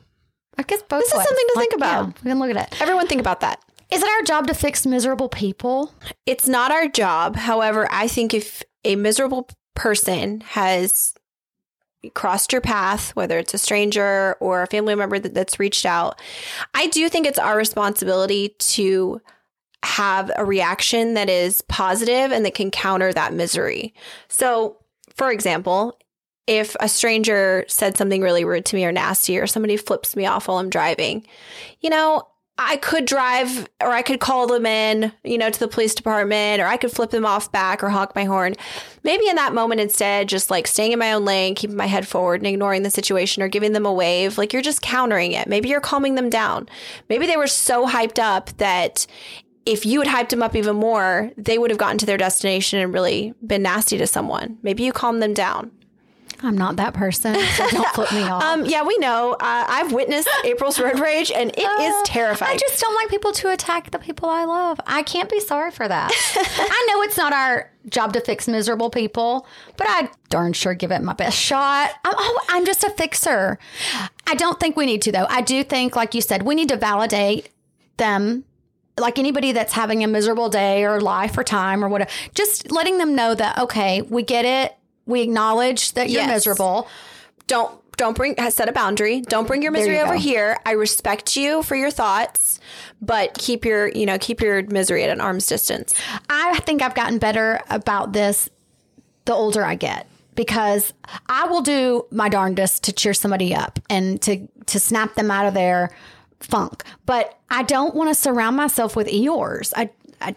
I 0.57 0.63
guess 0.63 0.81
both 0.83 1.01
This 1.01 1.07
is 1.13 1.23
something 1.23 1.45
to 1.53 1.59
think 1.59 1.73
about. 1.75 2.07
yeah, 2.07 2.13
we 2.23 2.29
can 2.31 2.39
look 2.39 2.55
at 2.55 2.71
it. 2.73 2.81
Everyone 2.81 3.07
think 3.07 3.21
about 3.21 3.39
that. 3.41 3.61
Is 3.91 4.01
it 4.01 4.09
our 4.09 4.21
job 4.23 4.47
to 4.47 4.53
fix 4.53 4.85
miserable 4.85 5.27
people? 5.27 5.93
It's 6.25 6.47
not 6.47 6.71
our 6.71 6.87
job. 6.87 7.35
However, 7.35 7.87
I 7.91 8.07
think 8.07 8.33
if 8.33 8.63
a 8.85 8.95
miserable 8.95 9.49
person 9.75 10.41
has 10.41 11.13
crossed 12.13 12.51
your 12.51 12.61
path, 12.61 13.15
whether 13.15 13.37
it's 13.37 13.53
a 13.53 13.59
stranger 13.59 14.35
or 14.39 14.63
a 14.63 14.67
family 14.67 14.95
member 14.95 15.19
that, 15.19 15.33
that's 15.33 15.59
reached 15.59 15.85
out, 15.85 16.19
I 16.73 16.87
do 16.87 17.09
think 17.09 17.27
it's 17.27 17.39
our 17.39 17.55
responsibility 17.55 18.55
to 18.59 19.21
have 19.83 20.31
a 20.35 20.45
reaction 20.45 21.15
that 21.15 21.29
is 21.29 21.61
positive 21.63 22.31
and 22.31 22.45
that 22.45 22.53
can 22.53 22.71
counter 22.71 23.11
that 23.13 23.33
misery. 23.33 23.93
So, 24.27 24.77
for 25.15 25.31
example, 25.31 25.97
if 26.47 26.75
a 26.79 26.89
stranger 26.89 27.65
said 27.67 27.97
something 27.97 28.21
really 28.21 28.43
rude 28.43 28.65
to 28.65 28.75
me 28.75 28.85
or 28.85 28.91
nasty, 28.91 29.37
or 29.37 29.47
somebody 29.47 29.77
flips 29.77 30.15
me 30.15 30.25
off 30.25 30.47
while 30.47 30.57
I'm 30.57 30.69
driving, 30.69 31.25
you 31.79 31.89
know, 31.89 32.23
I 32.67 32.78
could 32.78 33.06
drive 33.06 33.67
or 33.82 33.89
I 33.89 34.02
could 34.02 34.19
call 34.19 34.47
them 34.47 34.65
in, 34.65 35.12
you 35.24 35.38
know, 35.38 35.50
to 35.50 35.60
the 35.60 35.67
police 35.67 35.95
department 35.95 36.62
or 36.62 36.65
I 36.65 36.78
could 36.78 36.91
flip 36.91 37.12
them 37.12 37.26
off 37.26 37.52
back 37.52 37.84
or 37.84 37.89
honk 37.89 38.15
my 38.15 38.26
horn. 38.26 38.56
Maybe 39.04 39.28
in 39.28 39.36
that 39.36 39.54
moment 39.54 39.82
instead, 39.82 40.30
just 40.30 40.52
like 40.52 40.67
staying 40.67 40.91
in 40.91 41.00
my 41.00 41.13
own 41.13 41.26
lane, 41.26 41.56
keeping 41.56 41.76
my 41.76 41.88
head 41.88 42.08
forward 42.08 42.39
and 42.39 42.47
ignoring 42.47 42.84
the 42.84 42.89
situation 42.89 43.41
or 43.41 43.47
giving 43.47 43.74
them 43.74 43.86
a 43.86 43.93
wave, 43.93 44.38
like 44.38 44.54
you're 44.54 44.62
just 44.62 44.82
countering 44.82 45.32
it. 45.32 45.47
Maybe 45.47 45.69
you're 45.69 45.82
calming 45.82 46.15
them 46.15 46.30
down. 46.30 46.69
Maybe 47.10 47.26
they 47.26 47.38
were 47.38 47.47
so 47.47 47.88
hyped 47.88 48.19
up 48.19 48.56
that 48.58 49.08
if 49.65 49.86
you 49.86 50.02
had 50.02 50.10
hyped 50.10 50.30
them 50.30 50.43
up 50.43 50.56
even 50.56 50.76
more, 50.76 51.32
they 51.38 51.58
would 51.58 51.71
have 51.71 51.80
gotten 51.80 51.97
to 52.00 52.06
their 52.06 52.17
destination 52.17 52.80
and 52.80 52.93
really 52.93 53.34
been 53.45 53.62
nasty 53.62 53.97
to 53.97 54.08
someone. 54.08 54.58
Maybe 54.63 54.84
you 54.84 54.91
calm 54.91 55.19
them 55.19 55.34
down. 55.34 55.71
I'm 56.43 56.58
not 56.58 56.77
that 56.77 56.93
person, 56.95 57.36
so 57.56 57.67
don't 57.69 57.88
flip 57.89 58.12
me 58.12 58.21
off. 58.23 58.43
Um, 58.43 58.65
yeah, 58.65 58.84
we 58.84 58.97
know. 58.97 59.34
Uh, 59.34 59.38
I've 59.67 59.93
witnessed 59.93 60.27
April's 60.43 60.80
road 60.80 60.99
rage, 60.99 61.32
and 61.32 61.51
it 61.51 61.60
is 61.60 61.93
Uh, 61.93 62.04
terrifying. 62.06 62.54
I 62.54 62.58
just 62.58 62.82
don't 62.82 62.95
like 62.95 63.10
people 63.10 63.32
to 63.34 63.49
attack 63.51 63.91
the 63.91 63.99
people 63.99 64.27
I 64.27 64.45
love. 64.45 64.80
I 64.88 65.04
can't 65.04 65.30
be 65.30 65.39
sorry 65.39 65.69
for 65.71 65.88
that. 65.88 66.12
I 66.36 66.88
know 66.89 67.04
it's 67.04 67.17
not 67.17 67.32
our 67.32 67.71
job 67.89 68.13
to 68.13 68.21
fix 68.21 68.47
miserable 68.47 68.89
people, 68.89 69.45
but 69.77 69.88
I 69.88 70.10
darn 70.30 70.54
sure 70.54 70.73
give 70.73 70.91
it 70.91 71.01
my 71.04 71.13
best 71.13 71.38
shot. 71.38 71.91
I'm, 72.06 72.13
oh, 72.17 72.39
I'm 72.49 72.65
just 72.65 72.84
a 72.84 72.89
fixer. 72.89 73.60
I 74.25 74.34
don't 74.36 74.60
think 74.60 74.75
we 74.75 74.86
need 74.88 75.01
to, 75.04 75.12
though. 75.12 75.27
I 75.30 75.41
do 75.41 75.63
think, 75.63 75.95
like 75.95 76.15
you 76.15 76.21
said, 76.21 76.41
we 76.43 76.56
need 76.56 76.69
to 76.69 76.77
validate 76.77 77.49
them. 77.97 78.45
Like 78.99 79.17
anybody 79.17 79.51
that's 79.51 79.73
having 79.73 80.04
a 80.04 80.08
miserable 80.08 80.49
day 80.49 80.84
or 80.86 80.99
life 81.01 81.38
or 81.38 81.43
time 81.43 81.84
or 81.84 81.88
whatever, 81.89 82.12
just 82.36 82.71
letting 82.71 82.97
them 82.97 83.15
know 83.15 83.34
that, 83.34 83.58
okay, 83.58 84.01
we 84.01 84.21
get 84.21 84.43
it. 84.45 84.75
We 85.05 85.21
acknowledge 85.21 85.93
that 85.93 86.09
you're 86.09 86.21
Yes. 86.21 86.29
miserable. 86.29 86.87
don't 87.47 87.77
don't 87.97 88.15
bring 88.15 88.35
set 88.49 88.67
a 88.67 88.71
boundary. 88.71 89.21
Don't 89.21 89.45
bring 89.45 89.61
your 89.61 89.71
misery 89.71 89.97
you 89.97 90.01
over 90.01 90.13
go. 90.13 90.19
here. 90.19 90.57
I 90.65 90.71
respect 90.71 91.35
you 91.35 91.61
for 91.61 91.75
your 91.75 91.91
thoughts, 91.91 92.59
but 93.01 93.33
keep 93.37 93.63
your 93.65 93.89
you 93.89 94.05
know 94.05 94.17
keep 94.17 94.41
your 94.41 94.63
misery 94.63 95.03
at 95.03 95.09
an 95.09 95.21
arm's 95.21 95.45
distance. 95.45 95.93
I 96.29 96.57
think 96.59 96.81
I've 96.81 96.95
gotten 96.95 97.19
better 97.19 97.61
about 97.69 98.13
this 98.13 98.49
the 99.25 99.33
older 99.33 99.63
I 99.63 99.75
get 99.75 100.07
because 100.33 100.93
I 101.27 101.45
will 101.47 101.61
do 101.61 102.05
my 102.09 102.29
darndest 102.29 102.83
to 102.85 102.93
cheer 102.93 103.13
somebody 103.13 103.53
up 103.53 103.79
and 103.89 104.19
to 104.23 104.47
to 104.67 104.79
snap 104.79 105.13
them 105.15 105.29
out 105.29 105.45
of 105.45 105.53
their 105.53 105.91
funk. 106.39 106.83
But 107.05 107.37
I 107.51 107.61
don't 107.63 107.93
want 107.93 108.09
to 108.09 108.15
surround 108.15 108.55
myself 108.55 108.95
with 108.95 109.07
Eeyores. 109.07 109.73
I, 109.75 109.83
I 109.83 109.89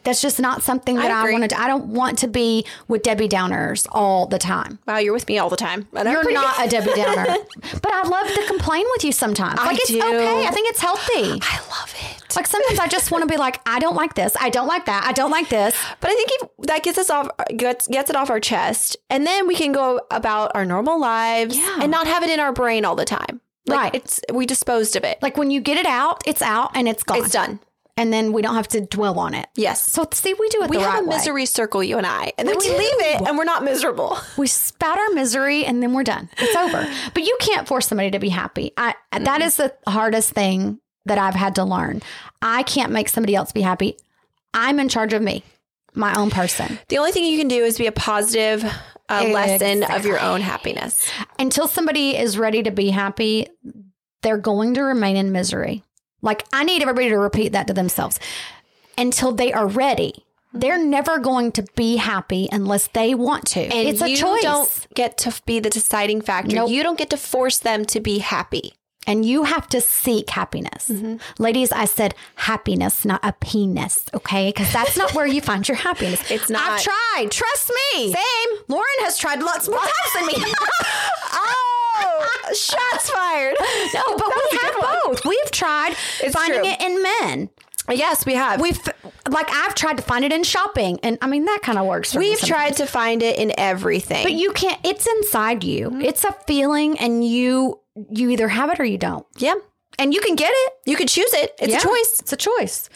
that's 0.02 0.20
just 0.22 0.40
not 0.40 0.62
something 0.62 0.96
that 0.96 1.10
I, 1.10 1.20
agree. 1.20 1.32
want 1.32 1.42
to 1.44 1.48
do. 1.48 1.56
I 1.60 1.66
don't 1.66 1.86
want 1.86 2.18
to 2.18 2.28
be 2.28 2.64
with 2.88 3.02
Debbie 3.02 3.28
Downers 3.28 3.86
all 3.92 4.26
the 4.26 4.38
time. 4.38 4.78
Wow, 4.86 4.98
you're 4.98 5.12
with 5.12 5.28
me 5.28 5.38
all 5.38 5.48
the 5.50 5.56
time. 5.56 5.86
You're 5.92 6.32
not 6.32 6.64
a 6.64 6.68
Debbie 6.68 6.92
Downer. 6.96 7.36
but 7.82 7.92
I 7.92 8.02
love 8.08 8.26
to 8.26 8.46
complain 8.46 8.84
with 8.92 9.04
you 9.04 9.12
sometimes. 9.12 9.58
Like 9.58 9.78
it's 9.78 9.88
do. 9.90 9.98
okay. 9.98 10.46
I 10.46 10.50
think 10.50 10.68
it's 10.70 10.80
healthy. 10.80 11.38
I 11.42 11.58
love 11.70 11.94
it. 11.98 12.36
Like 12.36 12.46
sometimes 12.48 12.80
I 12.80 12.88
just 12.88 13.10
want 13.12 13.22
to 13.22 13.28
be 13.32 13.36
like, 13.36 13.60
I 13.64 13.78
don't 13.78 13.94
like 13.94 14.14
this. 14.14 14.34
I 14.40 14.50
don't 14.50 14.66
like 14.66 14.86
that. 14.86 15.04
I 15.04 15.12
don't 15.12 15.30
like 15.30 15.48
this. 15.48 15.74
But 16.00 16.10
I 16.10 16.14
think 16.14 16.30
if 16.32 16.66
that 16.66 16.82
gets 16.82 16.98
us 16.98 17.08
off 17.10 17.28
gets 17.56 17.86
gets 17.86 18.10
it 18.10 18.16
off 18.16 18.28
our 18.30 18.40
chest, 18.40 18.96
and 19.08 19.26
then 19.26 19.46
we 19.46 19.54
can 19.54 19.72
go 19.72 20.00
about 20.10 20.50
our 20.54 20.64
normal 20.64 20.98
lives 21.00 21.56
Yeah. 21.56 21.78
and 21.80 21.90
not 21.90 22.06
have 22.06 22.22
it 22.22 22.30
in 22.30 22.40
our 22.40 22.52
brain 22.52 22.84
all 22.84 22.96
the 22.96 23.04
time. 23.04 23.40
Like 23.66 23.78
Right. 23.78 23.94
It's 23.94 24.20
we 24.32 24.44
disposed 24.46 24.96
of 24.96 25.04
it. 25.04 25.18
Like 25.22 25.36
when 25.38 25.50
you 25.50 25.60
get 25.60 25.78
it 25.78 25.86
out, 25.86 26.22
it's 26.26 26.42
out 26.42 26.72
and 26.74 26.86
it's 26.88 27.02
gone. 27.02 27.18
it's 27.18 27.30
done. 27.30 27.60
And 27.96 28.12
then 28.12 28.32
we 28.32 28.42
don't 28.42 28.54
have 28.56 28.68
to 28.68 28.80
dwell 28.80 29.18
on 29.18 29.34
it. 29.34 29.46
Yes. 29.54 29.80
So 29.92 30.06
see, 30.12 30.34
we 30.34 30.48
do 30.48 30.62
it 30.62 30.70
we 30.70 30.76
the 30.76 30.82
have 30.82 30.94
right 30.94 31.02
a 31.02 31.06
way. 31.06 31.16
misery 31.16 31.46
circle, 31.46 31.82
you 31.82 31.96
and 31.98 32.06
I, 32.06 32.32
and 32.38 32.48
then 32.48 32.56
We 32.58 32.70
we, 32.70 32.76
leave 32.78 33.00
it, 33.00 33.22
and 33.28 33.38
we're 33.38 33.44
not 33.44 33.64
miserable. 33.64 34.18
We 34.36 34.46
spout 34.48 34.98
our 34.98 35.10
misery, 35.10 35.64
and 35.64 35.82
then 35.82 35.92
we're 35.92 36.02
done. 36.04 36.28
It's 36.38 36.56
over. 36.56 36.86
But 37.14 37.22
you 37.24 37.36
can't 37.40 37.68
force 37.68 37.86
somebody 37.86 38.10
to 38.10 38.18
be 38.18 38.28
happy. 38.30 38.72
I 38.76 38.94
that 39.12 39.42
is 39.42 39.56
the 39.56 39.74
hardest 39.86 40.32
thing 40.32 40.80
that 41.06 41.18
I've 41.18 41.34
had 41.34 41.54
to 41.56 41.64
learn. 41.64 42.02
I 42.42 42.62
can't 42.64 42.90
make 42.92 43.08
somebody 43.08 43.34
else 43.34 43.52
be 43.52 43.60
happy. 43.62 43.96
I'm 44.52 44.80
in 44.80 44.88
charge 44.88 45.12
of 45.12 45.22
me, 45.22 45.42
my 45.94 46.18
own 46.18 46.30
person. 46.30 46.78
The 46.88 46.98
only 46.98 47.12
thing 47.12 47.24
you 47.24 47.38
can 47.38 47.48
do 47.48 47.64
is 47.64 47.76
be 47.78 47.86
a 47.86 47.92
positive 47.92 48.64
uh, 49.08 49.24
lesson 49.32 49.82
of 49.84 50.06
your 50.06 50.18
own 50.20 50.40
happiness. 50.40 51.08
Until 51.38 51.68
somebody 51.68 52.16
is 52.16 52.38
ready 52.38 52.62
to 52.62 52.70
be 52.70 52.90
happy, 52.90 53.46
they're 54.22 54.38
going 54.38 54.74
to 54.74 54.82
remain 54.82 55.16
in 55.16 55.30
misery. 55.32 55.82
Like 56.24 56.44
I 56.52 56.64
need 56.64 56.82
everybody 56.82 57.08
to 57.10 57.18
repeat 57.18 57.52
that 57.52 57.66
to 57.68 57.72
themselves. 57.74 58.18
Until 58.98 59.32
they 59.32 59.52
are 59.52 59.66
ready, 59.66 60.24
they're 60.52 60.82
never 60.82 61.18
going 61.18 61.50
to 61.52 61.62
be 61.76 61.96
happy 61.96 62.48
unless 62.52 62.86
they 62.88 63.14
want 63.14 63.44
to. 63.54 63.60
And 63.60 63.88
it's 63.88 64.00
a 64.00 64.08
you 64.10 64.16
choice. 64.16 64.42
don't 64.42 64.86
get 64.94 65.18
to 65.18 65.34
be 65.46 65.58
the 65.60 65.70
deciding 65.70 66.20
factor. 66.22 66.54
Nope. 66.56 66.70
You 66.70 66.82
don't 66.82 66.96
get 66.98 67.10
to 67.10 67.16
force 67.16 67.58
them 67.58 67.84
to 67.86 67.98
be 68.00 68.18
happy. 68.18 68.72
and 69.06 69.26
you 69.26 69.44
have 69.44 69.66
to 69.68 69.80
seek 69.82 70.30
happiness. 70.30 70.88
Mm-hmm. 70.88 71.16
Ladies, 71.42 71.70
I 71.72 71.84
said 71.84 72.14
happiness, 72.36 73.04
not 73.04 73.20
a 73.22 73.32
penis, 73.48 74.04
okay? 74.14 74.48
Because 74.48 74.72
that's 74.72 74.96
not 74.96 75.12
where 75.12 75.26
you 75.26 75.40
find 75.42 75.62
your 75.68 75.76
happiness. 75.88 76.20
It's 76.36 76.48
not. 76.48 76.62
I've 76.64 76.82
tried. 76.82 77.28
Trust 77.30 77.70
me. 77.80 78.12
Same. 78.14 78.50
Lauren 78.68 78.98
has 79.04 79.18
tried 79.18 79.40
lots 79.50 79.68
more 79.68 79.78
times 79.94 80.12
than 80.14 80.24
me. 80.28 80.36
Oh, 81.46 81.73
shots 82.54 83.10
fired. 83.10 83.54
no, 83.94 84.16
but 84.16 84.32
we 84.52 84.58
have 84.62 84.74
both. 85.04 85.24
We've 85.24 85.50
tried 85.50 85.94
It's 86.22 86.34
finding 86.34 86.60
true. 86.60 86.70
it 86.70 86.80
in 86.80 87.02
men. 87.02 87.50
Yes, 87.90 88.24
we 88.24 88.34
have. 88.34 88.60
We've 88.62 88.78
like 89.28 89.48
I've 89.52 89.74
tried 89.74 89.98
to 89.98 90.02
find 90.02 90.24
it 90.24 90.32
in 90.32 90.42
shopping, 90.42 90.98
and 91.02 91.18
I 91.20 91.26
mean 91.26 91.44
that 91.44 91.60
kind 91.62 91.78
of 91.78 91.86
works. 91.86 92.12
For 92.14 92.18
We've 92.18 92.38
tried 92.40 92.76
to 92.76 92.86
find 92.86 93.22
it 93.22 93.38
in 93.38 93.52
everything. 93.58 94.22
but 94.22 94.32
you 94.32 94.52
can't. 94.52 94.80
It's 94.84 95.06
inside 95.06 95.62
you. 95.64 95.90
Mm-hmm. 95.90 96.00
It's 96.02 96.24
a 96.24 96.32
feeling, 96.46 96.98
and 96.98 97.22
you 97.26 97.80
you 98.10 98.30
either 98.30 98.48
have 98.48 98.70
it 98.70 98.80
or 98.80 98.84
you 98.84 98.96
don't. 98.98 99.24
yeah, 99.36 99.54
And 99.98 100.12
you 100.14 100.20
can 100.20 100.34
get 100.34 100.50
it. 100.52 100.72
you 100.86 100.96
can 100.96 101.06
choose 101.06 101.32
it. 101.34 101.54
It's 101.60 101.72
Yeah, 101.72 101.78
a 101.78 101.80
choice. 101.80 102.20
It's 102.20 102.32
a 102.32 102.36
choice. 102.36 102.88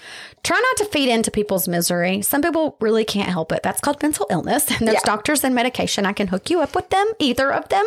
Try 0.42 0.59
not 0.59 0.77
to 0.79 0.85
feed 0.87 1.09
into 1.09 1.31
people's 1.31 1.68
misery. 1.68 2.22
Some 2.22 2.42
people 2.42 2.77
really 2.81 3.05
can't 3.05 3.29
help 3.29 3.53
it. 3.53 3.62
That's 3.62 3.81
called 3.81 4.03
mental 4.03 4.27
illness. 4.31 4.68
And 4.70 4.88
there's 4.88 4.94
Yeah. 4.94 5.01
doctors 5.05 5.44
and 5.44 5.55
medication. 5.55 6.07
I 6.07 6.12
can 6.14 6.29
hook 6.29 6.48
you 6.51 6.61
up 6.62 6.74
with 6.74 6.88
them, 6.90 7.07
either 7.20 7.53
of 7.53 7.68
them. 7.68 7.85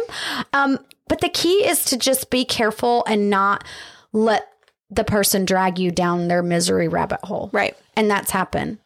Um, 0.54 0.80
but 1.12 1.20
the 1.20 1.28
key 1.28 1.68
is 1.68 1.84
to 1.84 1.98
just 1.98 2.30
be 2.30 2.46
careful 2.46 3.04
and 3.06 3.30
not 3.30 3.66
let 4.14 4.48
the 4.90 5.04
person 5.04 5.44
drag 5.44 5.78
you 5.78 5.92
down 5.92 6.30
their 6.30 6.42
misery 6.42 6.88
rabbit 6.88 7.20
hole. 7.22 7.50
Right. 7.52 7.76
And 7.98 8.10
that's 8.10 8.32
happened. 8.32 8.78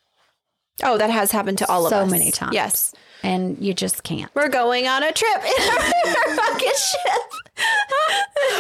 Oh, 0.82 0.98
that 0.98 1.12
has 1.12 1.30
happened 1.30 1.60
to 1.60 1.70
all 1.70 1.86
of 1.86 1.94
us. 1.94 2.00
So 2.00 2.10
many 2.10 2.32
times. 2.32 2.56
Yes. 2.56 2.96
And 3.22 3.64
you 3.64 3.76
just 3.76 4.02
can't. 4.02 4.34
We're 4.34 4.50
going 4.50 4.88
on 4.88 5.04
a 5.04 5.12
trip 5.12 5.38
in 5.38 5.70
our, 5.70 5.86
in 5.86 6.16
our 6.16 6.36
rocket 6.36 6.76
ship. 6.76 7.22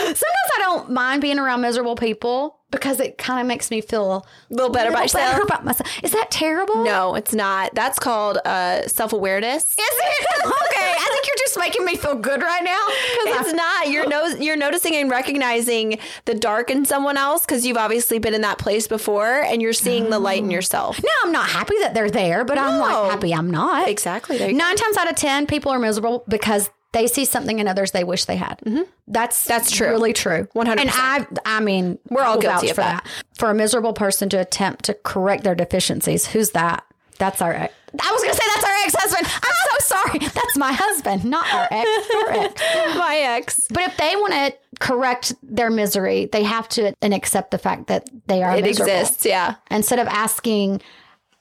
Sometimes 0.04 0.22
I 0.22 0.60
don't 0.60 0.92
mind 0.92 1.24
being 1.24 1.40
around 1.40 1.62
miserable 1.62 1.96
people 1.96 2.60
because 2.76 3.00
it 3.00 3.18
kind 3.18 3.42
of 3.42 3.48
makes 3.48 3.72
me 3.72 3.82
feel 3.82 4.26
A 4.50 4.54
little 4.54 4.70
better 4.70 4.90
about 4.90 5.04
little 5.14 5.20
better 5.20 5.42
about 5.44 5.66
myself. 5.66 5.90
Is 6.04 6.12
that 6.12 6.32
terrible? 6.32 6.84
No, 6.84 7.16
it's 7.16 7.34
not. 7.34 7.74
That's 7.76 8.00
called 8.00 8.38
uh, 8.46 8.88
self 8.88 9.14
awareness. 9.14 9.64
Is 9.64 9.76
it? 9.80 10.26
okay. 10.46 10.94
I 10.98 11.10
think 11.14 11.28
you're 11.28 11.36
just 11.40 11.58
making 11.60 11.86
me 11.86 11.96
feel 11.96 12.16
good 12.16 12.42
right 12.42 12.64
now. 12.64 12.80
'cause 12.86 13.38
I- 13.38 13.42
It's 13.42 13.54
not. 13.54 13.90
You're 13.90 14.08
no, 14.08 14.26
you're 14.28 14.58
noticing 14.58 14.96
and 14.96 15.10
recognizing 15.10 16.00
the 16.26 16.34
dark 16.36 16.70
in 16.72 16.86
someone 16.86 17.18
else 17.18 17.46
because 17.46 17.66
you've 17.66 17.78
obviously 17.78 18.20
been 18.20 18.34
in 18.34 18.42
that 18.42 18.58
place 18.58 18.88
before, 18.88 19.42
and 19.44 19.62
you're 19.62 19.74
seeing 19.74 20.10
the 20.10 20.20
light 20.20 20.44
in 20.44 20.52
yourself. 20.52 21.02
no, 21.04 21.10
I'm 21.24 21.32
not 21.32 21.50
happy 21.50 21.76
that 21.80 21.94
they're 21.94 22.10
there, 22.12 22.44
but 22.46 22.58
I'm 22.58 22.78
No. 22.80 22.84
like 22.84 23.12
happy 23.12 23.34
I'm 23.34 23.50
not. 23.52 23.88
Exactly. 23.88 24.54
Nine 24.54 24.76
times 24.76 24.98
out 24.98 25.10
of 25.10 25.16
10, 25.16 25.48
people 25.48 25.72
are 25.72 25.80
miserable 25.80 26.24
because 26.28 26.70
they 26.96 27.08
see 27.08 27.26
something 27.26 27.60
in 27.60 27.68
others 27.68 27.92
they 27.92 28.04
wish 28.04 28.26
they 28.26 28.38
had. 28.38 28.60
That's 29.06 29.42
Mm-hmm. 29.44 29.50
That's 29.50 29.70
true. 29.72 29.90
Really 29.90 30.14
true. 30.14 30.48
100%. 30.56 30.78
And 30.80 30.90
I, 30.94 31.28
I 31.46 31.60
mean, 31.60 32.00
We're 32.10 32.24
all 32.24 32.40
guilty 32.40 32.70
of 32.70 32.76
for 32.76 32.82
that. 32.82 33.06
For 33.38 33.50
a 33.52 33.54
miserable 33.54 33.94
person 33.94 34.30
to 34.30 34.38
attempt 34.38 34.86
to 34.86 34.94
correct 34.94 35.44
their 35.44 35.56
deficiencies, 35.56 36.26
who's 36.28 36.52
that? 36.52 36.86
That's 37.18 37.42
our 37.42 37.54
ex. 37.54 37.74
I 38.02 38.12
was 38.12 38.22
going 38.24 38.34
to 38.36 38.42
say 38.42 38.48
that's 38.56 38.66
our 38.66 38.74
ex 38.84 38.96
husband. 38.98 39.28
I'm 39.34 39.80
so 39.80 39.96
sorry. 39.96 40.20
That's 40.20 40.58
my 40.58 40.74
husband, 40.74 41.24
not 41.26 41.46
our 41.54 41.68
ex. 41.72 41.90
Our 42.16 42.32
ex. 42.46 42.62
My 42.98 43.16
ex. 43.18 43.68
But 43.70 43.84
if 43.84 43.98
they 43.98 44.16
want 44.18 44.34
to 44.34 44.54
correct 44.80 45.34
their 45.42 45.70
misery, 45.70 46.26
they 46.32 46.44
have 46.44 46.68
to 46.70 46.94
and 47.02 47.14
accept 47.14 47.52
the 47.52 47.58
fact 47.58 47.88
that 47.88 48.10
they 48.28 48.44
are 48.44 48.58
It 48.58 48.64
miserable. 48.66 48.92
exists. 48.92 49.26
Yeah. 49.26 49.56
Instead 49.72 50.00
of 50.00 50.08
asking 50.08 50.82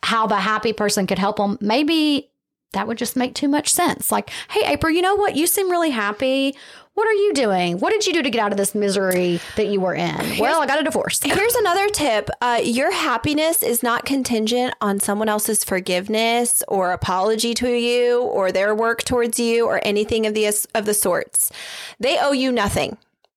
how 0.05 0.27
the 0.29 0.37
happy 0.37 0.73
person 0.73 1.07
could 1.09 1.19
help 1.19 1.37
them, 1.39 1.59
maybe 1.61 2.31
that 2.75 2.87
would 2.87 2.99
just 2.99 3.17
make 3.17 3.35
too 3.35 3.49
much 3.49 3.73
sense. 3.73 4.13
Like, 4.13 4.31
hey, 4.51 4.63
April, 4.67 4.93
you 4.93 5.03
know 5.03 5.15
what? 5.17 5.35
You 5.35 5.47
seem 5.47 5.71
really 5.71 5.91
happy. 5.91 6.55
What 6.95 7.09
are 7.09 7.13
you 7.13 7.33
doing? 7.35 7.81
What 7.81 7.91
did 7.91 8.07
you 8.07 8.13
do 8.13 8.23
to 8.23 8.31
get 8.31 8.41
out 8.41 8.53
of 8.53 8.57
this 8.57 8.73
misery 8.73 9.41
that 9.57 9.67
you 9.67 9.81
were 9.81 9.95
in? 9.97 10.39
well, 10.39 10.63
I 10.63 10.67
got 10.67 10.81
a 10.81 10.85
divorce. 10.85 11.21
Here's 11.25 11.55
another 11.57 11.89
tip. 11.89 12.31
Uh, 12.41 12.61
your 12.63 12.93
happiness 12.93 13.65
is 13.65 13.83
not 13.83 14.05
contingent 14.05 14.75
on 14.81 15.01
someone 15.01 15.29
else's 15.29 15.65
forgiveness 15.65 16.63
or 16.69 16.93
apology 16.93 17.53
to 17.55 17.69
you 17.69 18.23
or 18.23 18.53
their 18.53 18.77
work 18.77 19.03
towards 19.03 19.41
you 19.41 19.67
or 19.67 19.81
anything 19.85 20.25
of 20.25 20.35
the 20.35 20.47
of 20.75 20.85
the 20.85 20.95
sorts. 20.95 21.51
They 21.99 22.17
owe 22.21 22.33
you 22.33 22.53
nothing. 22.53 22.97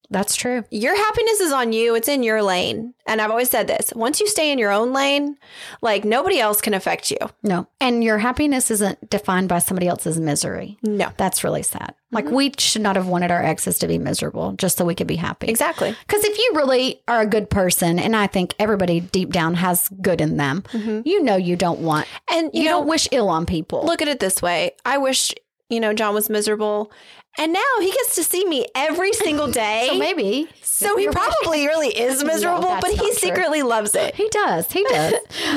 That's 0.10 0.36
true. 0.36 0.64
Your 0.72 0.96
happiness 0.96 1.42
is 1.42 1.52
on 1.52 1.74
you. 1.74 1.96
It's 1.96 2.08
in 2.08 2.24
your 2.24 2.42
lane. 2.42 2.94
And 3.06 3.22
I've 3.22 3.32
always 3.32 3.50
said 3.50 3.68
this. 3.68 3.92
Once 3.96 4.20
you 4.20 4.28
stay 4.28 4.52
in 4.52 4.60
your 4.60 4.72
own 4.72 4.94
lane, 4.94 5.38
like 5.82 6.06
nobody 6.06 6.40
else 6.40 6.62
can 6.62 6.74
affect 6.74 7.12
you. 7.12 7.18
No. 7.44 7.68
And 7.80 8.04
your 8.04 8.18
happiness 8.18 8.72
isn't 8.72 9.10
defined 9.10 9.50
by 9.50 9.60
somebody 9.60 9.88
else's 9.88 10.20
misery. 10.20 10.78
No. 10.84 11.12
That's 11.18 11.44
really 11.44 11.64
sad. 11.64 11.94
Mm-hmm. 12.08 12.16
Like, 12.16 12.26
we 12.32 12.54
should 12.58 12.82
not 12.82 12.96
have 12.96 13.08
wanted 13.08 13.32
our 13.32 13.44
exes 13.44 13.80
to 13.80 13.88
be 13.88 13.98
miserable 13.98 14.54
just 14.54 14.78
so 14.78 14.86
we 14.86 14.96
could 14.96 15.08
be 15.08 15.18
happy. 15.18 15.48
Exactly. 15.48 15.94
Because 16.06 16.24
if 16.24 16.38
you 16.38 16.52
really 16.56 17.02
are 17.08 17.22
a 17.22 17.26
good 17.28 17.50
person, 17.50 18.00
and 18.00 18.16
I 18.16 18.28
think 18.28 18.56
everybody 18.60 19.02
deep 19.02 19.32
down 19.32 19.56
has 19.56 19.90
good 20.02 20.22
in 20.22 20.38
them, 20.38 20.62
mm-hmm. 20.72 21.02
you 21.06 21.22
know 21.22 21.36
you 21.36 21.58
don't 21.58 21.80
want, 21.80 22.08
And 22.32 22.50
you, 22.54 22.62
you, 22.62 22.66
know, 22.66 22.80
don't 22.80 22.88
wish 22.88 23.10
ill 23.12 23.28
on 23.28 23.46
people. 23.46 23.86
look 23.86 24.02
at 24.02 24.08
it 24.08 24.22
this 24.22 24.42
way. 24.42 24.72
I 24.86 24.98
wish, 24.98 25.34
you 25.70 25.80
know, 25.80 25.94
John 25.94 26.14
was 26.14 26.30
miserable. 26.30 26.92
And 27.40 27.54
now 27.54 27.62
he 27.80 27.92
gets 27.92 28.16
to 28.16 28.24
see 28.24 28.46
me 28.46 28.66
every 28.74 29.14
single 29.14 29.48
day. 29.52 29.88
so 29.92 29.98
maybe. 29.98 30.48
So 30.62 30.98
he 30.98 31.08
probably 31.08 31.68
really 31.68 31.90
is 31.90 32.24
miserable, 32.24 32.62
that's 32.70 32.82
but 32.82 32.92
he 32.92 32.98
not 32.98 33.06
true. 33.06 33.14
secretly 33.14 33.62
loves 33.62 33.94
it. 33.96 34.16
He 34.16 34.28
does. 34.30 34.72
He 34.72 34.84
does. 34.90 35.14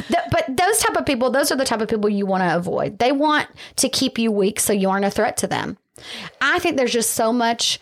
Th- 0.09 0.25
but 0.31 0.45
those 0.49 0.79
type 0.81 0.97
of 0.97 1.07
people, 1.07 1.31
those 1.31 1.51
are 1.51 1.57
the 1.57 1.65
type 1.65 1.81
of 1.81 1.89
people 1.89 2.11
you 2.11 2.27
want 2.27 2.43
to 2.43 2.55
avoid. 2.57 2.99
They 2.99 3.13
want 3.13 3.49
to 3.77 3.89
keep 3.89 4.19
you 4.19 4.31
weak 4.31 4.61
so 4.61 4.73
you 4.73 4.91
aren't 4.91 5.07
a 5.07 5.11
threat 5.11 5.37
to 5.39 5.47
them. 5.47 5.79
I 6.41 6.59
think 6.59 6.77
there's 6.77 6.93
just 6.93 7.13
so 7.13 7.33
much 7.33 7.79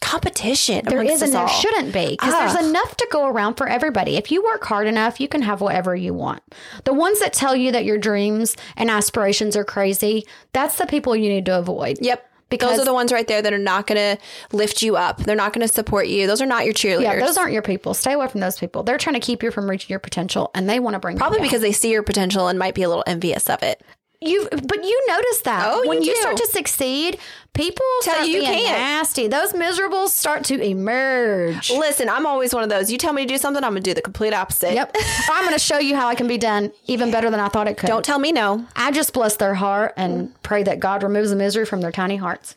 Competition. 0.00 0.84
There 0.84 1.00
amongst 1.00 1.22
and 1.22 1.32
there 1.32 1.42
all. 1.42 1.48
shouldn't 1.48 1.92
be 1.92 2.10
because 2.10 2.32
there's 2.32 2.54
ah. 2.54 2.68
enough 2.68 2.96
to 2.96 3.08
go 3.10 3.26
around 3.26 3.54
for 3.54 3.68
everybody. 3.68 4.16
If 4.16 4.30
you 4.30 4.44
work 4.44 4.64
hard 4.64 4.86
enough, 4.86 5.20
you 5.20 5.26
can 5.28 5.42
have 5.42 5.60
whatever 5.60 5.96
you 5.96 6.14
want. 6.14 6.42
The 6.84 6.94
ones 6.94 7.18
that 7.20 7.32
tell 7.32 7.56
you 7.56 7.72
that 7.72 7.84
your 7.84 7.98
dreams 7.98 8.56
and 8.76 8.90
aspirations 8.90 9.56
are 9.56 9.64
crazy, 9.64 10.24
that's 10.52 10.78
the 10.78 10.86
people 10.86 11.16
you 11.16 11.28
need 11.28 11.46
to 11.46 11.58
avoid. 11.58 11.98
Yep. 12.00 12.24
Because- 12.48 12.70
those 12.70 12.80
are 12.80 12.84
the 12.84 12.94
ones 12.94 13.12
right 13.12 13.26
there 13.26 13.42
that 13.42 13.52
are 13.52 13.58
not 13.58 13.86
going 13.86 14.16
to 14.16 14.22
lift 14.56 14.82
you 14.82 14.96
up. 14.96 15.18
They're 15.18 15.36
not 15.36 15.52
going 15.52 15.66
to 15.66 15.72
support 15.72 16.06
you. 16.06 16.26
Those 16.26 16.40
are 16.40 16.46
not 16.46 16.64
your 16.64 16.74
cheerleaders. 16.74 17.02
Yeah, 17.02 17.20
those 17.20 17.36
aren't 17.36 17.52
your 17.52 17.62
people. 17.62 17.92
Stay 17.92 18.12
away 18.12 18.28
from 18.28 18.40
those 18.40 18.58
people. 18.58 18.82
They're 18.82 18.98
trying 18.98 19.14
to 19.14 19.20
keep 19.20 19.42
you 19.42 19.50
from 19.50 19.68
reaching 19.68 19.90
your 19.90 19.98
potential 19.98 20.50
and 20.54 20.68
they 20.68 20.80
want 20.80 20.94
to 20.94 21.00
bring 21.00 21.16
you 21.16 21.18
Probably 21.18 21.40
because 21.40 21.60
they 21.60 21.72
see 21.72 21.90
your 21.90 22.02
potential 22.02 22.48
and 22.48 22.58
might 22.58 22.74
be 22.74 22.82
a 22.82 22.88
little 22.88 23.04
envious 23.06 23.50
of 23.50 23.62
it. 23.62 23.82
You, 24.20 24.48
but 24.50 24.82
you 24.82 25.04
notice 25.06 25.40
that 25.42 25.64
Oh, 25.68 25.86
when 25.88 26.02
you 26.02 26.10
you 26.10 26.16
start 26.16 26.36
to 26.38 26.46
succeed, 26.46 27.18
people 27.54 27.84
Tell 28.02 28.14
start 28.14 28.28
you 28.28 28.40
being 28.40 28.64
can't. 28.64 28.78
nasty. 28.78 29.28
Those 29.28 29.54
miserables 29.54 30.12
start 30.12 30.42
to 30.46 30.60
emerge. 30.60 31.70
Listen, 31.70 32.08
I'm 32.08 32.26
always 32.26 32.52
one 32.52 32.64
of 32.64 32.68
those. 32.68 32.90
You 32.90 32.98
tell 32.98 33.12
me 33.12 33.22
to 33.22 33.28
do 33.28 33.38
something, 33.38 33.62
I'm 33.62 33.70
going 33.72 33.82
to 33.82 33.90
do 33.90 33.94
the 33.94 34.02
complete 34.02 34.34
opposite. 34.34 34.74
Yep, 34.74 34.96
I'm 35.30 35.44
going 35.44 35.54
to 35.54 35.58
show 35.60 35.78
you 35.78 35.94
how 35.94 36.08
I 36.08 36.16
can 36.16 36.26
be 36.26 36.36
done 36.38 36.72
even 36.86 37.10
better 37.12 37.30
than 37.30 37.38
I 37.38 37.48
thought 37.48 37.68
it 37.68 37.76
could. 37.76 37.86
Don't 37.86 38.04
tell 38.04 38.18
me 38.18 38.32
no. 38.32 38.66
I 38.74 38.90
just 38.90 39.12
bless 39.12 39.36
their 39.36 39.54
heart 39.54 39.94
and 39.96 40.34
pray 40.42 40.64
that 40.64 40.80
God 40.80 41.02
removes 41.04 41.30
the 41.30 41.36
misery 41.36 41.64
from 41.64 41.80
their 41.80 41.92
tiny 41.92 42.16
hearts. 42.16 42.56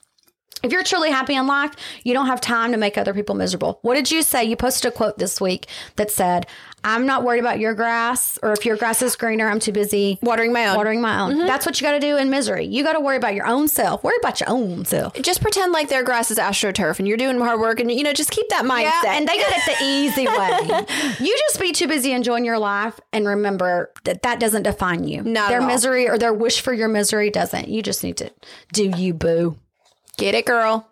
If 0.64 0.72
you're 0.72 0.84
truly 0.84 1.10
happy 1.10 1.34
in 1.34 1.48
life, 1.48 1.74
you 2.04 2.14
don't 2.14 2.28
have 2.28 2.40
time 2.40 2.72
to 2.72 2.78
make 2.78 2.96
other 2.96 3.16
people 3.16 3.34
miserable. 3.34 3.80
What 3.82 3.96
did 3.96 4.12
you 4.12 4.22
say? 4.22 4.44
You 4.44 4.56
posted 4.56 4.92
a 4.92 4.96
quote 4.96 5.18
this 5.18 5.42
week 5.42 5.66
that 5.96 6.12
said, 6.12 6.46
I'm 6.84 7.06
not 7.06 7.24
worried 7.24 7.40
about 7.40 7.60
your 7.60 7.74
grass, 7.76 8.40
or 8.42 8.54
if 8.54 8.66
your 8.66 8.76
grass 8.76 9.02
is 9.02 9.16
greener, 9.16 9.48
I'm 9.48 9.60
too 9.60 9.72
busy 9.72 10.18
Watering 10.22 10.52
my 10.52 10.68
own. 10.70 10.76
watering 10.78 11.00
my 11.02 11.20
own. 11.20 11.34
Mm-hmm. 11.34 11.46
That's 11.48 11.66
what 11.66 11.80
you 11.80 11.86
got 11.86 11.92
to 11.94 12.00
do 12.00 12.18
in 12.18 12.30
misery. 12.32 12.66
You 12.66 12.84
got 12.84 12.94
to 12.94 13.00
worry 13.00 13.18
about 13.18 13.36
your 13.36 13.46
own 13.46 13.68
self. 13.68 14.04
Worry 14.04 14.16
about 14.20 14.40
your 14.40 14.50
own 14.50 14.86
self. 14.86 15.14
Just 15.22 15.42
pretend 15.42 15.74
like 15.74 15.90
their 15.90 16.04
grass 16.04 16.32
is 16.32 16.40
astroturf 16.40 16.98
and 16.98 17.08
you're 17.08 17.18
doing 17.18 17.40
hard 17.40 17.60
work 17.60 17.80
and, 17.80 17.92
you 17.92 18.04
know, 18.04 18.14
just 18.14 18.32
keep 18.32 18.50
that 18.50 18.66
mindset. 18.66 19.10
and 19.10 19.28
they 19.28 19.38
got 19.38 19.52
it 19.56 19.78
the 19.78 19.86
easy 19.86 20.26
way. 21.20 21.26
you 21.26 21.38
just 21.38 21.60
be 21.60 21.72
too 21.72 21.88
busy 21.88 22.14
enjoying 22.14 22.46
your 22.46 22.58
life 22.60 23.00
and 23.14 23.28
remember 23.28 23.92
that 24.06 24.24
that 24.24 24.40
doesn't 24.40 24.64
define 24.64 25.08
you. 25.08 25.22
Not 25.22 25.50
their 25.50 25.62
misery 25.62 26.10
or 26.10 26.18
their 26.18 26.34
wish 26.34 26.62
for 26.62 26.74
your 26.74 26.88
misery 26.88 27.30
doesn't. 27.30 27.68
You 27.68 27.84
just 27.84 28.04
need 28.04 28.18
to 28.18 28.32
do 28.74 28.90
you, 28.98 29.14
boo. 29.14 29.58
Get 30.18 30.34
it, 30.36 30.46
girl. 30.46 30.88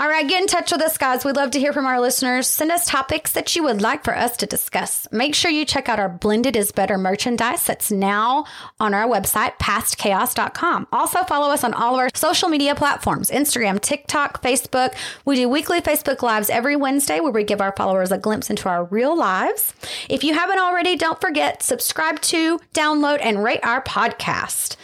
All 0.00 0.08
right, 0.08 0.28
get 0.28 0.40
in 0.40 0.46
touch 0.46 0.70
with 0.70 0.80
us, 0.80 0.96
guys. 0.96 1.24
We'd 1.24 1.34
love 1.34 1.50
to 1.50 1.58
hear 1.58 1.72
from 1.72 1.84
our 1.84 2.00
listeners. 2.00 2.46
Send 2.46 2.70
us 2.70 2.86
topics 2.86 3.32
that 3.32 3.56
you 3.56 3.64
would 3.64 3.82
like 3.82 4.04
for 4.04 4.16
us 4.16 4.36
to 4.36 4.46
discuss. 4.46 5.08
Make 5.10 5.34
sure 5.34 5.50
you 5.50 5.64
check 5.64 5.88
out 5.88 5.98
our 5.98 6.08
Blended 6.08 6.54
is 6.54 6.70
Better 6.70 6.96
merchandise 6.96 7.64
that's 7.64 7.90
now 7.90 8.44
on 8.78 8.94
our 8.94 9.08
website, 9.08 9.58
pastchaos.com. 9.58 10.86
Also, 10.92 11.24
follow 11.24 11.52
us 11.52 11.64
on 11.64 11.74
all 11.74 11.94
of 11.94 11.98
our 11.98 12.10
social 12.14 12.48
media 12.48 12.76
platforms 12.76 13.28
Instagram, 13.30 13.80
TikTok, 13.80 14.40
Facebook. 14.40 14.94
We 15.24 15.34
do 15.34 15.48
weekly 15.48 15.80
Facebook 15.80 16.22
Lives 16.22 16.48
every 16.48 16.76
Wednesday 16.76 17.18
where 17.18 17.32
we 17.32 17.42
give 17.42 17.60
our 17.60 17.74
followers 17.76 18.12
a 18.12 18.18
glimpse 18.18 18.50
into 18.50 18.68
our 18.68 18.84
real 18.84 19.18
lives. 19.18 19.74
If 20.08 20.22
you 20.22 20.32
haven't 20.32 20.60
already, 20.60 20.94
don't 20.94 21.20
forget, 21.20 21.64
subscribe 21.64 22.20
to, 22.20 22.60
download, 22.72 23.18
and 23.20 23.42
rate 23.42 23.64
our 23.64 23.82
podcast. 23.82 24.76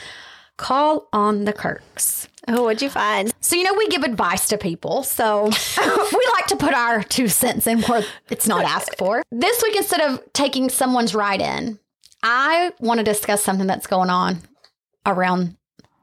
Call 0.56 1.08
on 1.12 1.44
the 1.44 1.52
Kirks. 1.52 2.28
Oh, 2.46 2.64
what'd 2.64 2.82
you 2.82 2.90
find? 2.90 3.32
So, 3.40 3.56
you 3.56 3.64
know, 3.64 3.74
we 3.74 3.88
give 3.88 4.02
advice 4.02 4.48
to 4.48 4.58
people. 4.58 5.02
So, 5.02 5.44
we 5.78 6.28
like 6.32 6.46
to 6.48 6.56
put 6.56 6.74
our 6.74 7.02
two 7.02 7.28
cents 7.28 7.66
in 7.66 7.82
where 7.82 8.04
it's 8.30 8.46
not 8.46 8.64
asked 8.64 8.96
for. 8.98 9.22
This 9.30 9.62
week, 9.62 9.76
instead 9.76 10.00
of 10.00 10.20
taking 10.32 10.68
someone's 10.68 11.14
right 11.14 11.40
in, 11.40 11.78
I 12.22 12.72
want 12.80 12.98
to 12.98 13.04
discuss 13.04 13.42
something 13.42 13.66
that's 13.66 13.86
going 13.86 14.10
on 14.10 14.38
around 15.06 15.56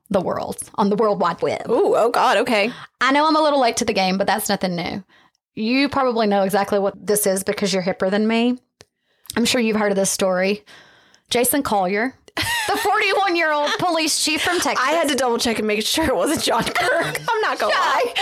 the 0.10 0.22
world, 0.22 0.58
on 0.76 0.89
the 0.89 0.95
World 0.95 1.22
Wide 1.22 1.41
Web. 1.41 1.70
Ooh, 1.70 1.95
oh 1.95 2.12
God, 2.12 2.38
okay. 2.38 2.72
I 2.99 3.12
know 3.12 3.28
I'm 3.28 3.36
a 3.36 3.41
little 3.41 3.62
late 3.62 3.78
to 3.78 3.86
the 3.86 3.93
game, 3.93 4.18
but 4.18 4.28
that's 4.28 4.49
nothing 4.49 4.76
new. 4.76 5.04
You 5.54 5.89
probably 5.89 6.28
know 6.28 6.43
exactly 6.43 6.80
what 6.80 7.06
this 7.06 7.26
is 7.26 7.43
because 7.43 7.74
you're 7.74 7.84
hipper 7.84 8.12
than 8.12 8.28
me. 8.28 8.58
I'm 9.36 9.45
sure 9.45 9.62
you've 9.62 9.78
heard 9.78 9.91
of 9.91 9.95
this 9.95 10.12
story. 10.12 10.64
Jason 11.30 11.64
Collier, 11.64 12.14
the 12.36 12.77
41 12.77 13.36
year 13.36 13.51
old 13.51 13.69
police 13.79 14.23
chief 14.23 14.41
from 14.41 14.59
Texas. 14.59 14.86
I 14.86 14.91
had 14.91 15.09
to 15.09 15.15
double 15.15 15.38
check 15.38 15.59
and 15.59 15.67
make 15.67 15.86
sure 15.86 16.05
it 16.05 16.15
wasn't 16.15 16.43
John 16.43 16.63
Kirk. 16.63 17.21
I'm 17.29 17.41
not 17.41 17.59
going 17.59 17.73
to 17.73 17.79
lie. 17.79 18.13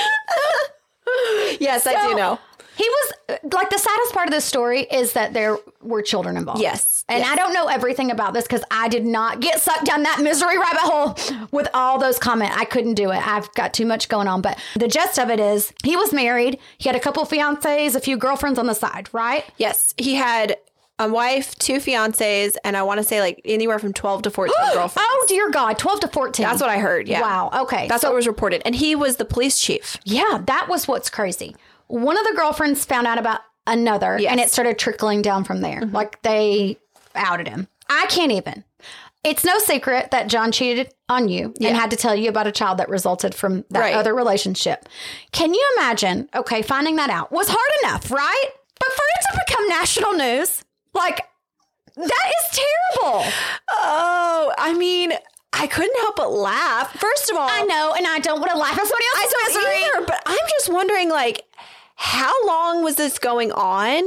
yes, 1.59 1.85
I 1.87 2.07
do 2.07 2.15
know. 2.15 2.39
He 2.75 2.87
was 2.87 3.13
like 3.51 3.69
the 3.69 3.77
saddest 3.77 4.13
part 4.13 4.27
of 4.27 4.31
this 4.31 4.45
story 4.45 4.83
is 4.83 5.11
that 5.11 5.33
there 5.33 5.57
were 5.81 6.01
children 6.01 6.37
involved. 6.37 6.61
Yes, 6.61 7.03
And 7.09 7.19
yes. 7.19 7.29
I 7.29 7.35
don't 7.35 7.53
know 7.53 7.67
everything 7.67 8.09
about 8.09 8.33
this 8.33 8.45
because 8.45 8.63
I 8.71 8.87
did 8.87 9.05
not 9.05 9.41
get 9.41 9.59
sucked 9.59 9.83
down 9.83 10.03
that 10.03 10.21
misery 10.21 10.57
rabbit 10.57 10.79
hole 10.79 11.47
with 11.51 11.67
all 11.73 11.99
those 11.99 12.17
comments. 12.17 12.55
I 12.57 12.63
couldn't 12.63 12.93
do 12.93 13.11
it. 13.11 13.17
I've 13.27 13.53
got 13.53 13.73
too 13.73 13.85
much 13.85 14.07
going 14.07 14.29
on. 14.29 14.41
But 14.41 14.57
the 14.77 14.87
gist 14.87 15.19
of 15.19 15.29
it 15.29 15.41
is 15.41 15.73
he 15.83 15.97
was 15.97 16.13
married. 16.13 16.57
He 16.77 16.87
had 16.87 16.95
a 16.95 17.01
couple 17.01 17.25
fiancés, 17.25 17.95
a 17.95 17.99
few 17.99 18.15
girlfriends 18.15 18.57
on 18.57 18.67
the 18.67 18.75
side, 18.75 19.09
right? 19.11 19.43
Yes, 19.57 19.93
he 19.97 20.15
had 20.15 20.55
a 20.99 21.09
wife, 21.09 21.55
two 21.55 21.75
fiancés, 21.77 22.55
and 22.63 22.77
I 22.77 22.83
want 22.83 22.99
to 22.99 23.03
say 23.03 23.21
like 23.21 23.41
anywhere 23.45 23.79
from 23.79 23.93
12 23.93 24.21
to 24.23 24.29
14 24.29 24.53
girlfriends. 24.73 24.93
Oh 24.97 25.25
dear 25.27 25.49
God, 25.49 25.77
12 25.79 26.01
to 26.01 26.07
14. 26.09 26.43
That's 26.43 26.61
what 26.61 26.69
I 26.69 26.77
heard. 26.77 27.07
Yeah. 27.07 27.21
Wow. 27.21 27.49
Okay. 27.63 27.87
That's 27.87 28.01
so 28.01 28.09
what 28.09 28.15
was 28.15 28.27
reported. 28.27 28.61
And 28.65 28.75
he 28.75 28.95
was 28.95 29.15
the 29.15 29.25
police 29.25 29.59
chief. 29.59 29.97
Yeah, 30.03 30.39
that 30.45 30.67
was 30.69 30.87
what's 30.87 31.09
crazy. 31.09 31.55
One 31.87 32.17
of 32.17 32.25
the 32.27 32.33
girlfriends 32.35 32.85
found 32.85 33.07
out 33.07 33.17
about 33.17 33.39
another, 33.65 34.17
Yes. 34.19 34.31
and 34.31 34.39
it 34.39 34.51
started 34.51 34.77
trickling 34.77 35.21
down 35.21 35.43
from 35.43 35.61
there. 35.61 35.81
Mm-hmm. 35.81 35.95
Like 35.95 36.21
they 36.21 36.77
outed 37.15 37.47
him. 37.47 37.67
I 37.89 38.05
can't 38.07 38.31
even. 38.31 38.63
It's 39.23 39.43
no 39.43 39.57
secret 39.59 40.11
that 40.11 40.27
John 40.27 40.51
cheated 40.51 40.93
on 41.09 41.27
you 41.27 41.53
and 41.59 41.75
had 41.75 41.89
to 41.91 41.97
tell 41.97 42.15
you 42.15 42.29
about 42.29 42.47
a 42.47 42.51
child 42.53 42.77
that 42.77 42.87
resulted 42.87 43.35
from 43.35 43.65
that 43.69 43.79
Right. 43.79 43.93
other 43.95 44.13
relationship. 44.15 44.87
Can 45.33 45.53
you 45.53 45.65
imagine? 45.77 46.29
Okay, 46.33 46.61
finding 46.61 46.95
that 46.97 47.09
out 47.09 47.29
was 47.31 47.49
hard 47.49 47.71
enough, 47.83 48.11
right? 48.11 48.45
But 48.79 48.87
for 48.87 49.01
it 49.01 49.33
to 49.37 49.43
become 49.45 49.67
national 49.67 50.13
news. 50.13 50.63
Like, 50.93 51.25
that 51.95 52.05
is 52.05 52.59
terrible. 52.97 53.23
Oh, 53.71 54.53
I 54.57 54.73
mean, 54.73 55.13
I 55.53 55.67
couldn't 55.67 55.97
help 56.01 56.15
but 56.15 56.31
laugh. 56.31 56.93
First 56.99 57.29
of 57.29 57.37
all, 57.37 57.47
I 57.49 57.63
know, 57.63 57.93
and 57.97 58.05
I 58.07 58.19
don't 58.19 58.39
want 58.39 58.51
to 58.51 58.57
laugh 58.57 58.73
at 58.79 58.87
somebody 58.87 59.03
I 59.15 59.21
else's 59.21 59.53
don't 59.53 59.63
misery. 59.63 59.83
either, 59.95 60.05
but 60.05 60.23
I'm 60.25 60.47
just 60.57 60.69
wondering, 60.71 61.09
like, 61.09 61.43
how 61.95 62.45
long 62.47 62.83
was 62.83 62.95
this 62.95 63.19
going 63.19 63.51
on 63.51 64.03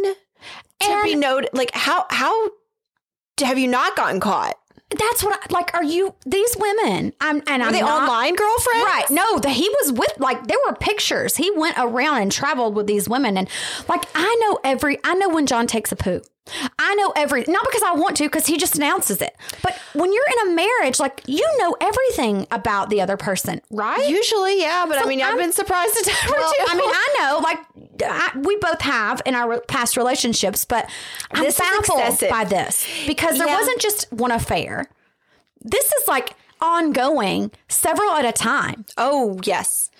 to 0.81 1.01
be 1.05 1.15
noted? 1.15 1.51
Like, 1.53 1.71
how 1.75 2.07
how 2.11 2.51
have 3.41 3.59
you 3.59 3.69
not 3.69 3.97
gotten 3.97 4.21
caught? 4.21 4.55
That's 4.91 5.23
what 5.25 5.39
I 5.43 5.53
like. 5.53 5.75
Are 5.75 5.85
you 5.85 6.15
these 6.27 6.57
women? 6.59 7.13
I'm 7.21 7.43
and 7.47 7.63
Were 7.63 7.69
I'm 7.69 7.73
they 7.73 7.81
not, 7.81 8.03
online 8.03 8.35
girlfriends? 8.35 8.85
Right. 8.85 9.05
No, 9.11 9.39
the, 9.39 9.49
he 9.51 9.69
was 9.81 9.93
with 9.93 10.13
like 10.19 10.47
there 10.47 10.59
were 10.67 10.75
pictures. 10.75 11.37
He 11.37 11.51
went 11.51 11.77
around 11.79 12.23
and 12.23 12.31
traveled 12.33 12.75
with 12.75 12.87
these 12.87 13.09
women 13.09 13.37
and 13.39 13.49
like 13.89 14.05
I 14.15 14.37
know 14.43 14.59
every 14.65 14.99
I 15.05 15.15
know 15.15 15.29
when 15.31 15.47
John 15.47 15.67
takes 15.67 15.93
a 15.93 15.97
poop. 15.97 16.25
I 16.79 16.95
know 16.97 17.13
every 17.17 17.45
not 17.47 17.65
because 17.65 17.83
I 17.85 17.93
want 17.95 18.17
to 18.17 18.25
because 18.25 18.47
he 18.47 18.57
just 18.59 18.77
announces 18.77 19.23
it. 19.23 19.35
But 19.63 19.79
when 19.95 20.13
you're 20.13 20.25
in 20.43 20.49
a 20.49 20.55
marriage 20.57 20.99
like 20.99 21.23
you 21.27 21.47
know 21.59 21.77
everything 21.81 22.47
about 22.51 22.91
the 22.91 23.01
other 23.01 23.17
person, 23.17 23.61
right? 23.71 24.09
Usually, 24.09 24.61
yeah, 24.61 24.85
but 24.89 24.99
I 25.01 25.05
mean, 25.07 25.21
I've 25.23 25.29
I'm- 25.31 25.39
been 25.39 25.53
surprised 25.53 25.97
at 25.99 26.05
times 26.05 26.33
well, 26.37 26.53
too. 26.53 26.65
I 26.69 26.75
mean, 26.75 26.91
I 26.91 27.17
know, 27.19 27.39
like 27.39 27.59
I, 28.05 28.39
we 28.41 28.57
both 28.57 28.81
have 28.81 29.23
in 29.25 29.35
our 29.37 29.61
past 29.63 29.97
relationships, 29.97 30.65
but 30.65 30.91
I'm 31.31 31.45
This 31.45 31.55
is 31.55 31.61
baffled 31.61 32.29
by 32.29 32.45
this 32.45 32.87
because 33.07 33.39
there 33.39 33.47
Yeah. 33.47 33.59
wasn't 33.59 33.81
just 33.81 34.13
one 34.13 34.33
affair. 34.33 34.87
This 35.63 35.85
is 35.93 36.09
like 36.09 36.35
ongoing, 36.61 37.53
several 37.69 38.11
at 38.13 38.25
a 38.25 38.33
time. 38.33 38.85
oh 38.99 39.39
yes, 39.45 39.91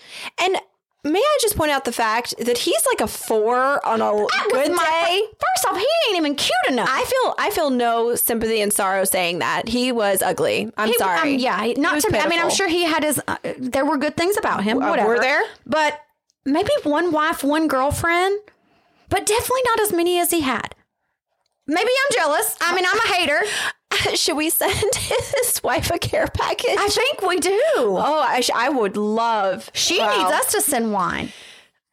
and 0.41 0.57
may 1.03 1.19
I 1.19 1.37
just 1.41 1.55
point 1.57 1.71
out 1.71 1.85
the 1.85 1.91
fact 1.91 2.33
that 2.39 2.57
he's 2.57 2.81
like 2.91 3.01
a 3.01 3.07
four 3.07 3.85
on 3.85 4.01
a 4.01 4.05
That 4.05 4.49
good 4.51 4.71
my- 4.71 4.83
day. 4.83 5.21
First 5.31 5.67
off, 5.67 5.77
he 5.77 5.85
ain't 6.09 6.17
even 6.17 6.35
cute 6.35 6.51
enough. 6.69 6.89
I 6.91 7.03
feel 7.03 7.35
I 7.37 7.49
feel 7.51 7.69
no 7.69 8.15
sympathy 8.15 8.61
and 8.61 8.71
sorrow 8.71 9.03
saying 9.03 9.39
that 9.39 9.67
he 9.67 9.91
was 9.91 10.21
ugly. 10.21 10.71
I'm 10.77 10.87
He- 10.89 10.97
sorry. 10.97 11.33
um, 11.33 11.39
yeah, 11.39 11.73
not 11.77 11.99
to. 12.01 12.17
I 12.21 12.27
mean, 12.27 12.39
I'm 12.39 12.49
sure 12.49 12.67
he 12.67 12.83
had 12.83 13.03
his. 13.03 13.21
Uh, 13.27 13.37
there 13.57 13.85
were 13.85 13.97
good 13.97 14.15
things 14.17 14.37
about 14.37 14.63
him. 14.63 14.81
Uh, 14.81 14.89
whatever. 14.89 15.09
were 15.09 15.19
there? 15.19 15.41
But 15.65 15.99
maybe 16.45 16.71
one 16.83 17.11
wife, 17.11 17.43
one 17.43 17.67
girlfriend, 17.67 18.39
but 19.09 19.25
definitely 19.25 19.61
not 19.65 19.79
as 19.81 19.93
many 19.93 20.19
as 20.19 20.31
he 20.31 20.41
had. 20.41 20.75
Maybe 21.67 21.89
I'm 21.89 22.15
jealous. 22.17 22.57
I 22.61 22.75
mean, 22.75 22.85
I'm 22.85 22.99
a 22.99 23.07
hater. 23.13 23.41
Should 24.15 24.37
we 24.37 24.49
send 24.49 24.73
his 24.95 25.61
wife 25.63 25.91
a 25.91 25.99
care 25.99 26.27
package? 26.27 26.75
I 26.77 26.87
think 26.89 27.21
we 27.21 27.39
do. 27.39 27.51
oh, 27.75 28.25
I, 28.27 28.41
sh- 28.41 28.49
I 28.53 28.69
would 28.69 28.97
love. 28.97 29.69
She 29.73 29.99
Wow. 29.99 30.17
needs 30.17 30.31
us 30.31 30.51
to 30.53 30.61
send 30.61 30.91
wine. 30.93 31.31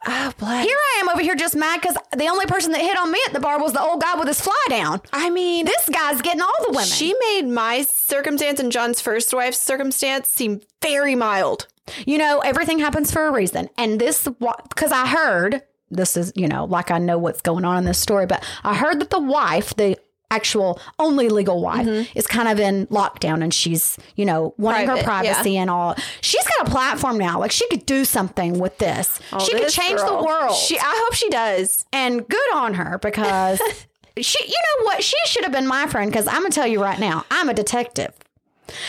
Oh, 0.06 0.32
bless. 0.38 0.64
Here 0.64 0.76
I 0.78 1.00
am 1.00 1.10
over 1.10 1.20
here 1.20 1.34
just 1.34 1.54
mad 1.54 1.80
because 1.82 1.94
the 2.16 2.26
only 2.28 2.46
person 2.46 2.72
that 2.72 2.80
hit 2.80 2.96
on 2.98 3.12
me 3.12 3.18
at 3.26 3.34
the 3.34 3.40
bar 3.40 3.60
was 3.60 3.74
the 3.74 3.82
old 3.82 4.00
guy 4.00 4.14
with 4.18 4.28
his 4.28 4.40
fly 4.40 4.56
down. 4.70 5.02
I 5.12 5.28
mean, 5.28 5.66
This 5.66 5.88
guy's 5.90 6.22
getting 6.22 6.40
all 6.40 6.54
the 6.64 6.70
women. 6.70 6.86
she 6.86 7.14
made 7.32 7.42
my 7.42 7.82
circumstance 7.82 8.58
and 8.60 8.72
John's 8.72 9.02
first 9.02 9.34
wife's 9.34 9.60
circumstance 9.60 10.28
seem 10.30 10.62
very 10.80 11.14
mild. 11.14 11.66
you 12.06 12.16
know, 12.16 12.38
everything 12.40 12.78
happens 12.78 13.12
for 13.12 13.26
a 13.26 13.30
reason. 13.32 13.68
And 13.76 14.00
this, 14.00 14.26
because 14.26 14.90
I 14.92 15.06
heard, 15.06 15.62
this 15.90 16.16
is, 16.16 16.32
you 16.34 16.48
know, 16.48 16.64
like 16.64 16.90
I 16.90 16.96
know 16.98 17.18
what's 17.18 17.42
going 17.42 17.66
on 17.66 17.76
in 17.76 17.84
this 17.84 17.98
story, 17.98 18.24
but 18.24 18.42
I 18.64 18.74
heard 18.76 19.00
that 19.00 19.10
the 19.10 19.18
wife, 19.20 19.74
the 19.76 19.98
actual 20.30 20.80
only 20.98 21.28
legal 21.28 21.60
wife, 21.60 21.86
is 22.16 22.26
kind 22.26 22.48
of 22.48 22.58
in 22.60 22.86
lockdown 22.88 23.42
and 23.42 23.52
she's, 23.52 23.98
you 24.16 24.24
know, 24.24 24.54
wanting 24.58 24.86
her 24.86 24.94
Mm-hmm. 24.94 24.96
Yeah. 24.98 25.22
privacy 25.22 25.56
and 25.56 25.70
all. 25.70 25.94
She's 26.20 26.44
got 26.58 26.68
a 26.68 26.70
platform 26.70 27.18
now. 27.18 27.38
Like 27.40 27.50
she 27.52 27.66
could 27.68 27.84
do 27.86 28.04
something 28.04 28.58
with 28.58 28.78
this. 28.78 29.18
she 29.40 29.52
could 29.52 29.64
Oh, 29.64 29.68
change 29.68 29.98
girl. 29.98 30.18
the 30.20 30.26
world. 30.26 30.54
She, 30.56 30.78
I 30.78 31.02
hope 31.04 31.14
she 31.14 31.28
does. 31.30 31.84
and 31.92 32.26
good 32.28 32.54
on 32.54 32.74
her 32.74 32.98
because 32.98 33.60
she 34.20 34.38
you 34.44 34.54
know 34.54 34.84
what 34.84 35.02
she 35.02 35.16
should 35.26 35.44
have 35.44 35.52
been 35.52 35.66
my 35.66 35.86
friend 35.86 36.10
because 36.10 36.26
i'm 36.26 36.42
gonna 36.42 36.50
tell 36.50 36.66
you 36.66 36.82
right 36.82 36.98
now 36.98 37.24
i'm 37.30 37.48
a 37.48 37.54
detective 37.54 38.12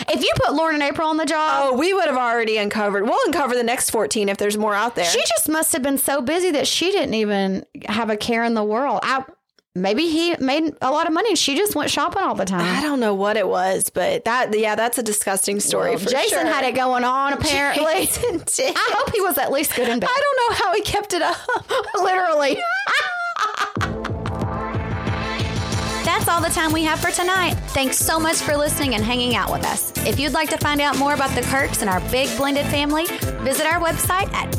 if 0.09 0.21
you 0.21 0.29
put 0.35 0.53
lauren 0.53 0.75
and 0.75 0.83
april 0.83 1.07
on 1.07 1.17
the 1.17 1.25
job 1.25 1.71
Oh, 1.73 1.77
we 1.77 1.93
would 1.93 2.05
have 2.05 2.17
already 2.17 2.57
uncovered. 2.57 3.03
We'll 3.03 3.19
uncover 3.27 3.55
the 3.55 3.63
next 3.63 3.91
14 3.91 4.29
if 4.29 4.37
there's 4.37 4.57
more 4.57 4.73
out 4.75 4.95
there. 4.95 5.05
she 5.05 5.19
just 5.21 5.47
must 5.47 5.71
have 5.73 5.83
been 5.83 5.97
so 5.97 6.21
busy 6.21 6.51
that 6.51 6.67
she 6.67 6.91
didn't 6.91 7.13
even 7.13 7.65
have 7.85 8.09
a 8.09 8.17
care 8.17 8.43
in 8.43 8.53
the 8.55 8.63
world 8.63 8.99
i 9.03 9.23
maybe 9.75 10.07
he 10.07 10.35
made 10.37 10.75
a 10.81 10.91
lot 10.91 11.07
of 11.07 11.13
money 11.13 11.29
and 11.29 11.37
she 11.37 11.55
just 11.55 11.75
went 11.75 11.89
shopping 11.89 12.21
all 12.23 12.35
the 12.35 12.45
time. 12.45 12.61
I 12.61 12.81
don't 12.81 12.99
know 12.99 13.13
what 13.13 13.37
it 13.37 13.47
was, 13.47 13.89
but 13.89 14.25
that 14.25 14.57
yeah, 14.57 14.75
that's 14.75 14.97
a 14.97 15.03
disgusting 15.03 15.59
story 15.59 15.97
for 15.97 16.09
jason 16.09 16.39
sure. 16.39 16.45
had 16.45 16.63
it 16.65 16.75
going 16.75 17.03
on 17.03 17.33
apparently 17.39 18.05
Jason 18.05 18.41
did. 18.45 18.75
i 18.75 18.93
hope 18.95 19.13
he 19.13 19.21
was 19.21 19.37
at 19.37 19.51
least 19.51 19.75
good 19.75 19.87
in 19.87 19.99
bed 19.99 20.09
I 20.09 20.21
don't 20.21 20.37
know 20.49 20.65
how 20.65 20.73
he 20.73 20.81
kept 20.81 21.13
it 21.13 21.21
up. 21.21 21.37
literally 21.95 22.57
That's 26.03 26.27
all 26.27 26.41
the 26.41 26.49
time 26.49 26.71
we 26.71 26.83
have 26.83 26.99
for 26.99 27.11
tonight. 27.11 27.53
Thanks 27.69 27.97
so 27.97 28.19
much 28.19 28.37
for 28.37 28.55
listening 28.57 28.95
and 28.95 29.03
hanging 29.03 29.35
out 29.35 29.51
with 29.51 29.63
us. 29.65 29.91
If 30.05 30.19
you'd 30.19 30.33
like 30.33 30.49
to 30.49 30.57
find 30.57 30.81
out 30.81 30.97
more 30.97 31.13
about 31.13 31.29
the 31.35 31.41
Kirks 31.41 31.81
and 31.81 31.89
our 31.89 31.99
big 32.11 32.35
blended 32.37 32.65
family, 32.67 33.05
visit 33.43 33.65
our 33.65 33.79
website 33.79 34.31
at 34.33 34.51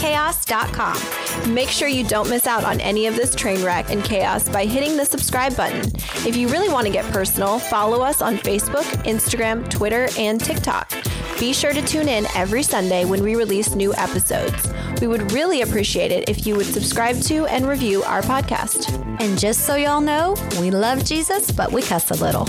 pastchaos.com. 0.00 1.54
Make 1.54 1.68
sure 1.68 1.88
you 1.88 2.04
don't 2.04 2.28
miss 2.28 2.46
out 2.46 2.64
on 2.64 2.80
any 2.80 3.06
of 3.06 3.16
this 3.16 3.34
train 3.34 3.62
wreck 3.62 3.90
and 3.90 4.02
chaos 4.02 4.48
by 4.48 4.64
hitting 4.64 4.96
the 4.96 5.04
subscribe 5.04 5.56
button. 5.56 5.80
If 6.26 6.36
you 6.36 6.48
really 6.48 6.68
want 6.68 6.86
to 6.86 6.92
get 6.92 7.04
personal, 7.12 7.58
follow 7.58 8.02
us 8.02 8.22
on 8.22 8.38
Facebook, 8.38 8.84
Instagram, 9.04 9.68
Twitter, 9.68 10.08
and 10.18 10.40
TikTok. 10.40 10.90
Be 11.38 11.52
sure 11.52 11.72
to 11.72 11.82
tune 11.82 12.08
in 12.08 12.26
every 12.34 12.62
Sunday 12.62 13.04
when 13.04 13.22
we 13.22 13.36
release 13.36 13.74
new 13.74 13.94
episodes. 13.94 14.68
We 15.00 15.06
would 15.06 15.32
really 15.32 15.62
appreciate 15.62 16.12
it 16.12 16.28
if 16.28 16.46
you 16.46 16.56
would 16.56 16.66
subscribe 16.66 17.20
to 17.22 17.46
and 17.46 17.66
review 17.66 18.02
our 18.02 18.22
podcast. 18.22 18.90
And 19.20 19.38
just 19.38 19.60
so 19.60 19.76
y'all 19.76 20.00
know, 20.00 20.34
we 20.60 20.70
love 20.70 21.04
Jesus, 21.04 21.50
but 21.50 21.72
we 21.72 21.82
cuss 21.82 22.10
a 22.10 22.14
little. 22.14 22.46